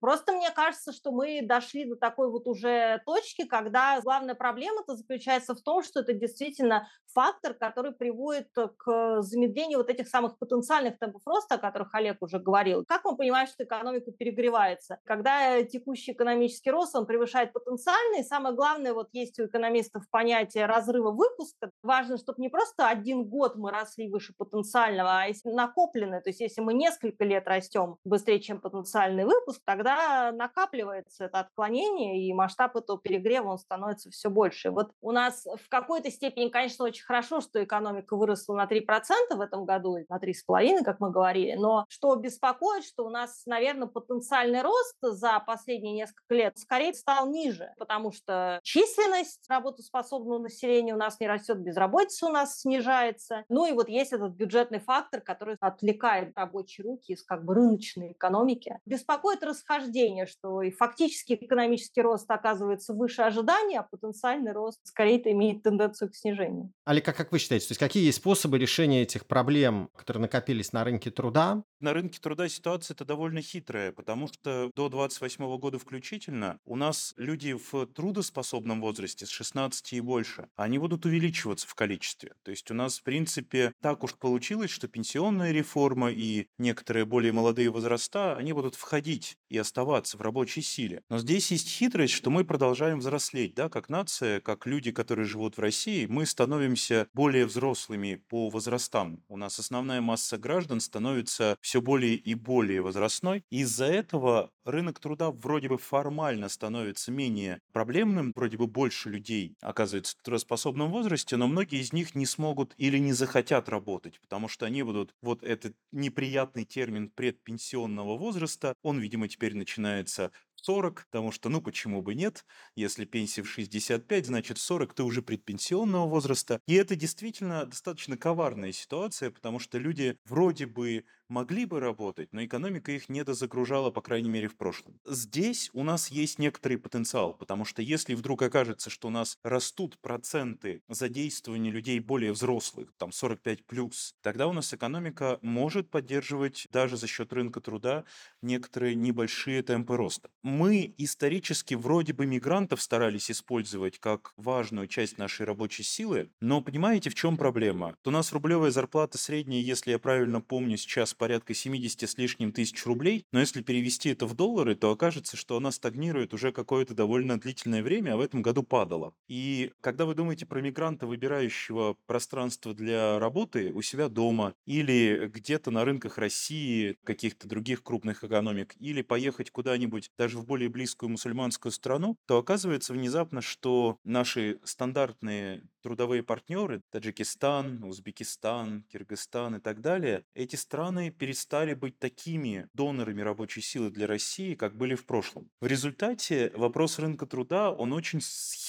просто 0.00 0.32
мне 0.32 0.50
кажется, 0.52 0.94
что 0.94 1.12
мы 1.12 1.42
дошли 1.42 1.84
до 1.84 1.96
такой 1.96 2.30
вот 2.30 2.46
уже 2.46 3.02
точки, 3.04 3.44
когда 3.44 4.00
главная 4.00 4.34
проблема-то 4.34 4.96
заключается 4.96 5.54
в 5.54 5.60
том, 5.60 5.82
что 5.82 6.00
это 6.00 6.14
действительно 6.14 6.88
фактор, 7.12 7.52
который 7.52 7.92
приводит 7.92 8.48
к 8.78 9.20
замедлению 9.20 9.78
вот 9.78 9.90
этих 9.90 10.08
самых 10.08 10.38
потенциальных 10.38 10.98
темпов 10.98 11.20
роста, 11.26 11.56
о 11.56 11.58
которых 11.58 11.94
Олег 11.94 12.22
уже 12.22 12.38
говорил. 12.38 12.86
Как 12.86 13.04
мы 13.04 13.18
понимаем, 13.18 13.46
что 13.46 13.64
экономика 13.64 14.12
перегревается? 14.12 14.98
Когда 15.04 15.62
текущий 15.62 16.12
экономический 16.12 16.70
рост, 16.70 16.96
он 16.96 17.04
превышает 17.04 17.33
потенциальный, 17.52 18.20
и 18.20 18.24
самое 18.24 18.54
главное, 18.54 18.94
вот 18.94 19.08
есть 19.12 19.38
у 19.38 19.46
экономистов 19.46 20.04
понятие 20.10 20.66
разрыва 20.66 21.10
выпуска. 21.10 21.70
Важно, 21.82 22.16
чтобы 22.16 22.40
не 22.40 22.48
просто 22.48 22.88
один 22.88 23.24
год 23.24 23.56
мы 23.56 23.70
росли 23.70 24.08
выше 24.08 24.32
потенциального, 24.36 25.20
а 25.20 25.26
если 25.26 25.50
накопленное, 25.50 26.20
то 26.20 26.30
есть 26.30 26.40
если 26.40 26.60
мы 26.60 26.74
несколько 26.74 27.24
лет 27.24 27.46
растем, 27.46 27.96
быстрее, 28.04 28.40
чем 28.40 28.60
потенциальный 28.60 29.24
выпуск, 29.24 29.60
тогда 29.64 30.32
накапливается 30.32 31.24
это 31.26 31.40
отклонение, 31.40 32.26
и 32.26 32.32
масштаб 32.32 32.76
этого 32.76 32.98
перегрева 32.98 33.48
он 33.48 33.58
становится 33.58 34.10
все 34.10 34.30
больше. 34.30 34.70
Вот 34.70 34.92
у 35.00 35.12
нас 35.12 35.44
в 35.44 35.68
какой-то 35.68 36.10
степени, 36.10 36.48
конечно, 36.48 36.84
очень 36.84 37.04
хорошо, 37.04 37.40
что 37.40 37.62
экономика 37.62 38.16
выросла 38.16 38.54
на 38.54 38.66
3% 38.66 38.84
в 39.30 39.40
этом 39.40 39.64
году, 39.64 39.98
на 40.08 40.18
3,5%, 40.18 40.84
как 40.84 41.00
мы 41.00 41.10
говорили, 41.10 41.54
но 41.54 41.84
что 41.88 42.14
беспокоит, 42.16 42.84
что 42.84 43.04
у 43.04 43.10
нас, 43.10 43.42
наверное, 43.46 43.88
потенциальный 43.88 44.62
рост 44.62 44.96
за 45.00 45.40
последние 45.40 45.94
несколько 45.94 46.34
лет 46.34 46.58
скорее 46.58 46.94
стал 46.94 47.23
ниже, 47.26 47.72
потому 47.78 48.12
что 48.12 48.60
численность 48.62 49.44
работоспособного 49.48 50.38
населения 50.38 50.94
у 50.94 50.98
нас 50.98 51.20
не 51.20 51.26
растет, 51.26 51.58
безработица 51.58 52.26
у 52.26 52.30
нас 52.30 52.60
снижается. 52.60 53.44
Ну 53.48 53.66
и 53.66 53.72
вот 53.72 53.88
есть 53.88 54.12
этот 54.12 54.32
бюджетный 54.32 54.80
фактор, 54.80 55.20
который 55.20 55.56
отвлекает 55.60 56.36
рабочие 56.36 56.84
руки 56.84 57.12
из 57.12 57.22
как 57.22 57.44
бы 57.44 57.54
рыночной 57.54 58.12
экономики. 58.12 58.78
Беспокоит 58.86 59.42
расхождение, 59.42 60.26
что 60.26 60.62
и 60.62 60.70
фактически 60.70 61.34
экономический 61.40 62.02
рост 62.02 62.30
оказывается 62.30 62.94
выше 62.94 63.22
ожидания, 63.22 63.80
а 63.80 63.82
потенциальный 63.82 64.52
рост 64.52 64.80
скорее 64.84 65.14
имеет 65.32 65.62
тенденцию 65.62 66.10
к 66.10 66.16
снижению. 66.16 66.72
Алика, 66.84 67.12
как 67.12 67.32
вы 67.32 67.38
считаете, 67.38 67.68
то 67.68 67.72
есть 67.72 67.78
какие 67.78 68.04
есть 68.04 68.18
способы 68.18 68.58
решения 68.58 69.02
этих 69.02 69.26
проблем, 69.26 69.90
которые 69.96 70.22
накопились 70.22 70.72
на 70.72 70.84
рынке 70.84 71.10
труда? 71.10 71.62
На 71.80 71.92
рынке 71.92 72.18
труда 72.20 72.48
ситуация 72.48 72.94
это 72.94 73.04
довольно 73.04 73.42
хитрая, 73.42 73.92
потому 73.92 74.28
что 74.28 74.70
до 74.74 74.88
28 74.88 75.58
года 75.58 75.78
включительно 75.78 76.58
у 76.64 76.76
нас 76.76 77.13
люди 77.16 77.52
в 77.52 77.86
трудоспособном 77.86 78.80
возрасте 78.80 79.26
с 79.26 79.30
16 79.30 79.92
и 79.92 80.00
больше, 80.00 80.48
они 80.56 80.78
будут 80.78 81.06
увеличиваться 81.06 81.66
в 81.66 81.74
количестве. 81.74 82.34
То 82.42 82.50
есть 82.50 82.70
у 82.70 82.74
нас, 82.74 82.98
в 82.98 83.02
принципе, 83.02 83.72
так 83.80 84.04
уж 84.04 84.14
получилось, 84.14 84.70
что 84.70 84.88
пенсионная 84.88 85.52
реформа 85.52 86.10
и 86.10 86.46
некоторые 86.58 87.04
более 87.04 87.32
молодые 87.32 87.70
возраста, 87.70 88.36
они 88.36 88.52
будут 88.52 88.74
входить 88.74 89.36
и 89.48 89.58
оставаться 89.58 90.16
в 90.16 90.20
рабочей 90.20 90.62
силе. 90.62 91.02
Но 91.08 91.18
здесь 91.18 91.50
есть 91.50 91.68
хитрость, 91.68 92.14
что 92.14 92.30
мы 92.30 92.44
продолжаем 92.44 92.98
взрослеть, 92.98 93.54
да, 93.54 93.68
как 93.68 93.88
нация, 93.88 94.40
как 94.40 94.66
люди, 94.66 94.90
которые 94.92 95.26
живут 95.26 95.56
в 95.56 95.60
России, 95.60 96.06
мы 96.06 96.26
становимся 96.26 97.08
более 97.12 97.46
взрослыми 97.46 98.22
по 98.28 98.48
возрастам. 98.48 99.22
У 99.28 99.36
нас 99.36 99.58
основная 99.58 100.00
масса 100.00 100.38
граждан 100.38 100.80
становится 100.80 101.56
все 101.60 101.80
более 101.80 102.14
и 102.14 102.34
более 102.34 102.82
возрастной. 102.82 103.44
Из-за 103.50 103.86
этого 103.86 104.50
рынок 104.64 104.98
труда 105.00 105.30
вроде 105.30 105.68
бы 105.68 105.78
формально 105.78 106.48
становится 106.48 106.93
менее 107.12 107.60
проблемным, 107.72 108.32
вроде 108.34 108.56
бы 108.56 108.66
больше 108.66 109.10
людей 109.10 109.56
оказывается 109.60 110.14
в 110.18 110.22
трудоспособном 110.22 110.90
возрасте, 110.90 111.36
но 111.36 111.46
многие 111.48 111.80
из 111.80 111.92
них 111.92 112.14
не 112.14 112.26
смогут 112.26 112.74
или 112.76 112.98
не 112.98 113.12
захотят 113.12 113.68
работать, 113.68 114.20
потому 114.20 114.48
что 114.48 114.66
они 114.66 114.82
будут 114.82 115.14
вот 115.22 115.42
этот 115.42 115.74
неприятный 115.92 116.64
термин 116.64 117.10
предпенсионного 117.10 118.16
возраста, 118.16 118.74
он, 118.82 118.98
видимо, 119.00 119.28
теперь 119.28 119.54
начинается 119.56 120.30
40, 120.64 121.06
потому 121.10 121.30
что, 121.32 121.48
ну, 121.48 121.60
почему 121.60 122.00
бы 122.02 122.14
нет? 122.14 122.44
Если 122.74 123.04
пенсия 123.04 123.42
в 123.42 123.48
65, 123.50 124.26
значит, 124.26 124.58
в 124.58 124.62
40 124.62 124.94
ты 124.94 125.02
уже 125.02 125.20
предпенсионного 125.22 126.08
возраста. 126.08 126.60
И 126.66 126.74
это 126.74 126.96
действительно 126.96 127.66
достаточно 127.66 128.16
коварная 128.16 128.72
ситуация, 128.72 129.30
потому 129.30 129.58
что 129.58 129.78
люди 129.78 130.16
вроде 130.24 130.66
бы 130.66 131.04
могли 131.28 131.64
бы 131.64 131.80
работать, 131.80 132.32
но 132.32 132.44
экономика 132.44 132.92
их 132.92 133.08
не 133.08 133.24
дозагружала, 133.24 133.90
по 133.90 134.00
крайней 134.02 134.28
мере, 134.28 134.48
в 134.48 134.56
прошлом. 134.56 135.00
Здесь 135.06 135.70
у 135.72 135.82
нас 135.82 136.10
есть 136.10 136.38
некоторый 136.38 136.76
потенциал, 136.76 137.34
потому 137.34 137.64
что 137.64 137.82
если 137.82 138.14
вдруг 138.14 138.42
окажется, 138.42 138.90
что 138.90 139.08
у 139.08 139.10
нас 139.10 139.36
растут 139.42 139.98
проценты 140.00 140.82
задействования 140.88 141.70
людей 141.70 141.98
более 142.00 142.32
взрослых, 142.32 142.92
там 142.98 143.12
45 143.12 143.66
плюс, 143.66 144.14
тогда 144.22 144.46
у 144.46 144.52
нас 144.52 144.72
экономика 144.72 145.38
может 145.42 145.90
поддерживать 145.90 146.66
даже 146.70 146.96
за 146.96 147.06
счет 147.06 147.32
рынка 147.32 147.60
труда 147.60 148.04
некоторые 148.42 148.94
небольшие 148.94 149.62
темпы 149.62 149.96
роста. 149.96 150.30
Мы 150.54 150.94
исторически 150.98 151.74
вроде 151.74 152.12
бы 152.12 152.26
мигрантов 152.26 152.80
старались 152.80 153.28
использовать 153.28 153.98
как 153.98 154.32
важную 154.36 154.86
часть 154.86 155.18
нашей 155.18 155.46
рабочей 155.46 155.82
силы, 155.82 156.30
но 156.40 156.62
понимаете, 156.62 157.10
в 157.10 157.16
чем 157.16 157.36
проблема? 157.36 157.96
У 158.04 158.10
нас 158.12 158.32
рублевая 158.32 158.70
зарплата 158.70 159.18
средняя, 159.18 159.60
если 159.60 159.90
я 159.90 159.98
правильно 159.98 160.40
помню, 160.40 160.76
сейчас 160.76 161.12
порядка 161.12 161.54
70 161.54 162.08
с 162.08 162.16
лишним 162.18 162.52
тысяч 162.52 162.86
рублей, 162.86 163.26
но 163.32 163.40
если 163.40 163.62
перевести 163.62 164.10
это 164.10 164.26
в 164.26 164.34
доллары, 164.34 164.76
то 164.76 164.92
окажется, 164.92 165.36
что 165.36 165.56
она 165.56 165.72
стагнирует 165.72 166.32
уже 166.32 166.52
какое-то 166.52 166.94
довольно 166.94 167.40
длительное 167.40 167.82
время, 167.82 168.12
а 168.12 168.16
в 168.16 168.20
этом 168.20 168.40
году 168.40 168.62
падала. 168.62 169.12
И 169.26 169.72
когда 169.80 170.04
вы 170.04 170.14
думаете 170.14 170.46
про 170.46 170.60
мигранта, 170.60 171.08
выбирающего 171.08 171.96
пространство 172.06 172.74
для 172.74 173.18
работы 173.18 173.72
у 173.72 173.82
себя 173.82 174.08
дома 174.08 174.54
или 174.66 175.28
где-то 175.34 175.72
на 175.72 175.84
рынках 175.84 176.16
России, 176.16 176.96
каких-то 177.02 177.48
других 177.48 177.82
крупных 177.82 178.22
экономик, 178.22 178.76
или 178.78 179.02
поехать 179.02 179.50
куда-нибудь 179.50 180.12
даже 180.16 180.38
в 180.38 180.43
более 180.44 180.68
близкую 180.68 181.10
мусульманскую 181.10 181.72
страну, 181.72 182.16
то 182.26 182.38
оказывается 182.38 182.92
внезапно, 182.92 183.40
что 183.40 183.98
наши 184.04 184.60
стандартные 184.64 185.62
трудовые 185.82 186.22
партнеры, 186.22 186.80
Таджикистан, 186.90 187.84
Узбекистан, 187.84 188.84
Киргизстан 188.90 189.56
и 189.56 189.60
так 189.60 189.80
далее, 189.80 190.24
эти 190.34 190.56
страны 190.56 191.10
перестали 191.10 191.74
быть 191.74 191.98
такими 191.98 192.68
донорами 192.72 193.20
рабочей 193.20 193.60
силы 193.60 193.90
для 193.90 194.06
России, 194.06 194.54
как 194.54 194.76
были 194.76 194.94
в 194.94 195.04
прошлом. 195.04 195.50
В 195.60 195.66
результате 195.66 196.50
вопрос 196.54 196.98
рынка 196.98 197.26
труда, 197.26 197.70
он 197.70 197.92
очень 197.92 198.20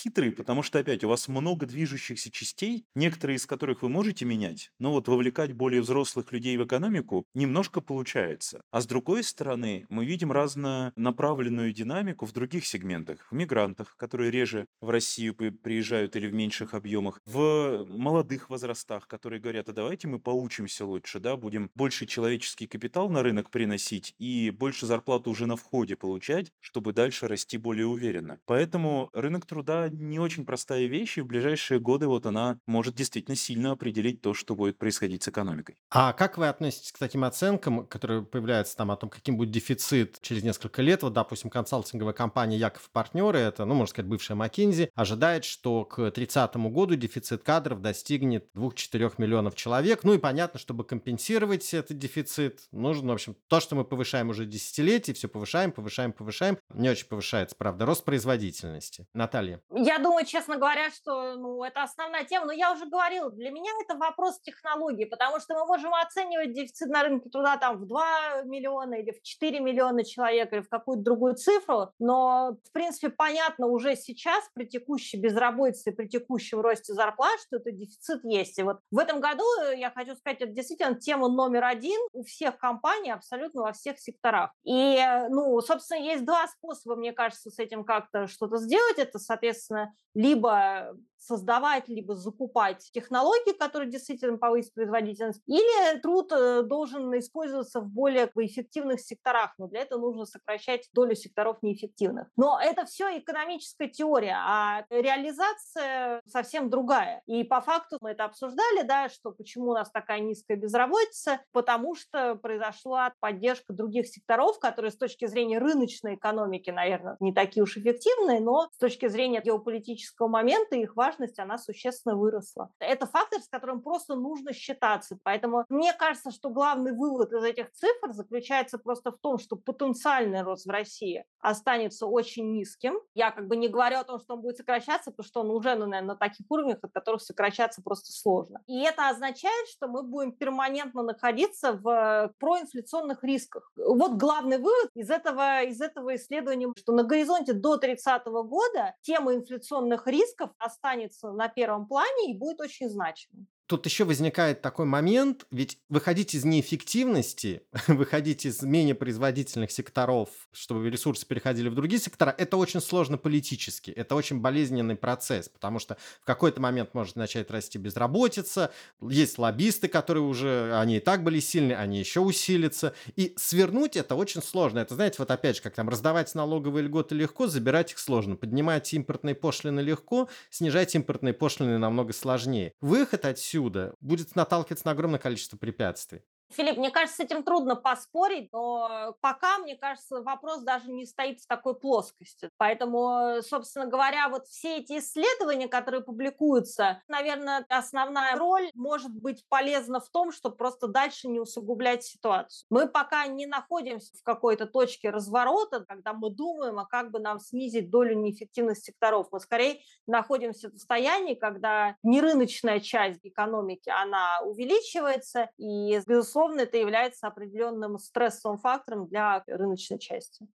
хитрый, 0.06 0.32
потому 0.32 0.62
что, 0.62 0.78
опять, 0.78 1.04
у 1.04 1.10
вас 1.10 1.28
много 1.28 1.66
движущихся 1.66 2.30
частей, 2.32 2.86
некоторые 2.94 3.38
из 3.38 3.48
которых 3.48 3.82
вы 3.82 3.90
можете 3.90 4.24
менять, 4.24 4.70
но 4.80 4.92
вот 4.92 5.08
вовлекать 5.08 5.54
более 5.54 5.82
взрослых 5.82 6.32
людей 6.32 6.56
в 6.58 6.64
экономику 6.64 7.26
немножко 7.34 7.82
получается. 7.82 8.62
А 8.72 8.82
с 8.82 8.86
другой 8.86 9.24
стороны, 9.24 9.86
мы 9.90 10.06
видим 10.06 10.32
разнонаправленную 10.32 11.74
динамику 11.74 12.26
в 12.28 12.34
других 12.34 12.68
сегментах, 12.68 13.28
в 13.32 13.36
мигрантах, 13.36 13.96
которые 13.98 14.30
реже 14.30 14.68
в 14.80 14.90
Россию 14.90 15.36
приезжают 15.36 16.16
или 16.16 16.28
в 16.28 16.34
меньших 16.34 16.76
объемах, 16.76 17.20
в 17.26 17.86
молодых 17.90 18.50
возрастах, 18.52 19.08
которые 19.08 19.42
говорят, 19.42 19.70
а 19.70 19.74
давайте 19.74 20.08
мы 20.08 20.20
поучимся 20.20 20.86
лучше, 20.86 21.20
да, 21.20 21.36
будем 21.36 21.72
больше 21.74 22.06
человеческий 22.06 22.68
капитал 22.68 23.10
на 23.10 23.24
рынок 23.24 23.50
приносить 23.50 24.14
и 24.20 24.52
больше 24.52 24.86
зарплату 24.86 25.32
уже 25.32 25.48
на 25.48 25.56
входе 25.56 25.96
получать, 25.96 26.52
чтобы 26.60 26.94
дальше 26.94 27.28
расти 27.28 27.58
более 27.58 27.88
уверенно. 27.88 28.40
Поэтому 28.46 29.10
рынок 29.14 29.48
труда 29.48 29.90
не 29.98 30.20
очень 30.20 30.46
простая 30.46 30.86
вещь, 30.86 31.18
и 31.18 31.22
в 31.22 31.28
ближайшие 31.28 31.80
годы 31.80 32.08
вот 32.08 32.26
она 32.26 32.60
может 32.68 32.96
действительно 32.96 33.36
сильно 33.36 33.72
определить 33.72 34.22
то, 34.22 34.34
что 34.34 34.56
будет 34.56 34.78
происходить 34.78 35.24
с 35.24 35.28
экономикой. 35.28 35.78
А 35.90 36.14
как 36.14 36.38
вы 36.38 36.48
относитесь 36.48 36.92
к 36.92 36.98
таким 36.98 37.24
оценкам, 37.24 37.86
которые 37.88 38.24
появляются 38.24 38.76
там 38.76 38.92
о 38.92 38.96
том, 38.96 39.10
каким 39.10 39.38
будет 39.38 39.52
дефицит 39.52 40.20
через 40.22 40.44
несколько 40.44 40.82
лет? 40.82 41.04
Вот, 41.04 41.14
допустим, 41.14 41.50
консалтинговая 41.50 42.14
компания 42.14 42.58
Яков 42.58 42.90
партнеры, 42.92 43.40
это, 43.40 43.66
ну, 43.66 43.76
можно 43.76 43.92
сказать, 43.92 44.10
бывшая 44.10 44.36
McKinsey, 44.36 44.90
ожидает, 44.96 45.46
что 45.46 45.86
к 45.86 46.12
30 46.12 46.56
году 46.56 46.96
дефицит 46.96 47.44
кадров 47.44 47.82
достигнет 47.82 48.48
2-4 48.56 49.14
миллионов 49.18 49.56
человек. 49.56 50.04
Ну 50.04 50.14
и 50.14 50.18
понятно, 50.18 50.60
чтобы 50.60 50.84
компенсировать 50.84 51.74
этот 51.74 51.98
дефицит, 51.98 52.62
нужно, 52.72 53.12
в 53.12 53.16
общем, 53.16 53.36
то, 53.48 53.60
что 53.60 53.76
мы 53.76 53.86
повышаем 53.86 54.30
уже 54.30 54.46
десятилетия, 54.46 55.14
все 55.14 55.28
повышаем, 55.28 55.72
повышаем, 55.72 56.14
повышаем, 56.14 56.58
не 56.74 56.90
очень 56.90 57.08
повышается, 57.08 57.56
правда, 57.58 57.86
рост 57.86 58.04
производительности. 58.04 59.08
Наталья. 59.14 59.62
Я 59.86 60.00
думаю, 60.00 60.26
честно 60.26 60.58
говоря, 60.58 60.90
что 60.90 61.36
ну, 61.36 61.64
это 61.64 61.84
основная 61.84 62.24
тема, 62.24 62.48
но 62.48 62.52
я 62.52 62.74
уже 62.74 62.88
говорила, 62.88 63.30
для 63.30 63.52
меня 63.52 63.72
это 63.84 63.96
вопрос 63.96 64.40
технологии, 64.42 65.06
потому 65.06 65.40
что 65.40 65.54
мы 65.54 65.68
можем 65.68 65.94
оценивать 65.94 66.54
дефицит 66.54 66.90
на 66.90 67.04
рынке 67.04 67.30
труда 67.30 67.58
там 67.58 67.78
в 67.78 67.86
2 67.86 68.46
миллиона 68.46 68.96
или 68.96 69.12
в 69.12 69.22
4 69.22 69.60
миллиона 69.60 70.04
человек 70.04 70.52
или 70.54 70.62
в 70.62 70.70
какую-то 70.70 71.04
другую 71.04 71.36
цифру, 71.36 71.92
но, 72.00 72.58
в 72.68 72.72
принципе, 72.72 73.10
понятно 73.10 73.68
уже 73.68 73.96
сейчас 73.96 74.44
при 74.56 74.66
текущей 74.66 75.18
безработице, 75.18 75.92
при 75.92 76.08
текущем 76.08 76.62
росте 76.62 76.94
зарплат, 76.94 77.40
что 77.42 77.58
это 77.58 77.72
дефицит 77.72 78.22
есть. 78.24 78.58
И 78.58 78.64
вот 78.64 78.80
в 78.90 78.98
этом 78.98 79.20
году, 79.20 79.44
э, 79.66 79.78
я 79.78 79.92
хочу 79.92 80.16
сказать, 80.16 80.42
это 80.42 80.52
действительно 80.52 80.96
тема 80.96 81.30
номер 81.30 81.64
один 81.64 82.02
у 82.12 82.24
всех 82.24 82.58
компаний 82.58 83.12
абсолютно 83.12 83.62
во 83.62 83.74
всех 83.74 84.00
секторах. 84.00 84.50
И, 84.64 84.96
э, 84.98 85.30
ну, 85.30 85.62
собственно, 85.62 86.00
есть 86.00 86.26
два 86.26 86.48
способа, 86.48 86.96
мне 86.96 87.14
кажется, 87.14 87.52
с 87.52 87.60
этим 87.60 87.84
как-то 87.84 88.26
что-то 88.26 88.58
сделать. 88.58 88.98
Это, 88.98 89.20
соответственно, 89.20 89.65
либо 90.14 90.94
создавать 91.26 91.88
либо 91.88 92.16
закупать 92.16 92.90
технологии, 92.94 93.54
которые 93.58 93.90
действительно 93.90 94.38
повысят 94.38 94.74
производительность, 94.74 95.42
или 95.48 96.00
труд 96.00 96.32
э, 96.32 96.64
должен 96.64 97.18
использоваться 97.18 97.82
в 97.82 97.88
более 97.88 98.30
эффективных 98.36 99.02
секторах, 99.02 99.54
но 99.58 99.68
для 99.68 99.82
этого 99.82 100.02
нужно 100.02 100.26
сокращать 100.26 100.88
долю 100.94 101.16
секторов 101.16 101.58
неэффективных. 101.62 102.28
Но 102.36 102.60
это 102.62 102.86
все 102.86 103.18
экономическая 103.18 103.88
теория, 103.88 104.38
а 104.38 104.86
реализация 104.90 106.22
совсем 106.28 106.70
другая. 106.70 107.22
И 107.26 107.44
по 107.44 107.62
факту 107.62 107.98
мы 108.02 108.12
это 108.12 108.26
обсуждали, 108.26 108.84
да, 108.84 109.10
что 109.10 109.32
почему 109.32 109.72
у 109.72 109.74
нас 109.74 109.90
такая 109.92 110.20
низкая 110.20 110.58
безработица, 110.58 111.42
потому 111.52 111.96
что 111.96 112.36
произошла 112.36 113.14
поддержка 113.20 113.74
других 113.74 114.08
секторов, 114.08 114.60
которые 114.60 114.92
с 114.92 114.98
точки 114.98 115.26
зрения 115.26 115.58
рыночной 115.58 116.16
экономики, 116.16 116.70
наверное, 116.70 117.18
не 117.20 117.34
такие 117.34 117.64
уж 117.64 117.78
эффективные, 117.78 118.40
но 118.40 118.70
с 118.72 118.78
точки 118.78 119.08
зрения 119.08 119.42
геополитического 119.42 120.28
момента 120.28 120.76
их 120.76 120.96
важность 120.96 121.15
важность, 121.16 121.40
она 121.40 121.58
существенно 121.58 122.16
выросла. 122.16 122.70
Это 122.80 123.06
фактор, 123.06 123.42
с 123.42 123.48
которым 123.48 123.82
просто 123.82 124.16
нужно 124.16 124.54
считаться. 124.54 125.18
Поэтому 125.24 125.66
мне 125.70 125.94
кажется, 125.94 126.32
что 126.32 126.50
главный 126.50 126.94
вывод 126.94 127.34
из 127.34 127.44
этих 127.44 127.72
цифр 127.72 128.12
заключается 128.12 128.78
просто 128.78 129.12
в 129.12 129.18
том, 129.18 129.38
что 129.38 129.56
потенциальный 129.56 130.42
рост 130.42 130.66
в 130.66 130.70
России 130.70 131.26
останется 131.40 132.08
очень 132.08 132.52
низким. 132.52 133.00
Я 133.14 133.32
как 133.32 133.48
бы 133.48 133.56
не 133.56 133.68
говорю 133.68 134.00
о 134.00 134.04
том, 134.04 134.20
что 134.20 134.36
он 134.36 134.42
будет 134.42 134.58
сокращаться, 134.58 135.12
потому 135.12 135.28
что 135.28 135.42
он 135.42 135.52
уже, 135.52 135.76
ну, 135.76 135.86
наверное, 135.86 136.14
на 136.14 136.16
таких 136.16 136.46
уровнях, 136.50 136.80
от 136.82 136.92
которых 136.92 137.22
сокращаться 137.22 137.82
просто 137.82 138.12
сложно. 138.12 138.62
И 138.68 138.84
это 138.84 139.10
означает, 139.10 139.68
что 139.70 139.88
мы 139.88 140.04
будем 140.04 140.32
перманентно 140.32 141.04
находиться 141.04 141.74
в 141.74 142.34
проинфляционных 142.40 143.24
рисках. 143.24 143.72
Вот 143.76 144.14
главный 144.14 144.58
вывод 144.58 144.90
из 144.96 145.10
этого, 145.10 145.64
из 145.64 145.82
этого 145.82 146.16
исследования, 146.16 146.72
что 146.78 146.94
на 146.94 147.04
горизонте 147.04 147.54
до 147.54 147.78
30 147.78 148.26
года 148.26 148.96
тема 149.02 149.34
инфляционных 149.34 150.08
рисков 150.08 150.52
останется 150.58 151.05
останется 151.06 151.32
на 151.32 151.48
первом 151.48 151.88
плане 151.88 152.32
и 152.32 152.38
будет 152.38 152.62
очень 152.62 152.90
значимым. 152.90 153.48
Тут 153.68 153.88
еще 153.88 154.04
возникает 154.04 154.62
такой 154.62 154.86
момент, 154.86 155.48
ведь 155.50 155.80
выходить 155.90 156.36
из 156.36 156.46
неэффективности, 156.46 157.64
выходить 157.88 158.46
из 158.46 158.62
менее 158.62 158.94
производительных 158.94 159.72
секторов, 159.72 160.30
чтобы 160.52 160.88
ресурсы 160.92 161.26
переходили 161.26 161.70
в 161.70 161.74
другие 161.74 162.00
сектора, 162.00 162.34
это 162.38 162.58
очень 162.58 162.80
сложно 162.80 163.18
политически, 163.18 163.90
это 163.90 164.14
очень 164.14 164.40
болезненный 164.40 164.96
процесс, 164.96 165.50
потому 165.50 165.80
что 165.80 165.98
в 166.22 166.26
какой-то 166.26 166.62
момент 166.62 166.94
может 166.94 167.16
начать 167.16 167.50
расти 167.50 167.80
безработица, 167.80 168.72
есть 169.02 169.40
лоббисты, 169.40 169.88
которые 169.88 170.24
уже, 170.24 170.78
они 170.78 170.98
и 170.98 171.00
так 171.00 171.24
были 171.24 171.40
сильны, 171.40 171.74
они 171.74 171.98
еще 171.98 172.20
усилятся, 172.20 172.94
и 173.16 173.34
свернуть 173.36 173.98
это 173.98 174.14
очень 174.14 174.44
сложно. 174.44 174.80
Это, 174.80 174.94
знаете, 174.94 175.16
вот 175.18 175.32
опять 175.32 175.56
же, 175.56 175.64
как 175.64 175.74
там 175.74 175.90
раздавать 175.90 176.36
налоговые 176.36 176.84
льготы 176.84 177.16
легко, 177.16 177.48
забирать 177.48 177.94
их 177.94 177.98
сложно, 177.98 178.36
поднимать 178.36 178.94
импортные 178.94 179.34
пошлины 179.34 179.80
легко, 179.80 180.30
снижать 180.52 180.94
импортные 180.94 181.34
пошлины 181.34 181.80
намного 181.80 182.14
сложнее. 182.14 182.72
Выход 182.80 183.26
отсюда 183.26 183.55
отсюда 183.56 183.96
будет 184.02 184.36
наталкиваться 184.36 184.86
на 184.86 184.92
огромное 184.92 185.20
количество 185.20 185.58
препятствий. 185.58 186.24
Филипп, 186.52 186.78
мне 186.78 186.92
кажется, 186.92 187.18
с 187.18 187.20
этим 187.20 187.44
трудно 187.44 187.76
поспорить, 187.76 188.50
но 188.54 189.16
пока, 189.20 189.58
мне 189.58 189.76
кажется, 189.76 190.22
вопрос 190.22 190.62
даже 190.62 190.92
не 190.92 191.06
стоит 191.06 191.42
в 191.42 191.48
такой 191.48 191.78
плоскости. 191.78 192.50
Поэтому, 192.58 193.42
собственно 193.42 193.88
говоря, 193.88 194.30
вот 194.30 194.46
все 194.48 194.78
эти 194.78 195.00
исследования, 195.00 195.68
которые 195.68 196.02
публикуются, 196.04 197.02
наверное, 197.08 197.66
основная 197.70 198.36
роль 198.36 198.70
может 198.76 199.12
быть 199.12 199.44
полезна 199.50 200.00
в 200.00 200.10
том, 200.10 200.32
чтобы 200.32 200.56
просто 200.56 200.88
дальше 200.88 201.28
не 201.28 201.40
усугублять 201.40 202.04
ситуацию. 202.04 202.66
Мы 202.70 202.88
пока 202.88 203.26
не 203.26 203.48
находимся 203.48 204.16
в 204.16 204.24
какой-то 204.24 204.68
точке 204.68 205.10
разворота, 205.10 205.84
когда 205.84 206.14
мы 206.14 206.30
думаем, 206.30 206.78
а 206.78 206.86
как 206.86 207.12
бы 207.12 207.20
нам 207.20 207.40
снизить 207.40 207.90
долю 207.90 208.16
неэффективных 208.16 208.78
секторов. 208.78 209.28
Мы 209.32 209.40
скорее 209.40 209.82
находимся 210.06 210.70
в 210.70 210.74
состоянии, 210.74 211.34
когда 211.34 211.96
нерыночная 212.04 212.80
часть 212.80 213.26
экономики, 213.26 213.90
она 213.90 214.42
увеличивается, 214.44 215.50
и, 215.58 216.00
безусловно, 216.06 216.35
безусловно, 216.36 216.62
это 216.62 216.78
является 216.78 217.28
определенным 217.28 217.98
стрессовым 217.98 218.58
фактором 218.58 219.08
для 219.08 219.44
рыночной 219.48 220.00
части. 220.00 220.48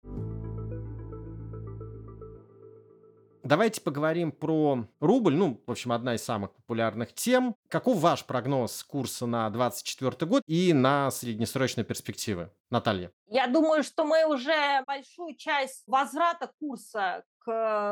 Давайте 3.43 3.81
поговорим 3.81 4.31
про 4.31 4.87
рубль. 5.01 5.35
Ну, 5.35 5.61
в 5.67 5.71
общем, 5.71 5.93
одна 5.93 6.15
из 6.15 6.23
самых 6.23 6.53
популярных 6.53 7.15
тем. 7.15 7.57
Каков 7.69 7.99
ваш 7.99 8.25
прогноз 8.25 8.85
курса 8.85 9.27
на 9.27 9.49
2024 9.51 10.29
год 10.29 10.43
и 10.47 10.73
на 10.73 11.11
среднесрочные 11.11 11.85
перспективы? 11.85 12.51
Наталья. 12.71 13.11
Я 13.27 13.49
думаю, 13.49 13.83
что 13.83 14.05
мы 14.05 14.25
уже 14.25 14.85
большую 14.87 15.35
часть 15.37 15.83
возврата 15.89 16.53
курса 16.61 17.25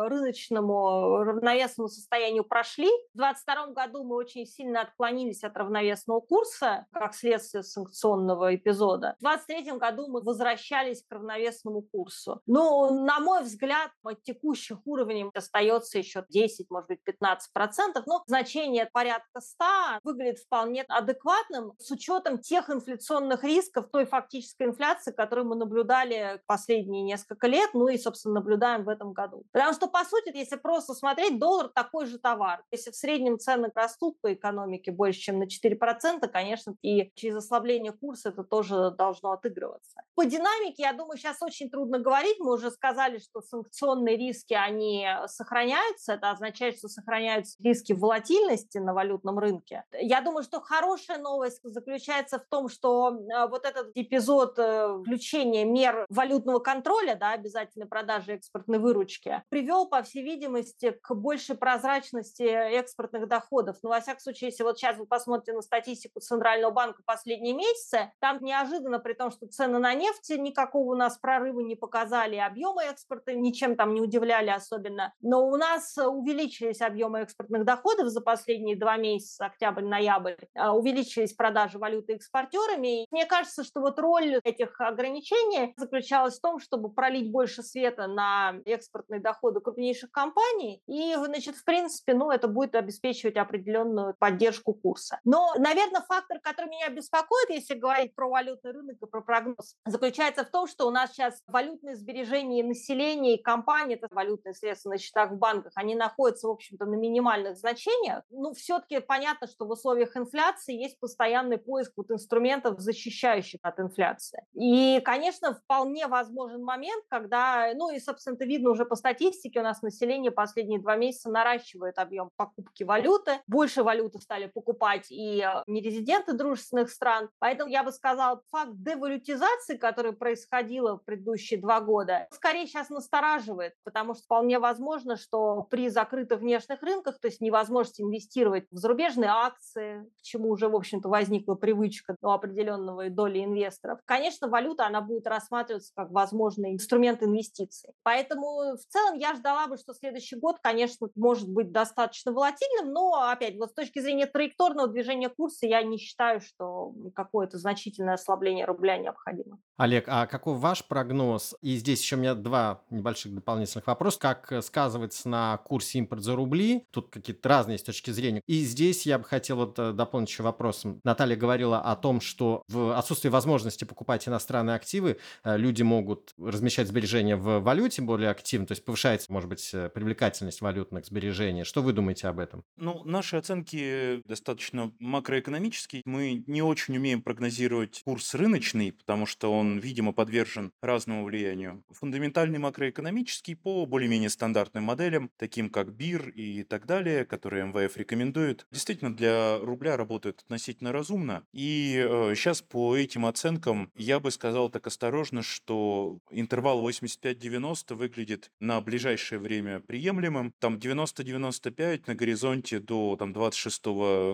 рыночному 0.08 1.22
равновесному 1.24 1.88
состоянию 1.88 2.44
прошли. 2.44 2.88
В 3.14 3.18
2022 3.18 3.66
году 3.68 4.04
мы 4.04 4.16
очень 4.16 4.46
сильно 4.46 4.82
отклонились 4.82 5.44
от 5.44 5.56
равновесного 5.56 6.20
курса, 6.20 6.86
как 6.92 7.14
следствие 7.14 7.62
санкционного 7.62 8.54
эпизода. 8.54 9.16
В 9.18 9.22
2023 9.22 9.78
году 9.78 10.08
мы 10.08 10.22
возвращались 10.22 11.02
к 11.02 11.12
равновесному 11.12 11.82
курсу. 11.82 12.40
Ну, 12.46 13.04
на 13.04 13.20
мой 13.20 13.42
взгляд, 13.42 13.90
от 14.02 14.22
текущих 14.22 14.78
уровней 14.84 15.30
остается 15.34 15.98
еще 15.98 16.24
10, 16.28 16.70
может 16.70 16.88
быть, 16.88 17.02
15 17.04 17.52
процентов, 17.52 18.06
но 18.06 18.22
значение 18.26 18.86
порядка 18.92 19.40
100 19.40 19.64
выглядит 20.04 20.38
вполне 20.38 20.84
адекватным 20.88 21.72
с 21.78 21.90
учетом 21.90 22.38
тех 22.38 22.70
инфляционных 22.70 23.44
рисков, 23.44 23.88
той 23.90 24.06
фактической 24.06 24.64
инфляции, 24.64 25.12
которую 25.12 25.46
мы 25.48 25.56
наблюдали 25.56 26.40
последние 26.46 27.02
несколько 27.02 27.46
лет, 27.46 27.70
ну 27.74 27.88
и, 27.88 27.98
собственно, 27.98 28.34
наблюдаем 28.34 28.84
в 28.84 28.88
этом 28.88 29.12
году. 29.12 29.44
Потому 29.52 29.72
что, 29.72 29.86
по 29.86 30.04
сути, 30.04 30.36
если 30.36 30.56
просто 30.56 30.94
смотреть, 30.94 31.38
доллар 31.38 31.68
такой 31.68 32.06
же 32.06 32.18
товар. 32.18 32.62
Если 32.70 32.90
в 32.90 32.96
среднем 32.96 33.38
цены 33.38 33.70
растут 33.74 34.20
по 34.20 34.32
экономике 34.32 34.92
больше, 34.92 35.20
чем 35.20 35.38
на 35.38 35.44
4%, 35.44 36.26
конечно, 36.28 36.74
и 36.82 37.10
через 37.14 37.36
ослабление 37.36 37.92
курса 37.92 38.30
это 38.30 38.44
тоже 38.44 38.90
должно 38.90 39.32
отыгрываться. 39.32 40.02
По 40.14 40.24
динамике, 40.24 40.82
я 40.82 40.92
думаю, 40.92 41.16
сейчас 41.16 41.42
очень 41.42 41.70
трудно 41.70 41.98
говорить. 41.98 42.36
Мы 42.38 42.52
уже 42.52 42.70
сказали, 42.70 43.18
что 43.18 43.40
санкционные 43.40 44.16
риски, 44.16 44.54
они 44.54 45.06
сохраняются. 45.26 46.14
Это 46.14 46.30
означает, 46.30 46.78
что 46.78 46.88
сохраняются 46.88 47.56
риски 47.62 47.92
волатильности 47.92 48.78
на 48.78 48.94
валютном 48.94 49.38
рынке. 49.38 49.84
Я 49.92 50.20
думаю, 50.20 50.42
что 50.42 50.60
хорошая 50.60 51.18
новость 51.18 51.60
заключается 51.62 52.38
в 52.38 52.46
том, 52.48 52.68
что 52.68 53.10
э, 53.10 53.48
вот 53.48 53.64
этот 53.64 53.90
эпизод 53.94 54.58
э, 54.58 54.98
включения 55.00 55.64
мер 55.64 56.06
валютного 56.08 56.58
контроля, 56.58 57.14
да, 57.14 57.32
обязательной 57.32 57.86
продажи 57.86 58.32
экспортной 58.32 58.78
выручки, 58.78 59.27
привел, 59.48 59.88
по 59.88 60.02
всей 60.02 60.22
видимости, 60.22 60.90
к 61.02 61.14
большей 61.14 61.56
прозрачности 61.56 62.42
экспортных 62.42 63.28
доходов. 63.28 63.76
Ну, 63.82 63.90
во 63.90 64.00
всяком 64.00 64.20
случае, 64.20 64.50
если 64.50 64.62
вот 64.62 64.78
сейчас 64.78 64.96
вы 64.96 65.06
посмотрите 65.06 65.52
на 65.52 65.62
статистику 65.62 66.20
Центрального 66.20 66.72
банка 66.72 67.02
последние 67.04 67.54
месяцы, 67.54 68.12
там 68.20 68.38
неожиданно, 68.42 68.98
при 68.98 69.14
том, 69.14 69.30
что 69.30 69.46
цены 69.46 69.78
на 69.78 69.94
нефть 69.94 70.30
никакого 70.30 70.92
у 70.92 70.96
нас 70.96 71.18
прорыва 71.18 71.60
не 71.60 71.76
показали, 71.76 72.36
объемы 72.36 72.82
экспорта 72.84 73.34
ничем 73.34 73.76
там 73.76 73.94
не 73.94 74.00
удивляли 74.00 74.50
особенно, 74.50 75.12
но 75.20 75.46
у 75.46 75.56
нас 75.56 75.96
увеличились 75.96 76.80
объемы 76.80 77.20
экспортных 77.20 77.64
доходов 77.64 78.08
за 78.08 78.20
последние 78.20 78.76
два 78.76 78.96
месяца, 78.96 79.46
октябрь-ноябрь, 79.46 80.36
а, 80.54 80.74
увеличились 80.74 81.32
продажи 81.32 81.78
валюты 81.78 82.14
экспортерами. 82.14 83.04
И 83.04 83.06
мне 83.10 83.26
кажется, 83.26 83.64
что 83.64 83.80
вот 83.80 83.98
роль 83.98 84.40
этих 84.44 84.80
ограничений 84.80 85.74
заключалась 85.76 86.38
в 86.38 86.40
том, 86.40 86.58
чтобы 86.58 86.92
пролить 86.92 87.30
больше 87.30 87.62
света 87.62 88.06
на 88.06 88.56
экспортные 88.64 89.17
доходы 89.18 89.60
крупнейших 89.60 90.10
компаний, 90.10 90.82
и, 90.86 91.14
значит, 91.14 91.56
в 91.56 91.64
принципе, 91.64 92.14
ну, 92.14 92.30
это 92.30 92.48
будет 92.48 92.74
обеспечивать 92.74 93.36
определенную 93.36 94.14
поддержку 94.18 94.74
курса. 94.74 95.18
Но, 95.24 95.52
наверное, 95.58 96.02
фактор, 96.02 96.38
который 96.40 96.68
меня 96.68 96.88
беспокоит, 96.88 97.50
если 97.50 97.74
говорить 97.74 98.14
про 98.14 98.28
валютный 98.28 98.72
рынок 98.72 98.96
и 99.02 99.06
про 99.06 99.20
прогноз, 99.20 99.76
заключается 99.86 100.44
в 100.44 100.50
том, 100.50 100.66
что 100.66 100.86
у 100.86 100.90
нас 100.90 101.12
сейчас 101.12 101.42
валютные 101.46 101.96
сбережения 101.96 102.64
населения 102.64 103.34
и 103.34 103.42
компаний, 103.42 103.94
это 103.94 104.08
валютные 104.10 104.54
средства 104.54 104.90
на 104.90 104.98
счетах 104.98 105.32
в 105.32 105.36
банках, 105.36 105.72
они 105.74 105.94
находятся, 105.94 106.48
в 106.48 106.52
общем-то, 106.52 106.84
на 106.86 106.94
минимальных 106.94 107.56
значениях. 107.56 108.22
Ну, 108.30 108.52
все-таки 108.54 109.00
понятно, 109.00 109.46
что 109.46 109.66
в 109.66 109.70
условиях 109.70 110.16
инфляции 110.16 110.74
есть 110.74 110.98
постоянный 111.00 111.58
поиск 111.58 111.92
вот 111.96 112.10
инструментов, 112.10 112.80
защищающих 112.80 113.60
от 113.62 113.80
инфляции. 113.80 114.44
И, 114.54 115.00
конечно, 115.04 115.54
вполне 115.54 116.06
возможен 116.06 116.62
момент, 116.62 117.04
когда, 117.08 117.72
ну 117.74 117.90
и, 117.90 118.00
собственно, 118.00 118.34
это 118.34 118.44
видно 118.44 118.70
уже 118.70 118.84
по 118.84 118.96
статистике, 119.08 119.60
у 119.60 119.62
нас 119.62 119.80
население 119.80 120.30
последние 120.30 120.80
два 120.80 120.96
месяца 120.96 121.30
наращивает 121.30 121.98
объем 121.98 122.30
покупки 122.36 122.82
валюты. 122.82 123.40
Больше 123.46 123.82
валюты 123.82 124.18
стали 124.20 124.46
покупать 124.46 125.06
и 125.10 125.40
э, 125.40 125.62
нерезиденты 125.66 126.34
дружественных 126.34 126.90
стран. 126.90 127.30
Поэтому 127.38 127.70
я 127.70 127.82
бы 127.82 127.90
сказала, 127.90 128.42
факт 128.50 128.72
девалютизации, 128.74 129.78
который 129.78 130.12
происходила 130.12 130.98
в 130.98 131.04
предыдущие 131.04 131.58
два 131.58 131.80
года, 131.80 132.28
скорее 132.32 132.66
сейчас 132.66 132.90
настораживает, 132.90 133.72
потому 133.82 134.12
что 134.12 134.24
вполне 134.24 134.58
возможно, 134.58 135.16
что 135.16 135.62
при 135.70 135.88
закрытых 135.88 136.40
внешних 136.40 136.82
рынках, 136.82 137.18
то 137.18 137.28
есть 137.28 137.40
невозможность 137.40 138.02
инвестировать 138.02 138.66
в 138.70 138.76
зарубежные 138.76 139.30
акции, 139.30 140.04
к 140.18 140.22
чему 140.22 140.50
уже, 140.50 140.68
в 140.68 140.76
общем-то, 140.76 141.08
возникла 141.08 141.54
привычка 141.54 142.14
у 142.20 142.28
определенного 142.28 143.08
доли 143.08 143.42
инвесторов, 143.42 144.00
конечно, 144.04 144.48
валюта, 144.48 144.86
она 144.86 145.00
будет 145.00 145.26
рассматриваться 145.26 145.92
как 145.96 146.10
возможный 146.10 146.74
инструмент 146.74 147.22
инвестиций. 147.22 147.94
Поэтому 148.02 148.76
в 148.76 148.84
целом 148.88 148.97
целом 148.98 149.18
я 149.18 149.34
ждала 149.34 149.66
бы, 149.66 149.76
что 149.76 149.94
следующий 149.94 150.36
год, 150.36 150.56
конечно, 150.62 151.08
может 151.14 151.48
быть 151.48 151.72
достаточно 151.72 152.32
волатильным, 152.32 152.92
но, 152.92 153.30
опять, 153.30 153.56
вот 153.56 153.70
с 153.70 153.74
точки 153.74 154.00
зрения 154.00 154.26
траекторного 154.26 154.88
движения 154.88 155.28
курса 155.28 155.66
я 155.66 155.82
не 155.82 155.98
считаю, 155.98 156.40
что 156.40 156.92
какое-то 157.14 157.58
значительное 157.58 158.14
ослабление 158.14 158.64
рубля 158.64 158.98
необходимо. 158.98 159.58
Олег, 159.76 160.06
а 160.08 160.26
какой 160.26 160.56
ваш 160.56 160.84
прогноз? 160.84 161.54
И 161.60 161.76
здесь 161.76 162.02
еще 162.02 162.16
у 162.16 162.18
меня 162.18 162.34
два 162.34 162.82
небольших 162.90 163.34
дополнительных 163.34 163.86
вопроса. 163.86 164.18
Как 164.18 164.52
э, 164.52 164.62
сказывается 164.62 165.28
на 165.28 165.56
курсе 165.58 165.98
импорт 165.98 166.22
за 166.22 166.34
рубли? 166.34 166.84
Тут 166.90 167.10
какие-то 167.10 167.48
разные 167.48 167.78
с 167.78 167.82
точки 167.82 168.10
зрения. 168.10 168.42
И 168.46 168.64
здесь 168.64 169.06
я 169.06 169.18
бы 169.18 169.24
хотел 169.24 169.56
вот 169.56 169.78
э, 169.78 169.92
дополнить 169.92 170.30
еще 170.30 170.42
вопросом. 170.42 171.00
Наталья 171.04 171.36
говорила 171.36 171.80
о 171.80 171.94
том, 171.96 172.20
что 172.20 172.62
в 172.68 172.96
отсутствии 172.96 173.28
возможности 173.28 173.84
покупать 173.84 174.26
иностранные 174.26 174.74
активы 174.74 175.18
э, 175.44 175.56
люди 175.56 175.82
могут 175.82 176.34
размещать 176.38 176.88
сбережения 176.88 177.36
в 177.36 177.60
валюте 177.60 178.02
более 178.02 178.30
активно, 178.30 178.66
то 178.66 178.72
есть 178.72 178.84
повышается, 178.88 179.30
может 179.30 179.50
быть, 179.50 179.68
э, 179.74 179.90
привлекательность 179.90 180.62
валютных 180.62 181.04
сбережений. 181.04 181.64
Что 181.64 181.82
вы 181.82 181.92
думаете 181.92 182.26
об 182.26 182.38
этом? 182.38 182.64
Ну, 182.78 183.04
наши 183.04 183.36
оценки 183.36 184.22
достаточно 184.26 184.94
макроэкономические. 184.98 186.00
Мы 186.06 186.42
не 186.46 186.62
очень 186.62 186.96
умеем 186.96 187.20
прогнозировать 187.20 188.00
курс 188.06 188.34
рыночный, 188.34 188.92
потому 188.92 189.26
что 189.26 189.52
он, 189.52 189.78
видимо, 189.78 190.14
подвержен 190.14 190.72
разному 190.80 191.26
влиянию. 191.26 191.84
Фундаментальный 191.90 192.58
макроэкономический 192.58 193.56
по 193.56 193.84
более-менее 193.84 194.30
стандартным 194.30 194.84
моделям, 194.84 195.30
таким 195.36 195.68
как 195.68 195.92
БИР 195.92 196.30
и 196.30 196.62
так 196.62 196.86
далее, 196.86 197.26
которые 197.26 197.66
МВФ 197.66 197.94
рекомендует, 197.98 198.66
действительно 198.70 199.14
для 199.14 199.58
рубля 199.58 199.98
работают 199.98 200.40
относительно 200.46 200.92
разумно. 200.92 201.44
И 201.52 202.02
э, 202.02 202.34
сейчас 202.34 202.62
по 202.62 202.96
этим 202.96 203.26
оценкам 203.26 203.92
я 203.96 204.18
бы 204.18 204.30
сказал 204.30 204.70
так 204.70 204.86
осторожно, 204.86 205.42
что 205.42 206.20
интервал 206.30 206.88
85-90 206.88 207.94
выглядит 207.94 208.50
на 208.60 208.77
ближайшее 208.80 209.38
время 209.38 209.80
приемлемым. 209.80 210.52
Там 210.58 210.76
90-95 210.76 212.04
на 212.06 212.14
горизонте 212.14 212.78
до 212.78 213.16
там, 213.18 213.32
26 213.32 213.84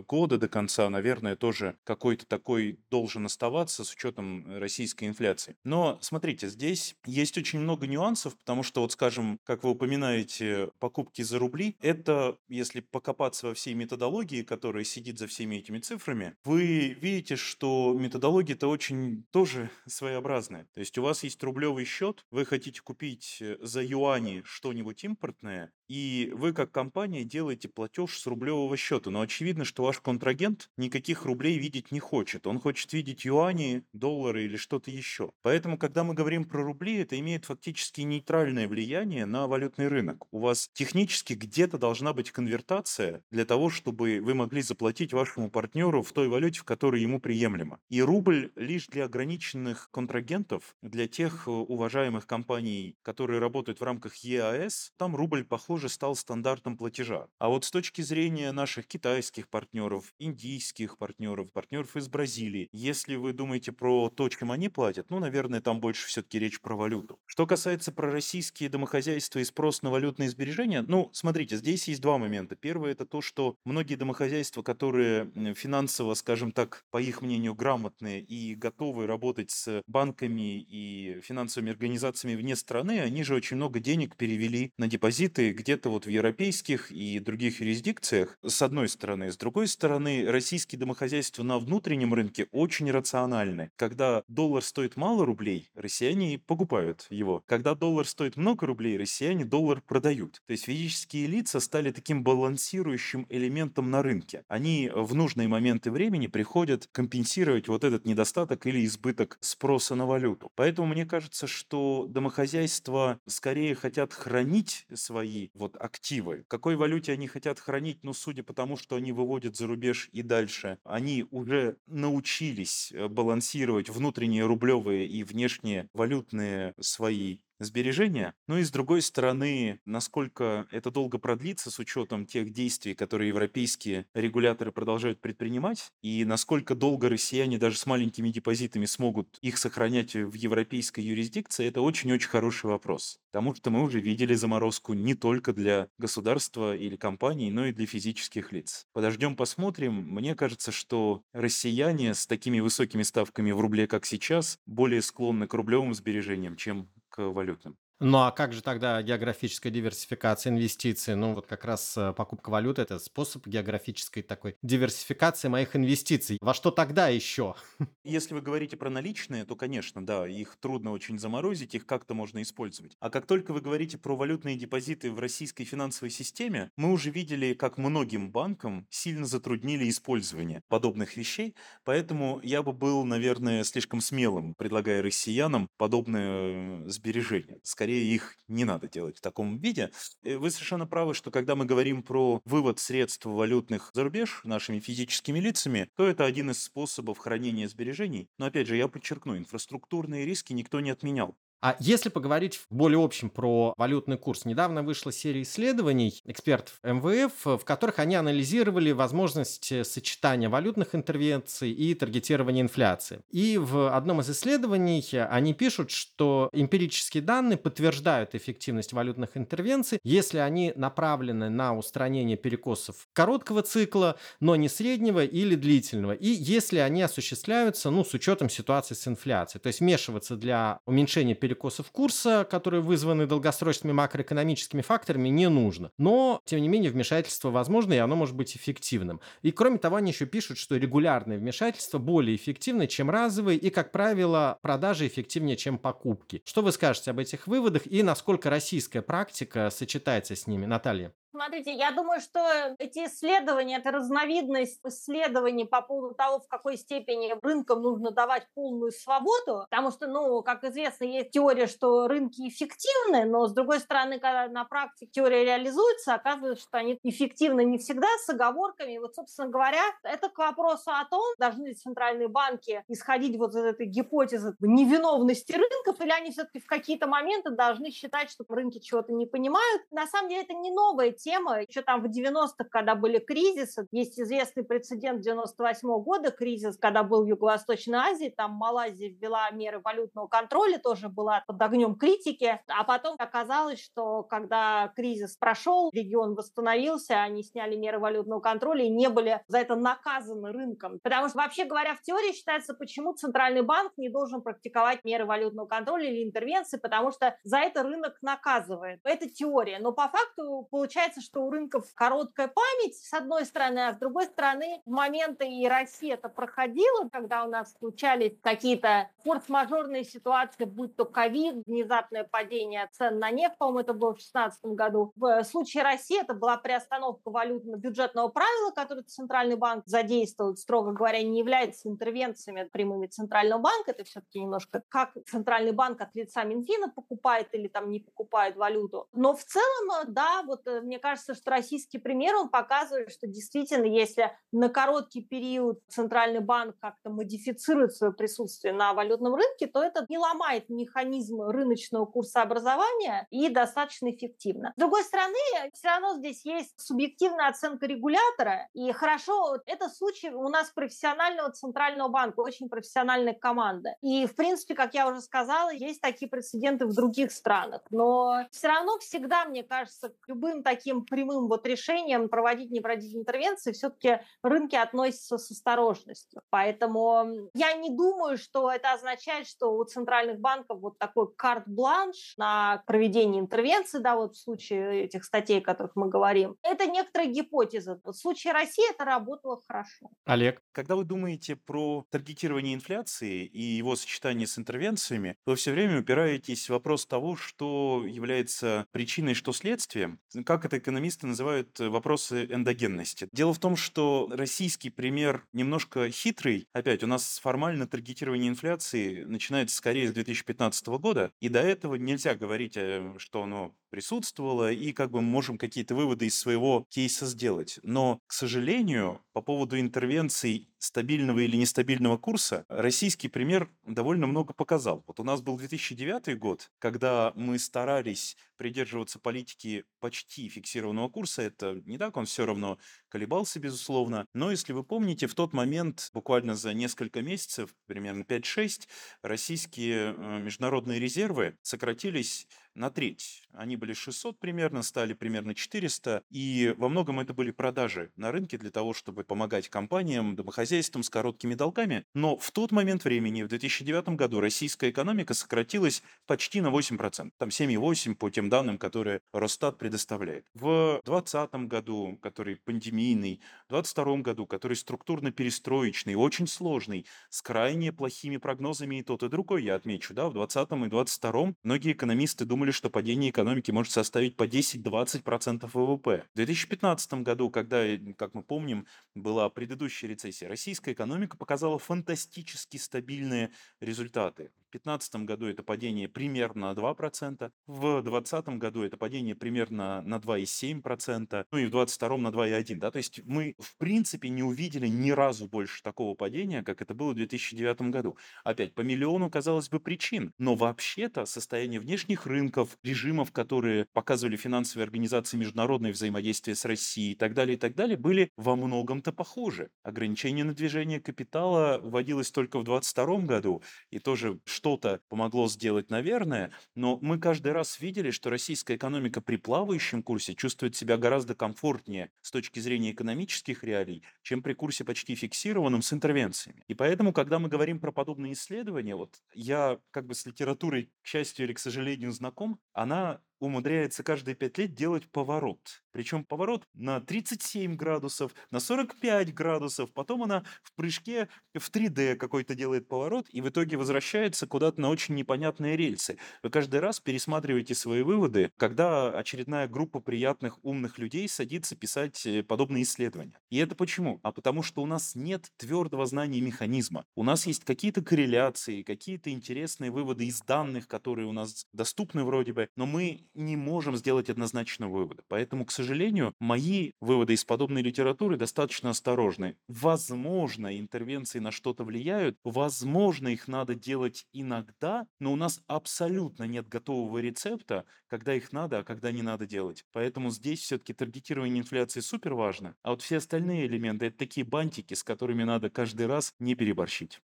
года, 0.07 0.39
до 0.39 0.49
конца, 0.49 0.89
наверное, 0.91 1.37
тоже 1.37 1.77
какой-то 1.85 2.27
такой 2.27 2.79
должен 2.91 3.27
оставаться 3.27 3.85
с 3.85 3.93
учетом 3.93 4.59
российской 4.59 5.05
инфляции. 5.05 5.57
Но 5.65 5.99
смотрите, 6.01 6.49
здесь 6.49 6.97
есть 7.05 7.37
очень 7.39 7.61
много 7.61 7.87
нюансов, 7.87 8.37
потому 8.39 8.63
что, 8.63 8.81
вот 8.81 8.93
скажем, 8.93 9.39
как 9.45 9.65
вы 9.65 9.71
упоминаете, 9.71 10.71
покупки 10.79 11.23
за 11.23 11.39
рубли, 11.39 11.77
это, 11.81 12.37
если 12.49 12.81
покопаться 12.81 13.49
во 13.49 13.55
всей 13.55 13.75
методологии, 13.75 14.43
которая 14.43 14.85
сидит 14.85 15.19
за 15.19 15.27
всеми 15.27 15.57
этими 15.57 15.79
цифрами, 15.79 16.35
вы 16.45 16.97
видите, 17.01 17.37
что 17.37 17.95
методология-то 17.99 18.69
очень 18.69 19.25
тоже 19.31 19.71
своеобразная. 19.87 20.67
То 20.75 20.81
есть 20.81 20.97
у 20.99 21.03
вас 21.03 21.25
есть 21.25 21.43
рублевый 21.43 21.85
счет, 21.85 22.25
вы 22.31 22.45
хотите 22.45 22.81
купить 22.81 23.43
за 23.61 23.83
юани 23.83 24.34
что-нибудь 24.45 25.05
импортное, 25.05 25.73
и 25.89 26.33
вы 26.35 26.53
как 26.53 26.73
компания 26.73 27.25
делаете 27.25 27.69
платеж 27.69 28.19
с 28.19 28.27
рублевого 28.27 28.77
счета. 28.77 29.11
Но 29.11 29.21
очевидно, 29.21 29.65
что 29.65 29.85
ваш 29.85 30.01
контрагент 30.01 30.71
никаких 30.77 31.25
рублей 31.25 31.59
видеть 31.59 31.93
не 31.93 32.01
хочет. 32.01 32.47
Он 32.47 32.59
хочет 32.59 32.93
видеть 32.93 33.25
юани, 33.25 33.85
доллары 33.93 34.45
или 34.45 34.57
что-то 34.57 34.91
еще. 34.91 35.33
Поэтому, 35.43 35.79
когда 35.79 36.05
мы 36.05 36.15
говорим 36.15 36.45
про 36.45 36.63
рубли, 36.63 36.97
это 36.97 37.19
имеет 37.19 37.45
фактически 37.45 38.01
нейтральное 38.01 38.67
влияние 38.67 39.27
на 39.27 39.47
валютный 39.47 39.89
рынок. 39.89 40.25
У 40.31 40.41
вас 40.41 40.71
технически 40.73 41.35
где-то 41.35 41.79
должна 41.79 42.13
быть 42.13 42.31
конвертация 42.31 43.23
для 43.31 43.45
того, 43.45 43.71
чтобы 43.71 44.21
вы 44.21 44.35
могли 44.35 44.63
заплатить 44.63 45.13
вашему 45.13 45.51
партнеру 45.51 46.03
в 46.03 46.13
той 46.13 46.29
валюте, 46.29 46.61
в 46.61 46.65
которой 46.65 47.03
ему 47.03 47.21
приемлемо. 47.21 47.79
И 47.89 48.03
рубль 48.03 48.53
лишь 48.57 48.87
для 48.87 49.05
ограниченных 49.05 49.91
контрагентов, 49.91 50.77
для 50.83 51.09
тех 51.09 51.47
э, 51.47 51.51
уважаемых 51.51 52.27
компаний, 52.27 52.97
которые 53.03 53.39
работают 53.41 53.81
в 53.81 53.85
рамках 53.85 54.15
ЕАЭС, 54.25 54.93
там 54.97 55.15
рубль, 55.15 55.45
похоже, 55.45 55.89
стал 55.89 56.17
стандартом 56.17 56.77
платежа. 56.77 57.29
А 57.39 57.49
вот 57.49 57.65
с 57.65 57.71
точки 57.71 58.03
зрения 58.03 58.53
наших 58.53 58.87
китайских 58.87 59.49
партнеров, 59.49 60.13
индийских 60.19 60.99
партнеров, 60.99 61.53
партнеров 61.53 61.97
из 61.97 62.09
Бразилии, 62.09 62.69
если 62.73 63.17
вы 63.17 63.33
думаете 63.33 63.73
про 63.73 64.11
то, 64.11 64.29
чем 64.29 64.51
они 64.51 64.69
платят, 64.69 65.11
ну, 65.11 65.19
наверное, 65.19 65.61
там 65.61 65.81
больше 65.81 66.07
все-таки 66.09 66.39
речь 66.39 66.61
про 66.61 66.77
валюту. 66.77 67.19
Что 67.27 67.47
касается 67.47 67.93
про 67.93 68.11
российские 68.11 68.69
домохозяйства 68.69 69.39
и 69.39 69.45
спрос 69.45 69.83
на 69.83 69.91
валютные 69.91 70.29
сбережения, 70.29 70.83
ну, 70.83 71.11
смотрите, 71.13 71.57
здесь 71.57 71.89
есть 71.89 72.01
два 72.01 72.19
момента. 72.19 72.57
Первый 72.57 72.93
это 72.93 73.07
то, 73.07 73.21
что 73.21 73.57
многие 73.65 73.95
домохозяйства, 73.95 74.63
которые 74.63 75.55
финансово, 75.55 76.15
скажем 76.15 76.53
так, 76.53 76.85
по 76.91 77.01
их 77.01 77.23
мнению, 77.23 77.55
грамотные 77.55 78.21
и 78.21 78.55
готовы 78.55 79.07
работать 79.07 79.51
с 79.51 79.83
банками 79.87 80.61
и 80.61 81.21
финансовыми 81.23 81.73
организациями 81.73 82.37
вне 82.37 82.57
страны, 82.57 83.01
они 83.01 83.23
же 83.23 83.35
очень 83.35 83.57
много 83.57 83.81
денег 83.81 84.04
перевели 84.17 84.73
на 84.79 84.87
депозиты 84.89 85.53
где-то 85.53 85.89
вот 85.89 86.07
в 86.07 86.11
европейских 86.11 86.91
и 86.91 87.19
других 87.19 87.61
юрисдикциях, 87.61 88.39
с 88.45 88.63
одной 88.63 88.89
стороны. 88.89 89.33
С 89.33 89.37
другой 89.37 89.69
стороны, 89.69 90.25
российские 90.27 90.79
домохозяйства 90.79 91.43
на 91.43 91.59
внутреннем 91.59 92.15
рынке 92.15 92.49
очень 92.53 92.91
рациональны. 92.91 93.71
Когда 93.77 94.23
доллар 94.29 94.63
стоит 94.63 94.97
мало 94.97 95.25
рублей, 95.25 95.71
россияне 95.75 96.39
покупают 96.39 97.07
его. 97.11 97.43
Когда 97.47 97.75
доллар 97.75 98.07
стоит 98.07 98.37
много 98.37 98.67
рублей, 98.67 98.99
россияне 98.99 99.45
доллар 99.45 99.81
продают. 99.81 100.43
То 100.47 100.53
есть 100.53 100.65
физические 100.65 101.27
лица 101.27 101.61
стали 101.61 101.91
таким 101.91 102.23
балансирующим 102.23 103.27
элементом 103.29 103.91
на 103.91 104.03
рынке. 104.03 104.45
Они 104.49 104.91
в 104.95 105.15
нужные 105.15 105.49
моменты 105.49 105.91
времени 105.91 106.27
приходят 106.27 106.89
компенсировать 106.93 107.69
вот 107.69 107.85
этот 107.85 108.05
недостаток 108.05 108.67
или 108.67 108.85
избыток 108.85 109.39
спроса 109.41 109.95
на 109.95 110.07
валюту. 110.07 110.51
Поэтому 110.55 110.89
мне 110.89 111.07
кажется, 111.07 111.47
что 111.47 112.07
домохозяйства 112.09 113.21
скорее 113.27 113.75
хотят 113.75 113.94
хранить 114.13 114.87
свои 114.93 115.49
вот 115.55 115.77
активы. 115.77 116.43
В 116.43 116.49
какой 116.49 116.77
валюте 116.77 117.13
они 117.13 117.29
хотят 117.29 117.61
хранить? 117.61 118.03
Ну, 118.03 118.13
судя 118.13 118.43
по 118.43 118.53
тому, 118.53 118.77
что 118.77 118.97
они 118.97 119.13
выводят 119.13 119.57
за 119.57 119.67
рубеж 119.67 120.09
и 120.13 120.23
дальше, 120.23 120.79
они 120.85 121.27
уже 121.31 121.77
научились 121.87 122.93
э, 122.93 123.09
балансировать 123.09 123.89
внутренние 123.89 124.47
рублевые 124.47 125.07
и 125.07 125.23
внешние 125.25 125.89
валютные 125.93 126.75
свои 126.81 127.39
сбережения. 127.65 128.35
Ну 128.47 128.59
и 128.59 128.63
с 128.63 128.71
другой 128.71 129.03
стороны, 129.03 129.81
насколько 129.85 130.67
это 130.71 130.91
долго 130.91 131.19
продлится 131.19 131.71
с 131.71 131.79
учетом 131.79 132.27
тех 132.27 132.53
действий, 132.53 132.95
которые 132.95 133.29
европейские 133.29 134.07
регуляторы 134.15 134.73
продолжают 134.73 135.21
предпринимать, 135.21 135.91
и 136.03 136.25
насколько 136.25 136.75
долго 136.75 137.09
россияне 137.09 137.59
даже 137.59 137.79
с 137.79 137.87
маленькими 137.87 138.31
депозитами 138.31 138.87
смогут 138.87 139.39
их 139.41 139.59
сохранять 139.59 140.15
в 140.15 140.35
европейской 140.35 141.01
юрисдикции, 141.01 141.67
это 141.67 141.81
очень-очень 141.81 142.29
хороший 142.29 142.67
вопрос. 142.67 143.19
Потому 143.33 143.55
что 143.55 143.71
мы 143.71 143.83
уже 143.83 144.01
видели 144.01 144.35
заморозку 144.35 144.93
не 144.95 145.15
только 145.15 145.53
для 145.53 145.89
государства 145.99 146.77
или 146.77 146.97
компаний, 146.97 147.51
но 147.51 147.67
и 147.67 147.73
для 147.73 147.87
физических 147.87 148.53
лиц. 148.53 148.87
Подождем, 148.93 149.37
посмотрим. 149.37 149.95
Мне 149.95 150.35
кажется, 150.35 150.73
что 150.73 151.23
россияне 151.33 152.15
с 152.15 152.27
такими 152.27 152.61
высокими 152.61 153.03
ставками 153.03 153.51
в 153.51 153.61
рубле, 153.61 153.87
как 153.87 154.07
сейчас, 154.07 154.59
более 154.67 155.03
склонны 155.03 155.47
к 155.47 155.55
рублевым 155.55 155.95
сбережениям, 155.95 156.57
чем 156.57 156.91
к 157.15 157.23
валютным. 157.31 157.79
Ну 158.07 158.19
а 158.19 158.33
как 158.33 158.53
же 158.53 158.61
тогда 158.63 159.01
географическая 159.01 159.71
диверсификация 159.71 160.53
инвестиций? 160.53 161.17
Ну 161.17 161.33
вот 161.33 161.47
как 161.47 161.65
раз 161.65 161.97
э, 161.97 162.13
покупка 162.13 162.51
валюты– 162.51 162.83
это 162.83 162.99
способ 162.99 163.47
географической 163.47 164.23
такой 164.23 164.59
диверсификации 164.61 165.49
моих 165.49 165.75
инвестиций. 165.75 166.37
Во 166.43 166.53
что 166.53 166.71
тогда 166.71 167.09
еще? 167.09 167.55
Если 168.05 168.35
вы 168.35 168.43
говорите 168.43 168.77
про 168.77 168.91
наличные, 168.91 169.47
то, 169.47 169.57
конечно, 169.57 170.05
да, 170.05 170.29
их 170.29 170.57
трудно 170.61 170.93
очень 170.93 171.19
заморозить, 171.19 171.75
их 171.75 171.87
как-то 171.87 172.13
можно 172.13 172.43
использовать. 172.43 172.95
А 173.01 173.09
как 173.09 173.27
только 173.27 173.55
вы 173.55 173.63
говорите 173.63 173.97
про 173.97 174.15
валютные 174.15 174.57
депозиты 174.57 175.11
в 175.11 175.19
российской 175.19 175.65
финансовой 175.65 176.11
системе, 176.11 176.71
мы 176.77 176.93
уже 176.93 177.09
видели, 177.09 177.55
как 177.55 177.79
многим 177.79 178.31
банкам 178.31 178.87
сильно 178.91 179.25
затруднили 179.25 179.89
использование 179.89 180.61
подобных 180.69 181.17
вещей, 181.17 181.55
поэтому 181.85 182.39
я 182.43 182.63
бы 182.63 182.75
был, 182.75 183.03
наверное, 183.07 183.65
слишком 183.65 184.03
смелым, 184.03 184.55
предлагая 184.59 185.01
россиянам 185.01 185.71
подобное 185.79 186.83
э, 186.85 186.89
сбережение. 186.91 187.61
Скорее 187.63 187.94
скорее 187.95 188.15
их 188.15 188.37
не 188.49 188.65
надо 188.65 188.89
делать 188.89 189.19
в 189.19 189.21
таком 189.21 189.59
виде. 189.59 189.91
Э, 190.25 190.37
вы 190.37 190.51
совершенно 190.51 190.87
правы, 190.87 191.15
что 191.15 191.31
когда 191.31 191.55
мы 191.55 191.65
говорим 191.65 192.03
про 192.03 192.41
вывод 192.45 192.79
средств 192.81 193.25
валютных 193.25 193.91
за 193.95 194.03
рубеж 194.03 194.41
нашими 194.45 194.81
физическими 194.81 195.39
лицами, 195.39 195.89
то 195.97 196.07
это 196.07 196.25
один 196.25 196.51
из 196.51 196.63
способов 196.63 197.19
хранения 197.19 197.69
сбережений. 197.69 198.29
Но 198.39 198.47
опять 198.47 198.67
же, 198.67 198.77
я 198.77 198.89
подчеркну, 198.89 199.37
инфраструктурные 199.37 200.27
риски 200.27 200.53
никто 200.53 200.81
не 200.81 200.91
отменял. 200.91 201.37
А 201.65 201.77
если 201.81 202.11
поговорить 202.11 202.57
в 202.57 202.67
более 202.69 203.03
общем 203.03 203.31
про 203.31 203.73
валютный 203.79 204.19
курс, 204.19 204.45
недавно 204.45 204.83
вышла 204.83 205.11
серия 205.11 205.41
исследований 205.41 206.21
экспертов 206.27 206.79
МВФ, 206.83 207.33
в 207.43 207.65
которых 207.65 208.01
они 208.01 208.17
анализировали 208.17 208.91
возможность 208.91 209.73
э, 209.73 209.83
сочетания 209.83 210.51
валютных 210.51 210.95
интервенций 210.95 211.73
и 211.73 211.95
таргетирования 211.95 212.61
инфляции. 212.61 213.21
И 213.31 213.57
в 213.57 213.97
одном 213.97 214.21
из 214.21 214.29
исследований 214.29 215.03
они 215.31 215.55
пишут, 215.55 215.91
что 215.91 216.51
эмпирические 216.53 217.23
данные 217.23 217.57
подтверждают 217.57 218.35
эффективность 218.35 218.93
валютных 218.93 219.39
интервенций, 219.39 220.01
если 220.05 220.41
они 220.41 220.75
направлены 220.77 221.49
на 221.49 221.75
устранение 221.75 222.37
перекосов 222.37 223.09
короткого 223.15 223.63
цикла, 223.63 224.17
но 224.39 224.55
не 224.55 224.69
среднего 224.69 225.25
или 225.25 225.55
длительного, 225.55 226.13
и 226.13 226.29
если 226.29 226.81
они 226.81 227.01
осуществляются 227.01 227.89
ну, 227.89 228.05
с 228.05 228.13
учетом 228.13 228.51
ситуации 228.51 228.95
с 228.95 229.09
инфляцией. 229.09 229.63
То 229.63 229.69
есть 229.69 229.81
вмешиваться 229.81 230.37
для 230.37 230.79
уменьшения 230.85 231.35
перекосов 231.35 231.54
перекосов 231.55 231.91
курса, 231.91 232.47
которые 232.51 232.81
вызваны 232.81 233.27
долгосрочными 233.27 233.93
макроэкономическими 233.93 234.83
факторами, 234.83 235.29
не 235.29 235.49
нужно. 235.49 235.91
Но, 235.99 236.41
тем 236.45 236.61
не 236.61 236.69
менее, 236.69 236.91
вмешательство 236.91 237.51
возможно, 237.51 237.93
и 237.93 237.99
оно 237.99 238.17
может 238.17 238.35
быть 238.35 238.57
эффективным. 238.57 239.21
И, 239.43 239.53
кроме 239.53 239.79
того, 239.79 239.97
они 239.97 240.11
еще 240.11 240.27
пишут, 240.27 240.59
что 240.59 240.77
регулярные 240.77 241.39
вмешательства 241.39 241.99
более 241.99 242.37
эффективны, 242.37 242.87
чем 242.89 243.09
разовые, 243.09 243.59
и, 243.59 243.71
как 243.71 243.93
правило, 243.93 244.59
продажи 244.63 245.07
эффективнее, 245.07 245.57
чем 245.57 245.79
покупки. 245.79 246.43
Что 246.45 246.63
вы 246.63 246.73
скажете 246.73 247.13
об 247.13 247.21
этих 247.21 247.47
выводах 247.47 247.87
и 247.87 248.03
насколько 248.03 248.51
российская 248.51 249.03
практика 249.03 249.71
сочетается 249.71 250.35
с 250.35 250.47
ними, 250.47 250.67
Наталья? 250.67 251.13
Смотрите, 251.35 251.73
я 251.73 251.91
думаю, 251.91 252.21
что 252.21 252.39
эти 252.79 253.07
исследования– 253.07 253.79
это 253.79 253.91
разновидность 253.91 254.79
исследований 254.85 255.65
по 255.65 255.83
поводу 255.83 256.15
того, 256.15 256.39
в 256.39 256.47
какой 256.47 256.77
степени 256.77 257.35
рынкам 257.43 257.83
нужно 257.83 258.13
давать 258.13 258.47
полную 258.55 258.93
свободу, 258.93 259.67
потому 259.69 259.91
что, 259.91 260.07
ну, 260.07 260.43
как 260.45 260.63
известно, 260.63 261.03
есть 261.03 261.33
теория, 261.33 261.67
что 261.67 262.07
рынки 262.07 262.49
эффективны, 262.49 263.25
но, 263.25 263.49
с 263.49 263.53
другой 263.53 263.81
стороны, 263.81 264.21
когда 264.21 264.47
на 264.47 264.65
практике 264.65 265.11
теория 265.11 265.45
реализуется, 265.45 266.15
оказывается, 266.15 266.63
что 266.63 266.79
они 266.79 267.01
эффективны 267.03 267.65
не 267.65 267.79
всегда, 267.79 268.07
с 268.25 268.29
оговорками. 268.29 268.93
И 268.93 268.99
вот, 269.01 269.17
собственно 269.17 269.49
говоря, 269.49 269.83
это 270.05 270.29
к 270.29 270.39
вопросу 270.39 270.93
о 270.93 271.05
том, 271.05 271.35
должны 271.41 271.67
ли 271.67 271.75
центральные 271.75 272.29
банки 272.29 272.85
исходить 272.87 273.37
вот 273.37 273.57
из 273.57 273.65
этой 273.65 273.87
гипотезы 273.87 274.55
невиновности 274.61 275.51
рынков, 275.51 276.01
или 276.01 276.13
они 276.13 276.31
все-таки 276.31 276.61
в 276.61 276.67
какие-то 276.67 277.09
моменты 277.09 277.51
должны 277.51 277.91
считать, 277.91 278.31
что 278.31 278.45
рынки 278.49 278.79
чего-то 278.79 279.13
не 279.13 279.27
понимают. 279.27 279.83
На 279.91 280.07
самом 280.07 280.29
деле, 280.29 280.43
это 280.43 280.55
не 280.55 280.71
новая 280.71 281.11
тема. 281.25 281.63
Еще 281.63 281.83
там 281.83 282.03
в 282.03 282.07
90-х, 282.07 282.67
когда 282.71 282.95
были 282.95 283.19
кризисы, 283.19 283.89
есть 283.91 284.21
известный 284.21 284.63
прецедент 284.63 285.23
98 285.23 285.89
-го 285.89 286.03
года, 286.03 286.31
кризис, 286.31 286.77
когда 286.77 287.03
был 287.03 287.25
в 287.25 287.27
Юго-Восточной 287.27 287.99
Азии, 287.99 288.35
там 288.37 288.53
Малайзия 288.53 289.09
ввела 289.09 289.51
меры 289.51 289.81
валютного 289.81 290.27
контроля, 290.29 290.79
тоже 290.79 291.09
была 291.09 291.43
под 291.47 291.61
огнем 291.63 291.95
критики, 291.97 292.61
а 292.69 292.85
потом 292.85 293.17
оказалось, 293.19 293.83
что 293.83 294.23
когда 294.23 294.93
кризис 294.97 295.37
прошел, 295.37 295.91
регион 295.93 296.35
восстановился, 296.35 297.23
они 297.23 297.43
сняли 297.43 297.77
меры 297.77 297.99
валютного 297.99 298.41
контроля 298.41 298.85
и 298.85 298.91
не 298.91 299.09
были 299.09 299.43
за 299.49 299.59
это 299.59 299.77
наказаны 299.77 300.53
рынком. 300.53 301.01
Потому 301.03 301.29
что, 301.29 301.39
вообще 301.39 301.65
говоря, 301.65 301.95
в 301.95 302.03
теории 302.03 302.33
считается, 302.33 302.75
почему 302.75 303.15
Центральный 303.15 303.63
банк 303.63 303.93
не 303.97 304.09
должен 304.09 304.43
практиковать 304.43 305.05
меры 305.05 305.25
валютного 305.25 305.67
контроля 305.67 306.11
или 306.11 306.25
интервенции, 306.25 306.79
потому 306.79 307.13
что 307.13 307.37
за 307.45 307.59
это 307.59 307.83
рынок 307.83 308.19
наказывает. 308.21 309.01
Это 309.05 309.29
теория. 309.29 309.79
Но 309.79 309.93
по 309.93 310.09
факту 310.09 310.69
получается 310.71 311.14
получается, 311.15 311.21
что 311.21 311.45
у 311.45 311.51
рынков 311.51 311.87
короткая 311.95 312.49
память, 312.49 312.97
с 312.97 313.13
одной 313.13 313.45
стороны, 313.45 313.81
а 313.81 313.93
с 313.93 313.99
другой 313.99 314.27
стороны, 314.27 314.83
в 314.85 314.91
моменты 314.91 315.47
и 315.47 315.67
Россия 315.69 316.15
это 316.15 316.29
проходила, 316.29 317.09
когда 317.11 317.45
у 317.45 317.49
нас 317.49 317.75
случались 317.79 318.37
какие-то 318.43 319.09
форс-мажорные 319.25 320.05
ситуации, 320.05 320.65
будь 320.65 320.97
то 320.97 321.05
ковид, 321.05 321.65
внезапное 321.67 322.25
падение 322.25 322.89
цен 322.93 323.19
на 323.19 323.31
нефть, 323.31 323.57
по-моему, 323.59 323.81
это 323.81 323.93
было 323.93 324.11
в 324.11 324.19
2016 324.19 324.65
году. 324.67 325.13
В 325.17 325.45
случае 325.45 325.83
России 325.83 326.21
это 326.21 326.35
была 326.35 326.57
приостановка 326.57 327.31
валютно-бюджетного 327.31 328.29
правила, 328.29 328.71
которое 328.71 329.03
Центральный 329.03 329.57
банк 329.57 329.85
задействовал, 329.87 330.57
строго 330.57 330.93
говоря, 330.93 331.23
не 331.23 331.39
является 331.39 331.89
интервенциями 331.89 332.69
прямыми 332.73 333.07
Центрального 333.07 333.61
банка, 333.61 333.93
это 333.93 334.05
все-таки 334.05 334.41
немножко 334.41 334.83
как 334.89 335.13
Центральный 335.27 335.73
банк 335.73 336.01
от 336.01 336.15
лица 336.15 336.45
Минфина 336.45 336.89
покупает 336.89 337.49
или 337.53 337.69
там 337.69 337.91
не 337.91 338.01
покупает 338.01 338.57
валюту. 338.57 339.09
Но 339.13 339.35
в 339.35 339.45
целом, 339.45 340.05
да, 340.09 340.43
вот 340.45 340.67
э, 340.67 340.81
мне 340.81 340.99
кажется, 341.05 341.35
что 341.35 341.51
российский 341.51 341.99
пример, 341.99 342.35
он 342.35 342.49
показывает, 342.49 343.13
что 343.13 343.27
действительно, 343.27 343.85
если 343.85 344.35
на 344.53 344.71
короткий 344.71 345.21
период 345.21 345.81
Центральный 345.87 346.41
банк 346.41 346.77
как-то 346.81 347.11
модифицирует 347.11 347.95
свое 347.95 348.15
присутствие 348.15 348.73
на 348.73 348.95
валютном 348.95 349.35
рынке, 349.35 349.67
то 349.67 349.83
это 349.83 350.07
не 350.09 350.17
ломает 350.17 350.71
механизм 350.71 351.43
рыночного 351.43 352.07
курсообразования 352.07 353.27
и 353.29 353.51
достаточно 353.51 354.11
эффективно. 354.11 354.73
С 354.77 354.81
другой 354.81 355.03
стороны, 355.03 355.35
все 355.75 355.89
равно 355.89 356.15
здесь 356.15 356.43
есть 356.47 356.73
субъективная 356.81 357.49
оценка 357.49 357.85
регулятора, 357.85 358.71
и 358.73 358.91
хорошо, 358.93 359.59
это 359.67 359.91
случай 359.91 360.31
у 360.31 360.49
нас 360.49 360.71
профессионального 360.71 361.53
Центрального 361.53 362.09
банка, 362.09 362.41
очень 362.41 362.71
профессиональная 362.71 363.35
команда. 363.35 363.91
И, 364.01 364.27
в 364.27 364.35
принципе, 364.35 364.75
как 364.75 364.95
я 364.95 365.07
уже 365.07 365.21
сказала, 365.21 365.71
есть 365.71 366.01
такие 366.01 366.31
прецеденты 366.31 366.87
в 366.87 366.95
других 366.95 367.31
странах. 367.31 367.83
Но 367.91 368.47
все 368.51 368.69
равно 368.69 368.99
всегда, 369.01 369.45
мне 369.45 369.63
кажется, 369.63 370.15
любым 370.27 370.63
таким 370.63 370.94
прямым 371.03 371.49
вот 371.49 371.67
решениям 371.67 372.29
проводить, 372.29 372.71
не 372.71 372.81
проводить 372.81 373.15
интервенции, 373.15 373.73
все-таки 373.73 374.21
рынки 374.43 374.77
относятся 374.77 375.39
с 375.39 375.51
осторожностью. 375.51 376.43
Поэтому 376.51 377.51
я 377.55 377.73
не 377.75 377.91
думаю, 377.91 378.39
что 378.39 378.71
это 378.71 378.93
означает, 378.93 379.47
что 379.47 379.77
у 379.77 379.85
центральных 379.85 380.39
банков 380.39 380.81
вот 380.81 380.99
такой 380.99 381.35
карт-бланш 381.35 382.35
на 382.37 382.83
проведение 382.87 383.41
интервенции, 383.41 383.99
да, 383.99 384.17
вот 384.17 384.35
в 384.35 384.39
случае 384.39 385.05
этих 385.05 385.25
статей, 385.25 385.59
о 385.59 385.63
которых 385.63 385.97
мы 385.97 386.09
говорим. 386.09 386.57
Это 386.63 386.87
некоторая 386.87 387.29
гипотеза. 387.29 388.01
В 388.05 388.13
случае 388.13 388.53
России 388.53 388.89
это 388.91 389.05
работало 389.05 389.61
хорошо. 389.67 390.11
Олег? 390.25 390.63
Когда 390.73 390.97
вы 390.97 391.05
думаете 391.05 391.57
про 391.57 392.07
таргетирование 392.11 392.75
инфляции 392.75 393.45
и 393.45 393.63
его 393.63 393.97
сочетание 393.97 394.47
с 394.47 394.59
интервенциями, 394.59 395.37
вы 395.47 395.57
все 395.57 395.73
время 395.73 396.01
упираетесь 396.01 396.67
в 396.67 396.71
вопрос 396.71 397.07
того, 397.07 397.37
что 397.37 398.05
является 398.07 398.87
причиной, 398.91 399.35
что 399.35 399.53
следствием. 399.53 400.21
Как 400.45 400.65
это 400.65 400.81
экономисты 400.85 401.27
называют 401.27 401.81
э, 401.81 401.89
вопросы 401.89 402.45
эндогенности. 402.45 403.29
Дело 403.33 403.55
в 403.55 403.59
том, 403.59 403.75
что 403.75 404.29
российский 404.31 404.91
пример 404.91 405.47
немножко 405.53 406.11
хитрый. 406.11 406.69
Опять, 406.73 407.03
у 407.03 407.07
нас 407.07 407.41
формально 407.43 407.87
таргетирование 407.87 408.51
инфляции 408.51 409.25
начинается 409.25 409.77
скорее 409.77 410.09
с 410.09 410.13
2015 410.13 410.87
года, 410.89 411.33
и 411.41 411.49
до 411.49 411.61
этого 411.61 411.95
нельзя 411.95 412.35
говорить, 412.35 412.77
э, 412.77 413.15
что 413.17 413.43
оно 413.43 413.75
присутствовало, 413.89 414.73
и 414.73 414.93
как 414.93 415.11
бы 415.11 415.23
мы 415.23 415.29
можем 415.29 415.57
какие-то 415.57 415.95
выводы 415.95 416.27
из 416.27 416.37
своего 416.37 416.85
кейса 416.91 417.27
сделать. 417.27 417.79
Но, 417.83 418.19
к 418.27 418.33
сожалению, 418.33 419.21
по 419.33 419.41
поводу 419.41 419.79
интервенций 419.79 420.69
стабильного 420.85 421.41
или 421.41 421.57
нестабильного 421.57 422.19
курса, 422.19 422.67
российский 422.69 423.29
пример 423.29 423.71
довольно 423.87 424.27
много 424.27 424.53
показал. 424.53 425.03
Вот 425.07 425.19
у 425.19 425.25
нас 425.25 425.41
был 425.41 425.57
2009 425.57 426.39
год, 426.39 426.71
когда 426.79 427.33
мы 427.35 427.59
старались 427.59 428.37
придерживаться 428.57 429.19
политики 429.19 429.85
почти 430.01 430.49
фиксированного 430.49 431.09
курса. 431.09 431.43
Это 431.43 431.81
не 431.87 431.99
так, 431.99 432.17
он 432.17 432.27
все 432.27 432.45
равно 432.45 432.79
колебался, 433.09 433.59
безусловно. 433.59 434.27
Но 434.35 434.51
если 434.51 434.73
вы 434.73 434.85
помните, 434.85 435.27
в 435.27 435.35
тот 435.35 435.53
момент, 435.55 436.11
буквально 436.13 436.55
за 436.55 436.75
несколько 436.75 437.23
месяцев, 437.23 437.75
примерно 437.87 438.23
5-6, 438.23 438.87
российские 439.23 440.15
э, 440.15 440.41
международные 440.43 441.01
резервы 441.01 441.57
сократились 441.63 442.47
на 442.75 442.91
треть. 442.91 443.43
Они 443.53 443.77
были 443.77 443.93
600 443.93 444.39
примерно, 444.39 444.83
стали 444.83 445.13
примерно 445.13 445.55
400, 445.55 446.23
и 446.31 446.75
во 446.77 446.89
многом 446.89 447.21
это 447.21 447.33
были 447.33 447.51
продажи 447.51 448.13
на 448.17 448.33
рынке 448.33 448.59
для 448.59 448.71
того, 448.71 448.93
чтобы 448.93 449.25
помогать 449.25 449.69
компаниям, 449.69 450.35
домохозяйствам 450.37 451.03
с 451.03 451.11
короткими 451.11 451.55
долгами. 451.55 452.05
Но 452.15 452.37
в 452.37 452.51
тот 452.51 452.73
момент 452.73 453.05
времени, 453.05 453.43
в 453.43 453.49
2009 453.49 454.11
году, 454.11 454.41
российская 454.41 454.91
экономика 454.91 455.35
сократилась 455.35 456.03
почти 456.27 456.61
на 456.61 456.69
8%. 456.69 457.31
Там 457.39 457.49
7,8% 457.49 458.15
по 458.17 458.31
тем 458.31 458.49
данным, 458.49 458.79
которые 458.79 459.21
Росстат 459.33 459.79
предоставляет. 459.79 460.47
В 460.55 461.01
2020 461.05 461.55
году, 461.69 462.19
который 462.23 462.57
пандемийный, 462.57 463.41
в 463.69 463.73
2022 463.73 464.17
году, 464.19 464.47
который 464.47 464.77
структурно-перестроечный, 464.77 466.15
очень 466.15 466.47
сложный, 466.47 467.07
с 467.31 467.43
крайне 467.43 467.93
плохими 467.93 468.37
прогнозами 468.37 469.01
и 469.01 469.03
тот, 469.03 469.23
и 469.23 469.29
другой, 469.29 469.65
я 469.65 469.77
отмечу, 469.77 470.15
да, 470.15 470.29
в 470.29 470.33
2020 470.33 470.73
и 470.73 470.91
2022 470.91 471.55
многие 471.63 471.93
экономисты 471.93 472.45
думали, 472.45 472.64
думали, 472.65 472.73
что 472.73 472.89
падение 472.89 473.31
экономики 473.31 473.71
может 473.71 473.93
составить 473.93 474.37
по 474.37 474.47
10-20% 474.47 475.69
ВВП. 475.71 476.25
В 476.33 476.37
2015 476.37 477.23
году, 477.23 477.51
когда, 477.51 477.85
э, 477.85 477.99
как 478.17 478.33
мы 478.33 478.43
помним, 478.43 478.87
была 479.15 479.51
предыдущая 479.51 480.09
рецессия, 480.09 480.49
российская 480.49 480.93
экономика 480.93 481.37
показала 481.37 481.79
фантастически 481.79 482.79
стабильные 482.79 483.51
результаты. 483.81 484.51
2015 484.75 485.17
году 485.27 485.47
это 485.47 485.63
падение 485.63 486.09
примерно 486.09 486.73
на 486.73 486.79
2%, 486.79 487.51
в 487.67 488.03
2020 488.03 488.49
году 488.59 488.83
это 488.83 488.97
падение 488.97 489.35
примерно 489.35 490.03
на 490.03 490.17
2,7%, 490.17 491.47
ну 491.51 491.59
и 491.59 491.67
в 491.67 491.71
2022 491.71 492.17
на 492.19 492.29
2,1%. 492.29 492.79
Да? 492.79 492.91
То 492.91 492.99
есть 492.99 493.21
мы, 493.25 493.55
в 493.59 493.77
принципе, 493.77 494.29
не 494.29 494.43
увидели 494.43 494.89
ни 494.89 495.11
разу 495.11 495.49
больше 495.49 495.83
такого 495.83 496.15
падения, 496.15 496.63
как 496.63 496.83
это 496.83 496.95
было 496.95 497.13
в 497.13 497.15
2009 497.15 497.83
году. 497.83 498.17
Опять, 498.43 498.75
по 498.75 498.81
миллиону, 498.81 499.31
казалось 499.31 499.69
бы, 499.69 499.81
причин, 499.81 500.33
но 500.39 500.55
вообще-то 500.55 501.25
состояние 501.27 501.81
внешних 501.81 502.27
рынков, 502.27 502.77
режимов, 502.83 503.33
которые 503.33 503.87
показывали 503.93 504.37
финансовые 504.37 504.85
организации 504.85 505.37
международное 505.37 505.93
взаимодействие 505.93 506.57
с 506.57 506.65
Россией 506.65 507.13
и 507.13 507.17
так 507.17 507.35
далее, 507.35 507.57
и 507.57 507.59
так 507.59 507.75
далее, 507.75 507.97
были 507.97 508.31
во 508.37 508.57
многом-то 508.57 509.13
похожи. 509.13 509.71
Ограничение 509.83 510.45
на 510.45 510.55
движение 510.55 511.01
капитала 511.01 511.79
вводилось 511.83 512.31
только 512.31 512.59
в 512.59 512.65
2022 512.65 513.19
году, 513.27 513.63
и 513.91 513.99
тоже 513.99 514.41
что-то 514.65 515.03
помогло 515.11 515.47
сделать, 515.47 515.91
наверное, 515.91 516.51
но 516.75 516.99
мы 517.03 517.19
каждый 517.19 517.53
раз 517.53 517.81
видели, 517.81 518.11
что 518.11 518.31
российская 518.31 518.77
экономика 518.77 519.21
при 519.21 519.37
плавающем 519.37 520.03
курсе 520.03 520.35
чувствует 520.35 520.75
себя 520.75 520.97
гораздо 520.97 521.35
комфортнее 521.35 522.11
с 522.23 522.31
точки 522.31 522.61
зрения 522.61 522.93
экономических 522.93 523.63
реалий, 523.63 524.05
чем 524.23 524.43
при 524.43 524.55
курсе 524.55 524.83
почти 524.85 525.17
фиксированном 525.17 525.83
с 525.83 525.93
интервенциями. 525.93 526.65
И 526.67 526.73
поэтому, 526.73 527.13
когда 527.13 527.39
мы 527.39 527.51
говорим 527.51 527.79
про 527.79 527.93
подобные 527.93 528.33
исследования, 528.33 528.97
вот 528.97 529.17
я 529.35 529.79
как 529.91 530.07
бы 530.07 530.15
с 530.15 530.25
литературой, 530.25 530.91
к 531.03 531.07
счастью 531.07 531.45
или 531.45 531.53
к 531.53 531.59
сожалению, 531.59 532.11
знаком, 532.13 532.59
она 532.73 533.21
умудряется 533.41 534.03
каждые 534.03 534.35
пять 534.35 534.59
лет 534.59 534.75
делать 534.75 535.09
поворот. 535.11 535.83
Причем 535.95 536.25
поворот 536.25 536.65
на 536.75 537.01
37 537.01 537.77
градусов, 537.77 538.33
на 538.51 538.59
45 538.59 539.33
градусов. 539.33 539.93
Потом 539.93 540.25
она 540.25 540.43
в 540.63 540.75
прыжке 540.75 541.29
в 541.55 541.71
3D 541.71 542.17
какой-то 542.17 542.57
делает 542.57 542.89
поворот 542.89 543.29
и 543.31 543.41
в 543.41 543.49
итоге 543.49 543.77
возвращается 543.77 544.49
куда-то 544.49 544.81
на 544.81 544.91
очень 544.91 545.15
непонятные 545.15 545.77
рельсы. 545.77 546.19
Вы 546.43 546.51
каждый 546.51 546.81
раз 546.81 546.99
пересматриваете 546.99 547.77
свои 547.77 548.03
выводы, 548.03 548.51
когда 548.57 549.11
очередная 549.17 549.69
группа 549.69 550.01
приятных, 550.01 550.59
умных 550.65 550.99
людей 550.99 551.29
садится 551.29 551.77
писать 551.77 552.27
э, 552.27 552.43
подобные 552.43 552.83
исследования. 552.83 553.39
И 553.51 553.59
это 553.59 553.77
почему? 553.77 554.19
А 554.25 554.33
потому 554.33 554.65
что 554.65 554.83
у 554.83 554.87
нас 554.87 555.15
нет 555.15 555.51
твердого 555.57 556.07
знания 556.07 556.41
механизма. 556.41 557.05
У 557.15 557.23
нас 557.23 557.47
есть 557.47 557.65
какие-то 557.65 558.03
корреляции, 558.03 558.83
какие-то 558.83 559.31
интересные 559.31 559.93
выводы 559.93 560.27
из 560.27 560.41
данных, 560.43 560.89
которые 560.89 561.29
у 561.29 561.33
нас 561.33 561.67
доступны 561.73 562.25
вроде 562.25 562.53
бы, 562.53 562.69
но 562.75 562.87
мы 562.87 563.29
не 563.35 563.57
можем 563.57 563.97
сделать 563.97 564.31
однозначного 564.31 564.91
вывода. 564.91 565.23
Поэтому, 565.29 565.65
к 565.65 565.73
сожалению, 565.73 566.35
мои 566.39 566.93
выводы 567.01 567.35
из 567.35 567.45
подобной 567.45 567.83
литературы 567.83 568.37
достаточно 568.37 568.91
осторожны. 568.91 569.57
Возможно, 569.69 570.79
интервенции 570.79 571.39
на 571.39 571.51
что-то 571.51 571.85
влияют, 571.85 572.39
возможно, 572.45 573.29
их 573.29 573.49
надо 573.49 573.75
делать 573.75 574.27
иногда, 574.33 575.07
но 575.21 575.33
у 575.33 575.37
нас 575.37 575.61
абсолютно 575.67 576.45
нет 576.45 576.69
готового 576.69 577.19
рецепта, 577.19 577.85
когда 578.09 578.35
их 578.35 578.53
надо, 578.53 578.79
а 578.79 578.85
когда 578.85 579.13
не 579.13 579.23
надо 579.23 579.47
делать. 579.47 579.85
Поэтому 579.93 580.31
здесь 580.31 580.61
все-таки 580.61 580.93
таргетирование 580.93 581.61
инфляции 581.61 582.01
супер 582.01 582.35
важно, 582.35 582.77
а 582.83 582.91
вот 582.91 583.03
все 583.03 583.19
остальные 583.19 583.67
элементы— 583.67 584.07
это 584.07 584.19
такие 584.19 584.47
бантики, 584.47 584.95
с 584.95 585.03
которыми 585.03 585.43
надо 585.45 585.71
каждый 585.71 586.07
раз 586.07 586.33
не 586.39 586.55
переборщить. 586.55 587.21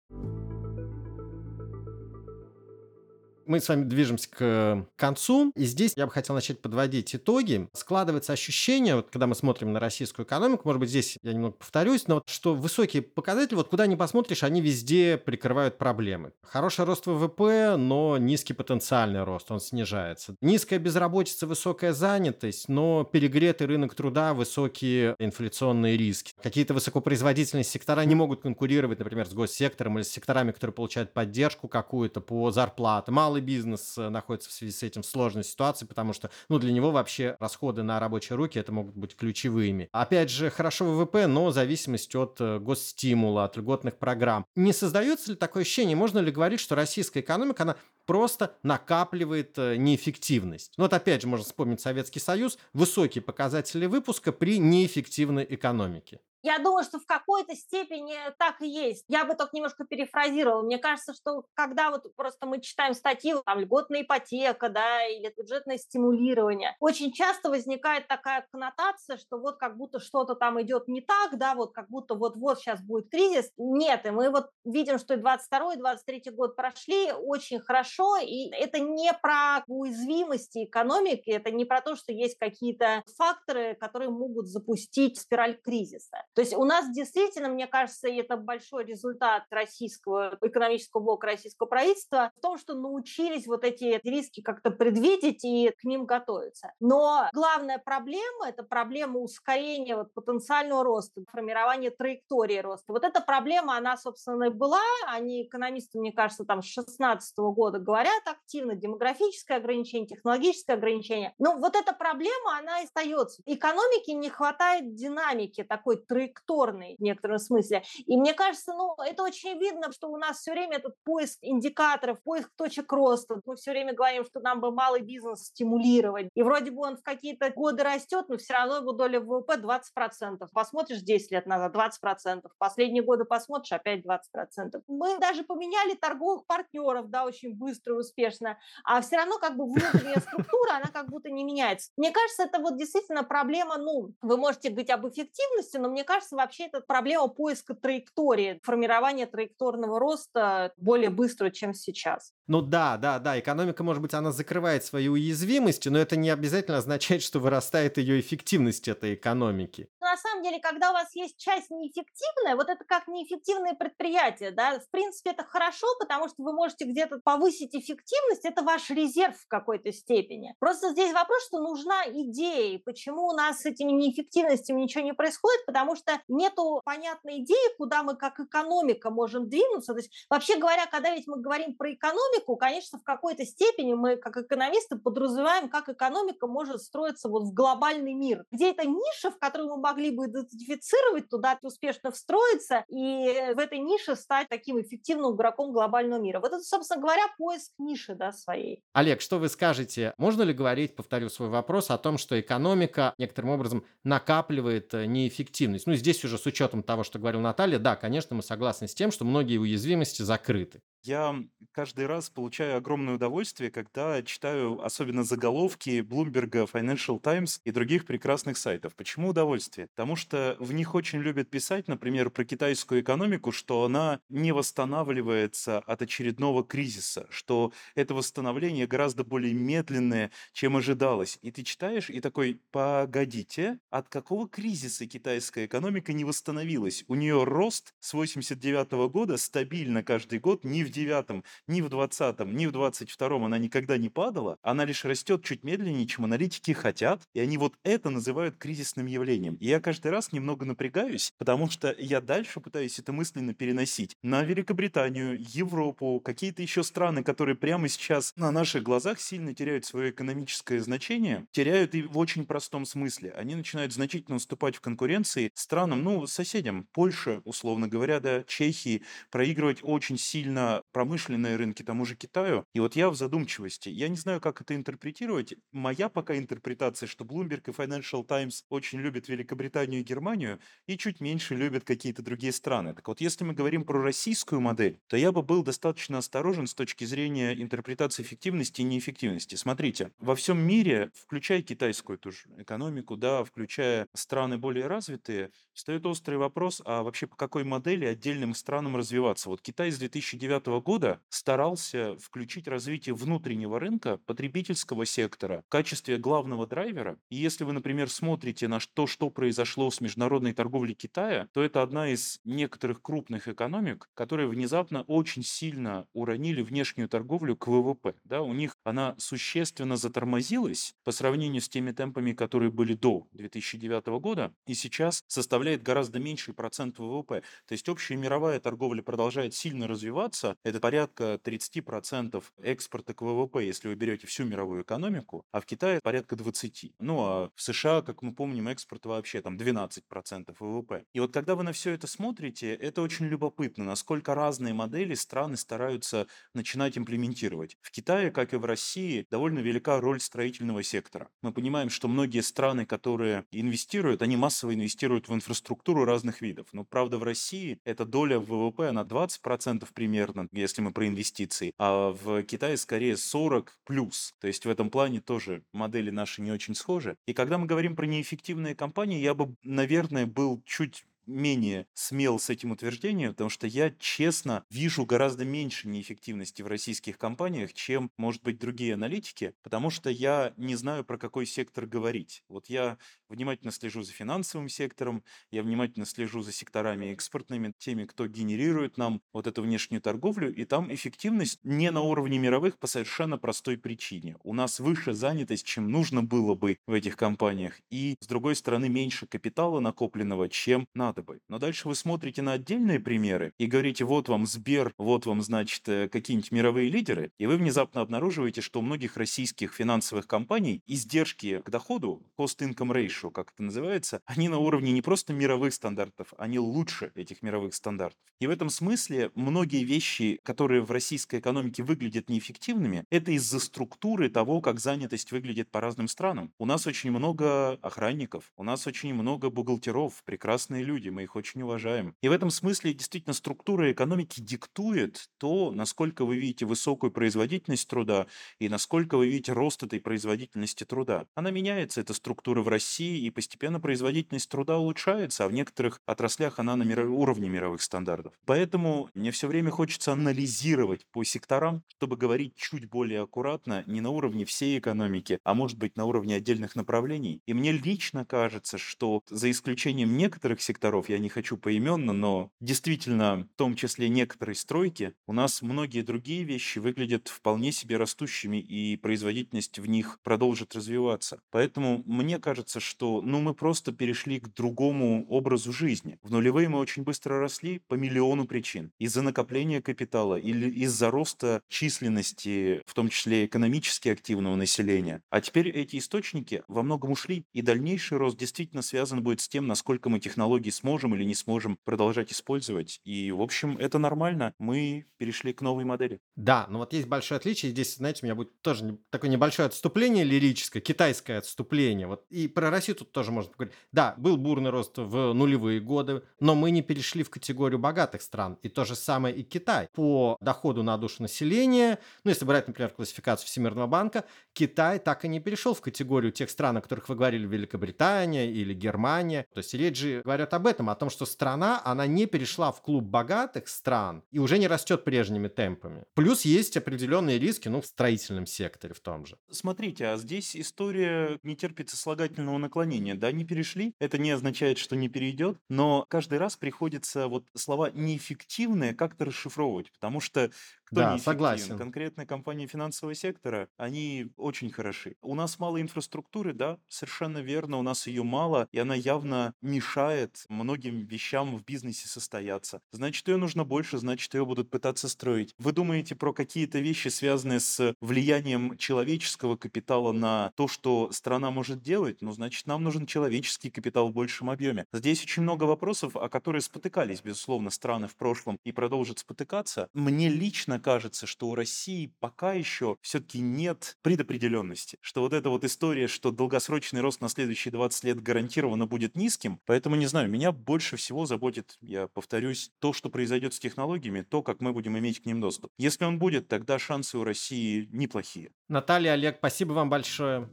Мы 3.47 3.61
с 3.61 3.69
вами 3.69 3.85
движемся 3.85 4.29
к 4.29 4.87
концу, 4.97 5.53
и 5.55 5.65
здесь 5.65 5.93
я 5.97 6.07
бы 6.07 6.13
хотел 6.13 6.35
начать 6.35 6.61
подводить 6.61 7.15
итоги. 7.15 7.69
Складывается 7.75 8.33
ощущение, 8.33 8.97
вот 8.97 9.11
когда 9.11 9.29
мы 9.29 9.37
смотрим 9.37 9.73
на 9.73 9.79
российскую 9.79 10.27
экономику, 10.27 10.63
может 10.65 10.81
быть, 10.81 10.91
здесь 10.91 11.17
я 11.23 11.33
немного 11.33 11.55
повторюсь, 11.55 12.09
но 12.09 12.17
вот, 12.17 12.29
что 12.29 12.55
высокие 12.55 13.03
показатели, 13.03 13.55
вот 13.55 13.69
куда 13.69 13.87
ни 13.87 13.95
посмотришь, 13.95 14.43
они 14.43 14.61
везде 14.61 15.17
прикрывают 15.17 15.79
проблемы. 15.79 16.33
Хороший 16.43 16.85
рост 16.85 17.07
ВВП, 17.07 17.77
но 17.77 18.19
низкий 18.19 18.53
потенциальный 18.53 19.23
рост, 19.23 19.49
он 19.53 19.61
снижается. 19.61 20.35
Низкая 20.41 20.81
безработица, 20.81 21.47
высокая 21.47 21.93
занятость, 21.93 22.69
но 22.69 23.05
перегретый 23.05 23.69
рынок 23.69 23.95
труда, 23.95 24.35
высокие 24.35 25.15
инфляционные 25.21 25.97
риски. 25.97 26.33
Какие-то 26.43 26.75
высокопроизводительные 26.75 27.65
сектора 27.65 28.01
не 28.01 28.17
могут 28.17 28.43
конкурировать, 28.43 28.99
например, 28.99 29.29
с 29.29 29.33
госсектором 29.33 29.99
или 29.99 30.03
с 30.05 30.11
секторами, 30.11 30.51
которые 30.51 30.75
получают 30.75 31.13
поддержку 31.13 31.69
какую-то 31.69 32.21
по 32.21 32.51
зарплатам. 32.51 33.15
Мало 33.15 33.36
малый 33.37 33.43
бизнес 33.43 33.99
э, 33.99 34.09
находится 34.09 34.49
в 34.49 34.53
связи 34.53 34.73
с 34.73 34.83
этим 34.83 35.03
в 35.03 35.07
сложной 35.07 35.45
ситуации, 35.45 35.85
потому 35.85 36.13
что, 36.13 36.31
ну, 36.49 36.59
для 36.59 36.73
него 36.73 36.91
вообще 36.91 37.37
расходы 37.39 37.83
на 37.83 38.01
рабочие 38.01 38.37
руки 38.37 38.59
это 38.59 38.73
могут 38.73 38.97
быть 38.97 39.15
ключевыми. 39.15 39.89
Опять 39.93 40.31
же, 40.31 40.49
хорошо 40.51 40.87
ВВП, 40.87 41.27
но 41.27 41.51
зависимость 41.51 42.15
от 42.15 42.41
э, 42.41 42.59
госстимула, 42.59 43.45
от 43.45 43.57
льготных 43.57 43.99
программ. 43.99 44.47
Не 44.57 44.73
создается 44.73 45.33
ли 45.33 45.37
такое 45.37 45.63
ощущение, 45.63 45.97
можно 45.97 46.19
ли 46.21 46.31
говорить, 46.33 46.61
что 46.61 46.75
российская 46.75 47.21
экономика, 47.21 47.65
она 47.65 47.77
просто 48.07 48.57
накапливает 48.63 49.59
э, 49.59 49.77
неэффективность. 49.77 50.73
Ну 50.77 50.85
вот 50.85 50.93
опять 50.93 51.23
же 51.23 51.29
можно 51.29 51.45
вспомнить 51.45 51.81
Советский 51.81 52.21
Союз, 52.21 52.59
высокие 52.73 53.23
показатели 53.23 53.87
выпуска 53.87 54.33
при 54.33 54.59
неэффективной 54.59 55.47
экономике. 55.49 56.21
Я 56.47 56.61
думаю, 56.61 56.85
что 56.85 57.01
в 57.01 57.07
какой-то 57.07 57.57
степени 57.57 58.15
так 58.39 58.63
и 58.63 58.69
есть. 58.69 59.05
Я 59.09 59.25
бы 59.25 59.35
только 59.35 59.57
немножко 59.57 59.85
перефразировала. 59.85 60.63
Мне 60.63 60.79
кажется, 60.79 61.13
что 61.13 61.45
когда 61.55 61.91
вот 61.91 62.05
просто 62.15 62.47
мы 62.47 62.61
читаем 62.61 62.95
статьи, 62.95 63.35
там, 63.45 63.59
льготная 63.59 64.03
ипотека, 64.03 64.69
да, 64.69 65.05
или 65.07 65.35
бюджетное 65.37 65.77
стимулирование, 65.77 66.77
очень 66.79 67.11
часто 67.11 67.51
возникает 67.51 68.07
такая 68.07 68.47
коннотация, 68.53 69.17
что 69.17 69.39
вот 69.39 69.57
как 69.57 69.77
будто 69.77 69.99
что-то 69.99 70.37
там 70.37 70.63
идет 70.63 70.87
не 70.87 71.01
так, 71.01 71.37
да, 71.37 71.57
вот 71.57 71.75
как 71.75 71.89
будто 71.89 72.15
вот-вот 72.15 72.61
сейчас 72.61 72.81
будет 72.81 73.11
кризис. 73.11 73.51
Нет, 73.57 74.07
и 74.07 74.11
мы 74.11 74.31
вот 74.31 74.49
видим, 74.65 75.01
что 75.01 75.15
и 75.15 75.17
22 75.17 75.75
и 75.75 75.79
23 75.79 76.31
год 76.31 76.55
прошли 76.55 77.11
очень 77.13 77.59
хорошо, 77.59 77.96
и 78.21 78.51
это 78.53 78.79
не 78.81 79.13
про 79.23 79.63
уязвимости 79.67 80.65
экономики, 80.65 81.31
это 81.31 81.51
не 81.51 81.65
про 81.65 81.81
то, 81.81 81.97
что 81.97 82.13
есть 82.13 82.39
какие-то 82.39 83.03
факторы, 83.17 83.75
которые 83.75 84.11
могут 84.11 84.47
запустить 84.47 85.19
спираль 85.19 85.59
кризиса. 85.63 86.25
То 86.35 86.41
есть 86.41 86.55
у 86.55 86.65
нас 86.65 86.91
действительно, 86.91 87.49
мне 87.49 87.67
кажется, 87.67 88.09
это 88.09 88.37
большой 88.37 88.85
результат 88.85 89.45
российского 89.51 90.39
экономического 90.41 91.01
блока 91.01 91.27
российского 91.27 91.67
правительства 91.67 92.31
в 92.37 92.41
том, 92.41 92.59
что 92.59 92.75
научились 92.75 93.47
вот 93.47 93.65
эти 93.65 94.01
риски 94.05 94.41
как-то 94.41 94.71
предвидеть 94.71 95.45
и 95.45 95.71
к 95.71 95.85
ним 95.85 96.07
готовиться. 96.07 96.73
Но 96.81 97.29
главная 97.33 97.79
проблема– 97.79 98.49
это 98.49 98.63
проблема 98.63 99.21
ускорения 99.21 99.97
вот 99.97 100.13
потенциального 100.15 100.85
роста, 100.85 101.23
формирования 101.31 101.91
траектории 101.91 102.59
роста. 102.59 102.93
Вот 102.93 103.05
эта 103.05 103.21
проблема, 103.21 103.77
она, 103.77 103.97
собственно, 103.97 104.45
и 104.45 104.51
была. 104.51 104.81
Они, 105.07 105.45
экономисты, 105.45 105.99
мне 105.99 106.13
кажется, 106.13 106.45
там 106.45 106.63
с 106.63 106.75
2016 106.75 107.37
года 107.39 107.79
говорят 107.87 108.23
активно, 108.27 108.75
демографическое 108.75 109.59
ограничение, 109.59 110.09
технологическое 110.09 110.77
ограничение. 110.77 111.35
Но 111.39 111.57
вот 111.57 111.77
эта 111.77 111.93
проблема, 111.93 112.59
она 112.59 112.81
остается. 112.81 113.43
Экономике 113.47 114.15
не 114.15 114.29
хватает 114.29 114.95
динамики 114.95 115.63
такой 115.63 115.99
траекторный 115.99 116.97
в 116.99 117.03
некотором 117.03 117.39
смысле. 117.39 117.85
И 118.07 118.17
мне 118.17 118.35
кажется, 118.35 118.73
ну, 118.73 118.95
это 118.99 119.23
очень 119.23 119.59
видно, 119.59 119.93
что 119.93 120.09
у 120.09 120.17
нас 120.17 120.41
все 120.41 120.53
время 120.53 120.79
этот 120.79 120.97
поиск 121.05 121.39
индикаторов, 121.43 122.21
поиск 122.23 122.51
точек 122.57 122.93
роста. 122.93 123.41
Мы 123.45 123.55
все 123.55 123.71
время 123.71 123.95
говорим, 123.95 124.25
что 124.25 124.41
нам 124.41 124.61
бы 124.61 124.73
малый 124.73 125.03
бизнес 125.03 125.47
стимулировать. 125.47 126.29
И 126.35 126.43
вроде 126.43 126.73
бы 126.73 126.83
он 126.83 126.97
в 126.97 127.03
какие-то 127.03 127.51
годы 127.51 127.85
растет, 127.85 128.27
но 128.29 128.37
все 128.37 128.55
равно 128.55 128.79
его 128.79 128.93
доля 128.93 129.21
ВВП 129.21 129.55
20%. 129.55 130.49
Посмотришь 130.53 131.03
10 131.03 131.31
лет 131.31 131.47
назад 131.47 131.75
20%. 131.75 132.43
Последние 132.59 133.05
годы 133.05 133.25
посмотришь 133.25 133.73
опять 133.73 134.05
20%. 134.05 134.83
Мы 134.89 135.19
даже 135.19 135.45
поменяли 135.45 135.95
торговых 135.95 136.47
партнеров, 136.47 137.11
да, 137.11 137.25
очень 137.25 137.55
быстро 137.55 137.76
и 137.87 137.91
успешно, 137.91 138.59
а 138.85 139.01
все 139.01 139.17
равно 139.17 139.39
как 139.39 139.57
бы 139.57 139.65
внутренняя 139.65 140.21
структура, 140.21 140.77
она 140.77 140.87
как 140.93 141.09
будто 141.09 141.31
не 141.31 141.45
меняется. 141.45 141.91
Мне 141.97 142.11
кажется, 142.11 142.45
это 142.45 142.59
вот 142.59 142.79
действительно 142.79 143.25
проблема, 143.25 143.77
ну, 143.77 144.13
вы 144.23 144.37
можете 144.37 144.71
говорить 144.71 144.91
об 144.91 145.07
эффективности, 145.09 145.77
но 145.77 145.89
мне 145.89 146.05
кажется, 146.05 146.37
вообще 146.37 146.67
это 146.67 146.81
проблема 146.81 147.29
поиска 147.29 147.75
траектории, 147.75 148.61
формирования 148.63 149.27
траекторного 149.27 149.99
роста 149.99 150.73
более 150.77 151.11
быстро, 151.11 151.51
чем 151.51 151.75
сейчас. 151.75 152.33
Ну 152.47 152.63
да, 152.63 152.97
да, 152.97 153.19
да, 153.19 153.39
экономика, 153.39 153.83
может 153.83 154.03
быть, 154.03 154.15
она 154.15 154.31
закрывает 154.33 154.85
свои 154.85 155.09
уязвимости, 155.09 155.89
но 155.89 155.99
это 155.99 156.17
не 156.17 156.31
обязательно 156.31 156.79
означает, 156.79 157.23
что 157.23 157.41
вырастает 157.41 157.99
ее 157.99 158.21
эффективность 158.21 158.87
этой 158.89 159.15
экономики. 159.15 159.89
На 160.01 160.17
самом 160.17 160.45
деле, 160.45 160.61
когда 160.61 160.91
у 160.91 160.93
вас 160.93 161.15
есть 161.17 161.37
часть 161.39 161.71
неэффективная, 161.71 162.55
вот 162.55 162.69
это 162.69 162.85
как 162.85 163.09
неэффективные 163.09 163.75
предприятия, 163.75 164.53
да, 164.53 164.79
в 164.79 164.89
принципе, 164.91 165.31
это 165.31 165.45
хорошо, 165.45 165.87
потому 165.99 166.29
что 166.29 166.43
вы 166.43 166.53
можете 166.53 166.85
где-то 166.85 167.19
повысить 167.25 167.66
эффективность, 167.75 168.45
это 168.45 168.63
ваш 168.63 168.91
резерв 168.91 169.37
в 169.37 169.49
какой-то 169.49 169.93
степени. 169.93 170.55
Просто 170.59 170.91
здесь 170.91 171.13
вопрос, 171.13 171.47
что 171.47 171.61
нужна 171.61 172.05
идея, 172.07 172.81
почему 172.85 173.27
у 173.29 173.33
нас 173.33 173.63
с 173.63 173.67
этими 173.67 173.93
неэффективностями 173.93 174.83
ничего 174.83 175.05
не 175.05 175.15
происходит, 175.15 175.65
потому 175.67 175.97
что 175.97 176.21
нету 176.29 176.81
понятной 176.85 177.41
идеи, 177.43 177.77
куда 177.77 178.03
мы 178.03 178.17
как 178.17 178.41
экономика 178.41 179.11
можем 179.11 179.49
двинуться. 179.49 179.93
То 179.93 180.01
есть, 180.01 180.27
вообще 180.31 180.59
говоря, 180.59 180.87
когда 180.87 181.11
ведь 181.11 181.27
мы 181.27 181.41
говорим 181.41 181.77
про 181.77 181.93
экономику, 181.93 182.57
конечно, 182.57 182.99
в 182.99 183.05
какой-то 183.05 183.45
степени 183.45 183.95
мы, 183.95 184.17
как 184.17 184.37
экономисты, 184.37 184.97
подразумеваем, 184.97 185.69
как 185.69 185.89
экономика 185.89 186.47
может 186.47 186.83
строиться 186.83 187.29
вот 187.29 187.45
в 187.45 187.53
глобальный 187.53 188.15
мир, 188.15 188.45
где 188.51 188.71
это 188.71 188.87
ниша, 188.87 189.31
в 189.31 189.39
которую 189.39 189.71
мы 189.71 189.77
могли 189.79 190.11
бы 190.11 190.27
идентифицировать, 190.27 191.29
туда 191.29 191.59
успешно 191.63 192.11
встроиться 192.11 192.85
и 192.89 193.53
в 193.55 193.59
этой 193.59 193.79
нише 193.79 194.17
стать 194.17 194.49
таким 194.49 194.81
эффективным 194.81 195.35
игроком 195.35 195.73
глобального 195.73 196.21
мира. 196.21 196.41
Вот 196.41 196.53
это, 196.53 196.61
собственно 196.61 197.01
говоря, 197.01 197.23
поиск 197.39 197.56
ниши 197.79 198.15
да, 198.15 198.33
своей. 198.33 198.83
Олег, 198.93 199.21
что 199.21 199.39
вы 199.39 199.49
скажете? 199.49 200.15
Можно 200.19 200.43
ли 200.43 200.53
говорить, 200.53 200.97
повторю 200.97 201.29
свой 201.29 201.49
вопрос, 201.49 201.91
о 201.91 201.99
том, 201.99 202.19
что 202.19 202.39
экономика 202.39 203.15
некоторым 203.19 203.51
образом 203.51 203.85
накапливает 204.05 204.95
э, 204.95 205.07
неэффективность? 205.07 205.87
Ну, 205.87 205.95
здесь 205.95 206.25
уже 206.25 206.39
с 206.39 206.47
учетом 206.47 206.83
того, 206.83 207.05
что 207.05 207.19
говорил 207.19 207.41
Наталья, 207.41 207.79
да, 207.79 207.97
конечно, 207.97 208.37
мы 208.37 208.43
согласны 208.43 208.89
с 208.89 208.95
тем, 208.95 209.11
что 209.11 209.25
многие 209.25 209.59
уязвимости 209.59 210.23
закрыты. 210.23 210.81
Я 211.07 211.41
каждый 211.71 212.07
раз 212.07 212.31
получаю 212.31 212.79
огромное 212.79 213.15
удовольствие, 213.15 213.71
когда 213.71 214.21
читаю 214.25 214.85
особенно 214.85 215.23
заголовки 215.23 216.01
Bloomberg, 216.01 216.69
Financial 216.69 217.21
Times 217.21 217.61
и 217.63 217.71
других 217.71 218.07
прекрасных 218.07 218.59
сайтов. 218.59 218.97
Почему 218.97 219.29
удовольствие? 219.29 219.87
Потому 219.95 220.17
что 220.17 220.57
в 220.59 220.73
них 220.73 220.97
очень 220.97 221.21
любят 221.21 221.49
писать, 221.49 221.87
например, 221.87 222.31
про 222.31 222.45
китайскую 222.45 223.03
экономику, 223.03 223.53
что 223.53 223.85
она 223.85 224.19
не 224.29 224.51
восстанавливается 224.51 225.79
от 225.79 226.03
очередного 226.03 226.65
кризиса, 226.65 227.29
что 227.31 227.73
это 227.95 228.13
восстановление 228.13 228.89
гораздо 228.89 229.23
более 229.23 229.55
медленное, 229.55 230.33
чем 230.53 230.77
ожидалось. 230.77 231.39
И 231.41 231.53
ты 231.53 231.63
читаешь 231.63 232.11
и 232.11 232.21
такой, 232.21 232.61
погодите, 232.73 233.79
от 233.91 234.09
какого 234.09 234.49
кризиса 234.49 235.07
китайская 235.07 235.67
экономика 235.67 236.13
не 236.13 236.25
восстановилась? 236.25 237.05
У 237.07 237.15
нее 237.15 237.45
рост 237.45 237.95
с 238.01 238.13
89 238.13 239.09
года 239.13 239.37
стабильно 239.37 240.03
каждый 240.03 240.41
год, 240.41 240.65
не 240.65 240.83
в 240.83 240.96
девятом, 240.97 241.45
ни 241.69 241.81
в 241.83 241.89
двадцатом, 241.89 242.57
ни 242.57 242.67
в 242.67 242.73
двадцать 242.73 243.11
втором 243.11 243.45
она 243.45 243.59
никогда 243.59 243.99
не 243.99 244.09
падала, 244.09 244.59
она 244.63 244.85
лишь 244.85 245.05
растет 245.05 245.45
чуть 245.45 245.63
медленнее, 245.63 246.07
чем 246.07 246.25
аналитики 246.25 246.73
хотят, 246.73 247.23
и 247.35 247.41
они 247.41 247.59
вот 247.59 247.75
это 247.85 248.11
называют 248.11 248.57
кризисным 248.57 249.07
явлением. 249.07 249.57
И 249.57 249.67
я 249.67 249.81
каждый 249.81 250.11
раз 250.11 250.33
немного 250.33 250.65
напрягаюсь, 250.65 251.33
потому 251.39 251.71
что 251.71 251.95
я 251.99 252.21
дальше 252.21 252.61
пытаюсь 252.61 252.99
это 252.99 253.13
мысленно 253.13 253.55
переносить 253.55 254.17
на 254.23 254.43
Великобританию, 254.43 255.37
Европу, 255.39 256.21
какие-то 256.21 256.63
еще 256.63 256.83
страны, 256.83 257.23
которые 257.23 257.57
прямо 257.57 257.89
сейчас 257.89 258.33
на 258.37 258.51
наших 258.51 258.83
глазах 258.83 259.21
сильно 259.21 259.55
теряют 259.55 259.85
свое 259.85 260.11
экономическое 260.11 260.81
значение, 260.81 261.47
теряют 261.53 261.95
и 261.95 262.03
в 262.03 262.17
очень 262.19 262.47
простом 262.47 262.87
смысле. 262.87 263.33
Они 263.33 263.55
начинают 263.55 263.93
значительно 263.93 264.37
уступать 264.37 264.77
в 264.77 264.81
конкуренции 264.81 265.51
странам, 265.55 266.03
ну, 266.03 266.27
соседям, 266.27 266.89
Польше, 266.93 267.43
условно 267.45 267.87
говоря, 267.89 268.21
да, 268.21 268.43
Чехии, 268.45 269.03
проигрывать 269.31 269.81
очень 269.83 270.19
сильно 270.19 270.83
промышленные 270.93 271.57
рынки 271.57 271.83
тому 271.83 272.05
же 272.05 272.17
Китаю. 272.17 272.65
И 272.75 272.81
вот 272.81 272.97
я 272.97 273.11
в 273.11 273.15
задумчивости. 273.15 273.89
Я 273.89 274.09
не 274.09 274.17
знаю, 274.17 274.41
как 274.41 274.61
это 274.61 274.75
интерпретировать. 274.75 275.55
Моя 275.73 276.09
пока 276.09 276.37
интерпретация, 276.37 277.07
что 277.07 277.25
Bloomberg 277.25 277.63
и 277.67 277.73
Financial 277.73 278.25
Times 278.25 278.65
очень 278.69 279.01
любят 279.01 279.29
Великобританию 279.29 280.01
и 280.01 280.05
Германию 280.05 280.61
и 280.87 280.97
чуть 280.97 281.21
меньше 281.21 281.55
любят 281.55 281.85
какие-то 281.85 282.23
другие 282.23 282.53
страны. 282.53 282.95
Так 282.95 283.09
вот, 283.09 283.21
если 283.21 283.45
мы 283.45 283.55
говорим 283.55 283.85
про 283.85 284.03
российскую 284.03 284.61
модель, 284.61 285.01
то 285.07 285.17
я 285.17 285.33
бы 285.33 285.43
был 285.43 285.63
достаточно 285.63 286.19
осторожен 286.19 286.67
с 286.67 286.75
точки 286.75 287.05
зрения 287.05 287.53
интерпретации 287.61 288.23
эффективности 288.23 288.81
и 288.81 288.85
неэффективности. 288.85 289.55
Смотрите, 289.55 290.13
во 290.19 290.35
всем 290.35 290.59
мире, 290.59 291.11
включая 291.15 291.63
китайскую 291.63 292.19
ту 292.19 292.33
же 292.33 292.49
экономику, 292.59 293.17
да, 293.17 293.45
включая 293.45 294.09
страны 294.15 294.59
более 294.59 294.87
развитые, 294.87 295.51
встает 295.73 296.07
острый 296.07 296.39
вопрос, 296.39 296.83
а 296.85 297.03
вообще 297.03 297.27
по 297.27 297.37
какой 297.37 297.65
модели 297.65 298.05
отдельным 298.05 298.55
странам 298.55 298.97
развиваться? 298.97 299.49
Вот 299.49 299.61
Китай 299.63 299.91
с 299.91 299.99
2009 299.99 300.76
года 300.81 301.21
старался 301.29 302.17
включить 302.19 302.69
развитие 302.69 303.15
внутреннего 303.15 303.81
рынка, 303.81 304.19
потребительского 304.19 305.07
сектора 305.07 305.63
в 305.67 305.71
качестве 305.71 306.19
главного 306.19 306.67
драйвера. 306.67 307.19
И 307.29 307.37
если 307.37 307.65
вы, 307.65 307.73
например, 307.73 308.11
смотрите 308.11 308.69
на 308.69 308.79
то, 308.95 309.07
что 309.07 309.31
произошло 309.31 309.91
с 309.91 310.01
международной 310.01 310.53
торговлей 310.53 310.95
Китая, 310.95 311.49
то 311.53 311.63
это 311.63 311.83
одна 311.83 312.09
из 312.09 312.41
некоторых 312.45 313.03
крупных 313.03 313.49
экономик, 313.49 314.09
которые 314.15 314.49
внезапно 314.49 315.03
очень 315.03 315.43
сильно 315.43 316.07
уронили 316.13 316.63
внешнюю 316.63 317.09
торговлю 317.09 317.57
к 317.57 317.67
ВВП. 317.67 318.15
Да, 318.25 318.43
у 318.43 318.53
них 318.53 318.77
она 318.85 319.15
существенно 319.19 319.97
затормозилась 319.97 320.95
по 321.05 321.13
сравнению 321.13 321.63
с 321.63 321.69
теми 321.69 321.93
темпами, 321.93 322.33
которые 322.33 322.71
были 322.71 322.95
до 322.95 323.27
2009 323.33 324.07
года, 324.21 324.55
и 324.67 324.75
сейчас 324.75 325.23
составляет 325.27 325.83
гораздо 325.83 326.19
меньший 326.19 326.55
процент 326.55 326.99
ВВП. 326.99 327.43
То 327.67 327.73
есть 327.73 327.89
общая 327.89 328.17
мировая 328.17 328.61
торговля 328.61 329.03
продолжает 329.03 329.55
сильно 329.55 329.87
развиваться, 329.87 330.56
Это 330.65 330.81
порядка 330.81 331.41
30% 331.43 332.43
экспорта 332.63 333.15
к 333.15 333.23
ВВП, 333.23 333.65
если 333.65 333.89
вы 333.89 333.95
берете 333.95 334.27
всю 334.27 334.45
мировую 334.45 334.83
экономику, 334.83 335.45
а 335.53 335.61
в 335.61 335.67
Китае 335.67 336.01
порядка 336.03 336.37
20%. 336.37 336.93
Ну 336.99 337.21
а 337.21 337.51
в 337.55 337.63
США, 337.63 338.03
как 338.03 338.23
мы 338.23 338.35
помним, 338.35 338.69
экспорт 338.69 339.07
вообще 339.07 339.41
там 339.43 339.57
12% 339.57 340.55
ВВП. 340.59 341.05
И 341.13 341.21
вот 341.21 341.33
когда 341.33 341.55
вы 341.55 341.63
на 341.63 341.73
все 341.73 341.93
это 341.93 342.07
смотрите, 342.07 342.75
это 342.75 343.03
очень 343.03 343.27
любопытно, 343.27 343.85
насколько 343.85 344.35
разные 344.35 344.75
модели 344.75 345.15
страны 345.15 345.57
стараются 345.57 346.27
начинать 346.55 346.99
имплементировать. 346.99 347.77
В 347.81 347.91
Китае, 347.91 348.31
как 348.31 348.53
и 348.53 348.57
в 348.57 348.65
России, 348.65 349.27
довольно 349.31 349.61
велика 349.61 350.01
роль 350.01 350.21
строительного 350.21 350.83
сектора. 350.83 351.29
Мы 351.43 351.53
понимаем, 351.53 351.91
что 351.91 352.09
многие 352.09 352.41
страны, 352.41 352.87
которые 352.87 353.45
инвестируют, 353.51 354.23
они 354.23 354.37
массово 354.37 354.75
инвестируют 354.75 355.29
в 355.29 355.35
инфраструктуру 355.35 356.05
разных 356.05 356.41
видов. 356.41 356.69
Но 356.73 356.85
правда 356.85 357.19
в 357.19 357.23
России 357.23 357.81
эта 357.85 358.05
доля 358.05 358.39
в 358.39 358.47
ВВП, 358.47 358.89
она 358.89 359.03
20% 359.03 359.87
примерно, 359.95 360.46
если 360.53 360.83
мы 360.83 360.93
про 360.93 361.07
инвестиции, 361.09 361.73
а 361.79 362.11
в 362.11 362.43
Китае 362.45 362.77
скорее 362.77 363.17
40 363.17 363.79
плюс. 363.85 364.35
То 364.41 364.47
есть 364.47 364.67
в 364.67 364.69
этом 364.69 364.91
плане 364.91 365.21
тоже 365.21 365.63
модели 365.73 366.11
наши 366.11 366.43
не 366.43 366.53
очень 366.53 366.75
схожи. 366.75 367.17
И 367.27 367.35
когда 367.35 367.59
мы 367.59 367.67
говорим 367.67 367.97
про 367.97 368.07
неэффективные 368.07 368.75
компании, 368.75 369.21
я 369.21 369.35
бы, 369.35 369.55
наверное, 369.63 370.27
был 370.27 370.63
чуть 370.65 371.05
менее 371.27 371.87
смел 371.95 372.39
с 372.39 372.51
этим 372.51 372.71
утверждением, 372.73 373.31
потому 373.33 373.51
что 373.51 373.67
я, 373.67 373.91
честно, 373.99 374.65
вижу 374.71 375.05
гораздо 375.07 375.45
меньше 375.45 375.89
неэффективности 375.89 376.63
в 376.63 376.67
российских 376.67 377.19
компаниях, 377.19 377.73
чем, 377.75 378.11
может 378.17 378.43
быть, 378.43 378.59
другие 378.59 378.95
аналитики, 378.95 379.55
потому 379.63 379.91
что 379.91 380.11
я 380.11 380.53
не 380.57 380.77
знаю, 380.77 381.05
про 381.05 381.19
какой 381.19 381.47
сектор 381.47 381.87
говорить. 381.87 382.45
Вот 382.49 382.69
я 382.69 382.99
внимательно 383.29 383.73
слежу 383.73 384.03
за 384.03 384.13
финансовым 384.13 384.69
сектором, 384.69 385.25
я 385.51 385.63
внимательно 385.63 386.07
слежу 386.07 386.43
за 386.43 386.53
секторами 386.53 387.07
экспортными, 387.07 387.75
теми, 387.79 388.05
кто 388.05 388.27
генерирует 388.27 388.97
нам 388.97 389.23
вот 389.33 389.47
эту 389.47 389.63
внешнюю 389.63 390.01
торговлю, 390.03 390.53
и 390.55 390.65
там 390.65 390.93
эффективность 390.93 391.59
не 391.63 391.91
на 391.91 392.01
уровне 392.01 392.39
мировых 392.39 392.79
по 392.79 392.87
совершенно 392.87 393.39
простой 393.39 393.77
причине. 393.79 394.37
У 394.43 394.55
нас 394.55 394.81
выше 394.81 395.13
занятость, 395.15 395.67
чем 395.67 395.91
нужно 395.91 396.23
было 396.23 396.55
бы 396.55 396.79
в 396.87 396.93
этих 396.93 397.17
компаниях, 397.17 397.81
и, 397.91 398.17
с 398.21 398.27
другой 398.27 398.57
стороны, 398.57 398.89
меньше 398.89 399.27
капитала 399.27 399.81
накопленного, 399.81 400.49
чем 400.49 400.87
надо 400.95 401.16
надо 401.17 401.23
бы. 401.23 401.41
Но 401.49 401.59
дальше 401.59 401.89
вы 401.89 401.95
смотрите 401.95 402.43
на 402.43 402.53
отдельные 402.53 403.01
примеры 403.01 403.53
и 403.59 403.67
говорите, 403.67 404.05
вот 404.05 404.29
вам 404.29 404.47
Сбер, 404.47 404.93
вот 404.99 405.27
вам, 405.27 405.43
значит, 405.43 405.89
э, 405.89 406.09
какие-нибудь 406.09 406.53
мировые 406.53 406.91
лидеры, 406.91 407.31
и 407.39 407.47
вы 407.47 407.57
внезапно 407.57 408.01
обнаруживаете, 408.01 408.61
что 408.61 408.81
у 408.81 408.83
многих 408.83 409.17
российских 409.17 409.73
финансовых 409.73 410.27
компаний 410.27 410.83
издержки 410.87 411.63
к 411.65 411.71
доходу, 411.71 412.23
cost-income 412.39 412.93
ratio, 412.93 413.31
как 413.31 413.53
это 413.53 413.63
называется, 413.63 414.21
они 414.27 414.49
на 414.49 414.59
уровне 414.59 414.93
не 414.93 415.03
просто 415.03 415.33
мировых 415.33 415.73
стандартов, 415.75 416.35
они 416.39 416.59
лучше 416.59 417.13
этих 417.15 417.43
мировых 417.43 417.75
стандартов. 417.75 418.21
И 418.41 418.47
в 418.47 418.51
этом 418.51 418.69
смысле 418.69 419.31
многие 419.35 419.85
вещи, 419.85 420.39
которые 420.43 420.83
в 420.83 420.91
российской 420.91 421.41
экономике 421.41 421.83
выглядят 421.83 422.29
неэффективными, 422.29 423.05
это 423.11 423.33
из-за 423.33 423.61
структуры 423.61 424.29
того, 424.29 424.61
как 424.61 424.81
занятость 424.81 425.33
выглядит 425.33 425.71
по 425.71 425.81
разным 425.81 426.09
странам. 426.09 426.53
У 426.59 426.67
нас 426.67 426.87
очень 426.87 427.11
много 427.11 427.73
охранников, 427.83 428.53
у 428.57 428.63
нас 428.63 428.87
очень 428.87 429.15
много 429.15 429.49
бухгалтеров, 429.49 430.23
прекрасные 430.25 430.85
люди, 430.85 431.06
люди, 431.07 431.15
мы 431.15 431.23
их 431.23 431.37
очень 431.37 431.63
уважаем. 431.63 432.15
И 432.23 432.29
в 432.29 432.33
этом 432.33 432.51
смысле 432.51 432.93
действительно 432.93 433.33
структура 433.33 433.91
экономики 433.91 434.41
диктует 434.41 435.29
то, 435.39 435.71
насколько 435.71 436.25
вы 436.25 436.37
видите 436.37 436.67
высокую 436.67 437.11
производительность 437.11 437.89
труда 437.89 438.27
и 438.59 438.69
насколько 438.69 439.17
вы 439.17 439.29
видите 439.29 439.53
рост 439.53 439.83
этой 439.83 440.01
производительности 440.01 440.85
труда. 440.85 441.27
Она 441.35 441.51
меняется, 441.51 442.01
эта 442.01 442.15
структура 442.15 442.63
в 442.63 442.69
России, 442.69 443.25
и 443.25 443.31
постепенно 443.31 443.81
производительность 443.81 444.51
труда 444.51 444.79
улучшается, 444.79 445.45
а 445.45 445.49
в 445.49 445.53
некоторых 445.53 446.01
отраслях 446.07 446.59
она 446.59 446.77
на 446.77 446.83
миров... 446.83 447.09
уровне 447.11 447.49
мировых 447.49 447.83
стандартов. 447.83 448.35
Поэтому 448.45 449.09
мне 449.15 449.31
все 449.31 449.47
время 449.47 449.71
хочется 449.71 450.13
анализировать 450.13 451.07
по 451.13 451.25
секторам, 451.25 451.83
чтобы 451.89 452.17
говорить 452.17 452.57
чуть 452.57 452.89
более 452.89 453.23
аккуратно, 453.23 453.85
не 453.87 454.01
на 454.01 454.11
уровне 454.11 454.45
всей 454.45 454.79
экономики, 454.79 455.39
а 455.45 455.55
может 455.55 455.79
быть 455.79 455.97
на 455.97 456.05
уровне 456.05 456.37
отдельных 456.37 456.77
направлений. 456.77 457.41
И 457.47 457.55
мне 457.55 457.73
лично 457.73 458.25
кажется, 458.25 458.79
что 458.79 459.23
за 459.29 459.51
исключением 459.51 460.17
некоторых 460.17 460.61
секторов, 460.61 460.96
секторов, 460.97 461.09
я 461.09 461.19
не 461.19 461.29
хочу 461.29 461.57
поименно, 461.57 462.13
но 462.13 462.51
действительно, 462.61 463.47
в 463.53 463.57
том 463.57 463.75
числе 463.75 464.09
некоторые 464.09 464.55
стройки, 464.55 465.13
у 465.27 465.33
нас 465.33 465.63
многие 465.63 466.03
другие 466.03 466.45
вещи 466.45 466.79
выглядят 466.79 467.29
вполне 467.29 467.73
себе 467.73 467.97
растущими, 467.97 468.59
и 468.59 468.97
производительность 468.97 469.79
в 469.79 469.87
них 469.87 470.19
продолжит 470.23 470.75
развиваться. 470.75 471.41
Поэтому 471.51 472.03
мне 472.07 472.39
кажется, 472.39 472.81
что 472.81 473.21
ну, 473.23 473.41
мы 473.41 473.55
просто 473.55 473.93
перешли 473.93 474.41
к 474.41 474.55
другому 474.55 475.27
образу 475.29 475.73
жизни. 475.73 476.19
В 476.23 476.31
нулевые 476.31 476.69
мы 476.69 476.79
очень 476.79 477.03
быстро 477.03 477.41
росли 477.41 477.81
по 477.89 477.95
миллиону 477.95 478.47
причин. 478.47 478.93
Из-за 478.99 479.23
накопления 479.23 479.83
капитала 479.83 480.37
или 480.37 480.71
из-за 480.71 481.11
роста 481.11 481.61
численности, 481.69 482.83
в 482.87 482.95
том 482.95 483.09
числе 483.09 483.47
экономически 483.47 484.09
активного 484.09 484.57
населения. 484.57 485.23
А 485.31 485.41
теперь 485.41 485.69
эти 485.69 485.97
источники 485.97 486.63
во 486.69 486.83
многом 486.83 487.13
ушли, 487.13 487.45
и 487.53 487.63
дальнейший 487.63 488.19
рост 488.19 488.39
действительно 488.39 488.83
связан 488.83 489.23
будет 489.23 489.41
с 489.41 489.49
тем, 489.49 489.67
насколько 489.67 490.09
мы 490.09 490.21
технологии 490.21 490.71
сможем 490.71 490.86
или 490.87 491.25
не 491.25 491.35
сможем 491.35 491.79
продолжать 491.85 492.33
использовать. 492.33 493.01
И, 493.05 493.33
в 493.33 493.41
общем, 493.41 493.77
это 493.79 493.99
нормально. 493.99 494.55
Мы 494.59 495.07
перешли 495.19 495.53
к 495.53 495.61
новой 495.63 495.85
модели. 495.85 496.21
Да, 496.37 496.67
но 496.69 496.79
вот 496.79 496.93
есть 496.93 497.09
большое 497.09 497.39
отличие. 497.39 497.73
Здесь, 497.73 497.97
знаете, 497.97 498.21
у 498.23 498.27
меня 498.27 498.35
будет 498.35 498.61
тоже 498.63 498.99
такое 499.11 499.31
небольшое 499.31 499.67
отступление 499.67 500.25
лирическое, 500.25 500.83
китайское 500.83 501.39
отступление. 501.39 502.07
Вот 502.07 502.27
и 502.31 502.49
про 502.49 502.71
Россию 502.71 502.97
тут 502.97 503.13
тоже 503.13 503.33
можно 503.33 503.51
поговорить. 503.51 503.75
Да, 503.93 504.15
был 504.17 504.37
бурный 504.37 504.71
рост 504.71 504.99
в 504.99 505.33
нулевые 505.33 505.81
годы, 505.81 506.23
но 506.41 506.55
мы 506.55 506.71
не 506.71 506.83
перешли 506.83 507.23
в 507.23 507.31
категорию 507.31 507.79
богатых 507.79 508.23
стран. 508.23 508.59
И 508.63 508.69
то 508.69 508.85
же 508.85 508.95
самое 508.95 509.35
и 509.35 509.43
Китай. 509.43 509.89
По 509.95 510.37
доходу 510.41 510.83
на 510.83 510.99
душу 510.99 511.23
населения, 511.23 511.99
ну, 512.25 512.31
если 512.31 512.45
брать, 512.45 512.69
например, 512.69 512.91
классификацию 512.91 513.47
Всемирного 513.47 513.87
банка, 513.87 514.25
Китай 514.53 514.99
так 514.99 515.25
и 515.25 515.29
не 515.29 515.41
перешел 515.41 515.75
в 515.75 515.81
категорию 515.81 516.33
тех 516.33 516.51
стран, 516.51 516.77
о 516.77 516.81
которых 516.81 517.09
вы 517.09 517.15
говорили, 517.15 517.47
Великобритания 517.47 518.51
или 518.51 518.75
Германия. 518.75 519.47
То 519.55 519.59
есть 519.59 519.73
речь 519.75 519.97
же 519.97 520.21
говорят 520.23 520.53
об 520.55 520.67
этом, 520.67 520.76
о 520.91 520.95
том, 520.95 521.11
что 521.11 521.27
страна, 521.27 521.81
она 521.85 522.07
не 522.07 522.27
перешла 522.27 522.73
в 522.73 522.83
клуб 522.83 523.05
богатых 523.05 523.69
стран 523.69 524.23
и 524.31 524.39
уже 524.39 524.59
не 524.59 524.69
растет 524.69 525.05
прежними 525.05 525.49
темпами. 525.49 526.05
Плюс 526.15 526.45
есть 526.45 526.77
определенные 526.77 527.39
риски, 527.39 527.69
ну, 527.69 527.81
в 527.81 527.87
строительном 527.87 528.47
секторе 528.47 528.95
в 528.95 529.01
том 529.01 529.27
же. 529.27 529.37
Смотрите, 529.51 530.07
а 530.07 530.17
здесь 530.17 530.57
история 530.57 531.39
не 531.43 531.57
терпит 531.57 531.91
сослагательного 531.91 532.59
наклонения. 532.59 533.15
Да, 533.15 533.33
не 533.33 533.45
перешли, 533.45 533.95
это 533.99 534.19
не 534.19 534.31
означает, 534.31 534.79
что 534.79 534.97
не 534.97 535.09
перейдет, 535.09 535.59
но 535.69 536.05
каждый 536.09 536.39
раз 536.39 536.57
приходится 536.57 537.29
вот 537.29 537.47
слова 537.55 537.91
неэффективные 537.91 538.95
как-то 538.95 539.25
расшифровывать, 539.25 539.93
потому 539.93 540.21
что 540.21 540.51
кто 540.87 541.03
Да, 541.03 541.05
не 541.05 541.19
согласен. 541.19 541.77
Конкретные 541.77 542.27
компании 542.27 542.67
финансового 542.67 543.15
сектора, 543.15 543.69
они 543.77 544.29
очень 544.37 544.71
хороши. 544.71 545.17
У 545.21 545.35
нас 545.35 545.59
мало 545.59 545.81
инфраструктуры, 545.81 546.53
да, 546.55 546.79
совершенно 546.89 547.39
верно, 547.39 547.77
у 547.79 547.83
нас 547.83 548.07
ее 548.07 548.23
мало, 548.23 548.69
и 548.73 548.79
она 548.79 548.95
явно 548.95 549.53
мешает 549.61 550.45
многим 550.49 551.07
вещам 551.07 551.57
в 551.57 551.65
бизнесе 551.65 552.09
состояться. 552.09 552.81
Значит, 552.93 553.29
ее 553.29 553.37
нужно 553.37 553.65
больше, 553.65 553.99
значит, 553.99 554.33
ее 554.35 554.47
будут 554.47 554.71
пытаться 554.71 555.09
строить. 555.09 555.55
Вы 555.59 555.73
думаете 555.73 556.15
про 556.15 556.33
какие-то 556.33 556.79
вещи, 556.79 557.09
связанные 557.09 557.61
с 557.61 557.95
влиянием 558.01 558.77
человеческого 558.79 559.57
капитала 559.57 560.13
на 560.13 560.53
то, 560.57 560.69
что 560.69 561.11
страна 561.13 561.51
может 561.51 561.83
делать? 561.83 562.19
Ну, 562.23 562.33
значит, 562.33 562.67
нам 562.67 562.83
нужен 562.83 563.07
человеческий 563.07 563.71
капитал 563.71 564.09
в 564.09 564.13
большем 564.13 564.51
объеме. 564.51 564.87
Здесь 564.93 565.23
очень 565.23 565.43
много 565.43 565.65
вопросов, 565.65 566.17
о 566.17 566.29
которые 566.29 566.63
спотыкались, 566.63 567.23
безусловно, 567.23 567.71
страны 567.71 568.09
в 568.09 568.17
прошлом 568.17 568.59
и 568.65 568.73
продолжат 568.73 569.19
спотыкаться. 569.19 569.89
Мне 569.95 570.29
лично 570.29 570.76
честно 570.77 570.81
кажется, 570.81 571.27
что 571.27 571.49
у 571.49 571.55
России 571.55 572.13
пока 572.21 572.53
еще 572.53 572.97
все-таки 573.01 573.41
нет 573.41 573.97
предопределенности. 574.03 574.99
Что 575.01 575.23
вот 575.23 575.33
эта 575.33 575.49
вот 575.49 575.65
история, 575.65 576.07
что 576.09 576.31
долгосрочный 576.31 577.01
рост 577.01 577.21
на 577.21 577.29
следующие 577.29 577.73
20 577.73 578.05
лет 578.05 578.23
гарантированно 578.23 578.87
будет 578.87 579.17
низким. 579.17 579.61
Поэтому, 579.67 579.97
не 579.97 580.07
знаю, 580.07 580.29
меня 580.29 580.53
больше 580.53 580.97
всего 580.97 581.27
заботит, 581.27 581.77
я 581.81 582.09
повторюсь, 582.09 582.71
то, 582.79 582.93
что 582.93 583.09
произойдет 583.09 583.55
с 583.55 583.59
технологиями, 583.59 584.23
то, 584.23 584.43
как 584.43 584.61
мы 584.61 584.73
будем 584.73 584.97
иметь 584.99 585.23
к 585.23 585.27
ним 585.27 585.41
доступ. 585.41 585.71
Если 585.79 586.05
он 586.05 586.19
будет, 586.19 586.49
тогда 586.49 586.79
шансы 586.79 587.19
у 587.19 587.25
России 587.25 587.89
неплохие. 587.93 588.51
Наталья, 588.69 589.13
Олег, 589.13 589.37
спасибо 589.39 589.73
вам 589.73 589.91
большое. 589.91 590.49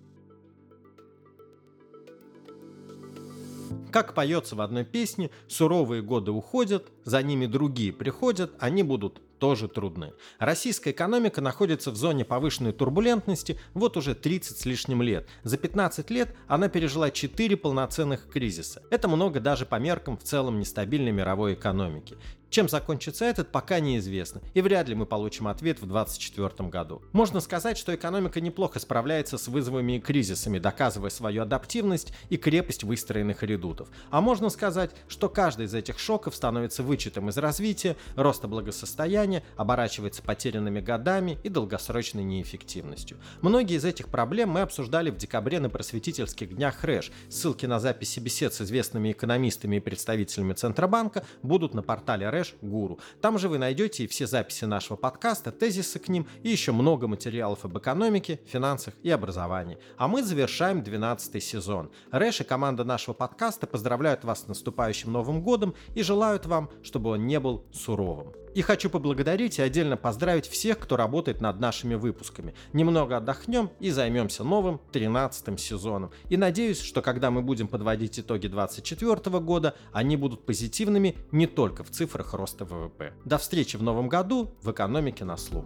Как 3.94 4.16
поется 4.16 4.56
в 4.56 4.62
одной 4.62 4.86
песне, 4.86 5.30
суровые 5.48 6.02
годы 6.02 6.32
уходят, 6.32 6.92
за 7.06 7.22
ними 7.22 7.46
другие 7.46 7.94
приходят, 7.94 8.52
они 8.58 8.82
будут 8.82 9.22
тоже 9.44 9.68
трудны. 9.68 10.14
Российская 10.40 10.92
экономика 10.92 11.42
находится 11.42 11.92
в 11.92 11.98
зоне 11.98 12.24
повышенной 12.24 12.72
турбулентности 12.72 13.60
вот 13.74 13.98
уже 13.98 14.16
30 14.16 14.58
с 14.58 14.66
лишним 14.66 15.02
лет. 15.02 15.28
За 15.44 15.58
15 15.58 16.10
лет 16.12 16.34
она 16.48 16.70
пережила 16.70 17.12
4 17.12 17.58
полноценных 17.58 18.30
кризиса. 18.30 18.84
Это 18.90 19.10
много 19.10 19.42
даже 19.42 19.66
по 19.66 19.76
меркам 19.80 20.18
в 20.18 20.24
целом 20.24 20.60
нестабильной 20.60 21.12
мировой 21.12 21.56
экономики. 21.56 22.16
Чем 22.54 22.70
закончится 22.70 23.26
этот, 23.26 23.52
пока 23.52 23.80
неизвестно, 23.80 24.40
и 24.54 24.62
вряд 24.62 24.88
ли 24.88 24.94
мы 24.94 25.08
получим 25.08 25.48
ответ 25.48 25.82
в 25.82 25.88
2024 25.88 26.70
году. 26.70 27.02
Можно 27.12 27.40
сказать, 27.40 27.80
что 27.80 27.96
экономика 27.96 28.40
неплохо 28.42 28.78
справляется 28.78 29.40
с 29.40 29.48
вызовами 29.48 29.94
и 29.94 30.00
кризисами, 30.00 30.60
доказывая 30.60 31.10
свою 31.10 31.42
адаптивность 31.42 32.14
и 32.30 32.38
крепость 32.38 32.84
выстроенных 32.84 33.42
редутов. 33.42 33.88
А 34.12 34.22
можно 34.22 34.50
сказать, 34.50 34.92
что 35.08 35.30
каждый 35.30 35.66
из 35.66 35.74
этих 35.74 35.98
шоков 35.98 36.36
становится 36.36 36.84
вычетом 36.84 37.30
из 37.30 37.38
развития, 37.40 37.98
роста 38.16 38.48
благосостояния, 38.48 39.42
оборачивается 39.58 40.22
потерянными 40.22 40.80
годами 40.80 41.40
и 41.42 41.50
долгосрочной 41.50 42.24
неэффективностью. 42.24 43.18
Многие 43.42 43.78
из 43.78 43.84
этих 43.84 44.10
проблем 44.10 44.50
мы 44.50 44.62
обсуждали 44.62 45.10
в 45.10 45.18
декабре 45.18 45.60
на 45.60 45.72
просветительских 45.72 46.56
днях 46.56 46.84
РЭШ. 46.84 47.12
Ссылки 47.30 47.66
на 47.66 47.80
записи 47.80 48.20
бесед 48.20 48.54
с 48.54 48.62
известными 48.62 49.12
экономистами 49.12 49.78
и 49.78 49.80
представителями 49.80 50.54
Центробанка 50.54 51.26
будут 51.42 51.74
на 51.74 51.82
портале 51.82 52.30
РЭШ 52.30 52.43
Гуру. 52.62 53.00
Там 53.22 53.38
же 53.38 53.50
вы 53.50 53.58
найдете 53.58 54.04
и 54.04 54.08
все 54.08 54.28
записи 54.28 54.66
нашего 54.66 54.98
подкаста, 54.98 55.52
тезисы 55.52 56.00
к 56.00 56.08
ним 56.10 56.28
и 56.44 56.50
еще 56.50 56.72
много 56.72 57.08
материалов 57.08 57.66
об 57.66 57.78
экономике, 57.78 58.40
финансах 58.46 58.94
и 59.04 59.10
образовании. 59.10 59.78
А 59.98 60.08
мы 60.08 60.24
завершаем 60.24 60.84
12 60.84 61.44
сезон. 61.44 61.92
Рэш 62.12 62.42
и 62.42 62.44
команда 62.44 62.84
нашего 62.84 63.14
подкаста 63.14 63.68
поздравляют 63.68 64.24
вас 64.24 64.44
с 64.44 64.48
наступающим 64.48 65.12
Новым 65.12 65.42
годом 65.42 65.74
и 65.96 66.04
желают 66.04 66.46
вам, 66.46 66.70
чтобы 66.84 67.12
он 67.12 67.26
не 67.28 67.40
был 67.40 67.66
суровым. 67.72 68.34
И 68.54 68.62
хочу 68.62 68.90
поблагодарить 68.90 69.60
и 69.60 69.62
отдельно 69.62 69.98
поздравить 69.98 70.48
всех, 70.48 70.80
кто 70.80 70.96
работает 70.96 71.42
над 71.42 71.60
нашими 71.60 71.96
выпусками. 71.96 72.54
Немного 72.72 73.18
отдохнем 73.18 73.72
и 73.80 73.90
займемся 73.90 74.44
новым 74.44 74.80
13 74.92 75.60
сезоном. 75.60 76.12
И 76.30 76.38
надеюсь, 76.38 76.82
что 76.82 77.02
когда 77.02 77.32
мы 77.32 77.42
будем 77.42 77.68
подводить 77.68 78.20
итоги 78.20 78.48
2024 78.48 79.40
года, 79.40 79.76
они 79.92 80.18
будут 80.18 80.46
позитивными 80.46 81.18
не 81.32 81.48
только 81.48 81.84
в 81.84 81.90
цифрах 81.90 82.34
роста 82.34 82.66
ВВП. 82.66 83.14
До 83.26 83.38
встречи 83.38 83.78
в 83.78 83.84
новом 83.84 84.10
году 84.10 84.54
в 84.62 84.72
экономике 84.72 85.26
на 85.26 85.38
слух. 85.38 85.66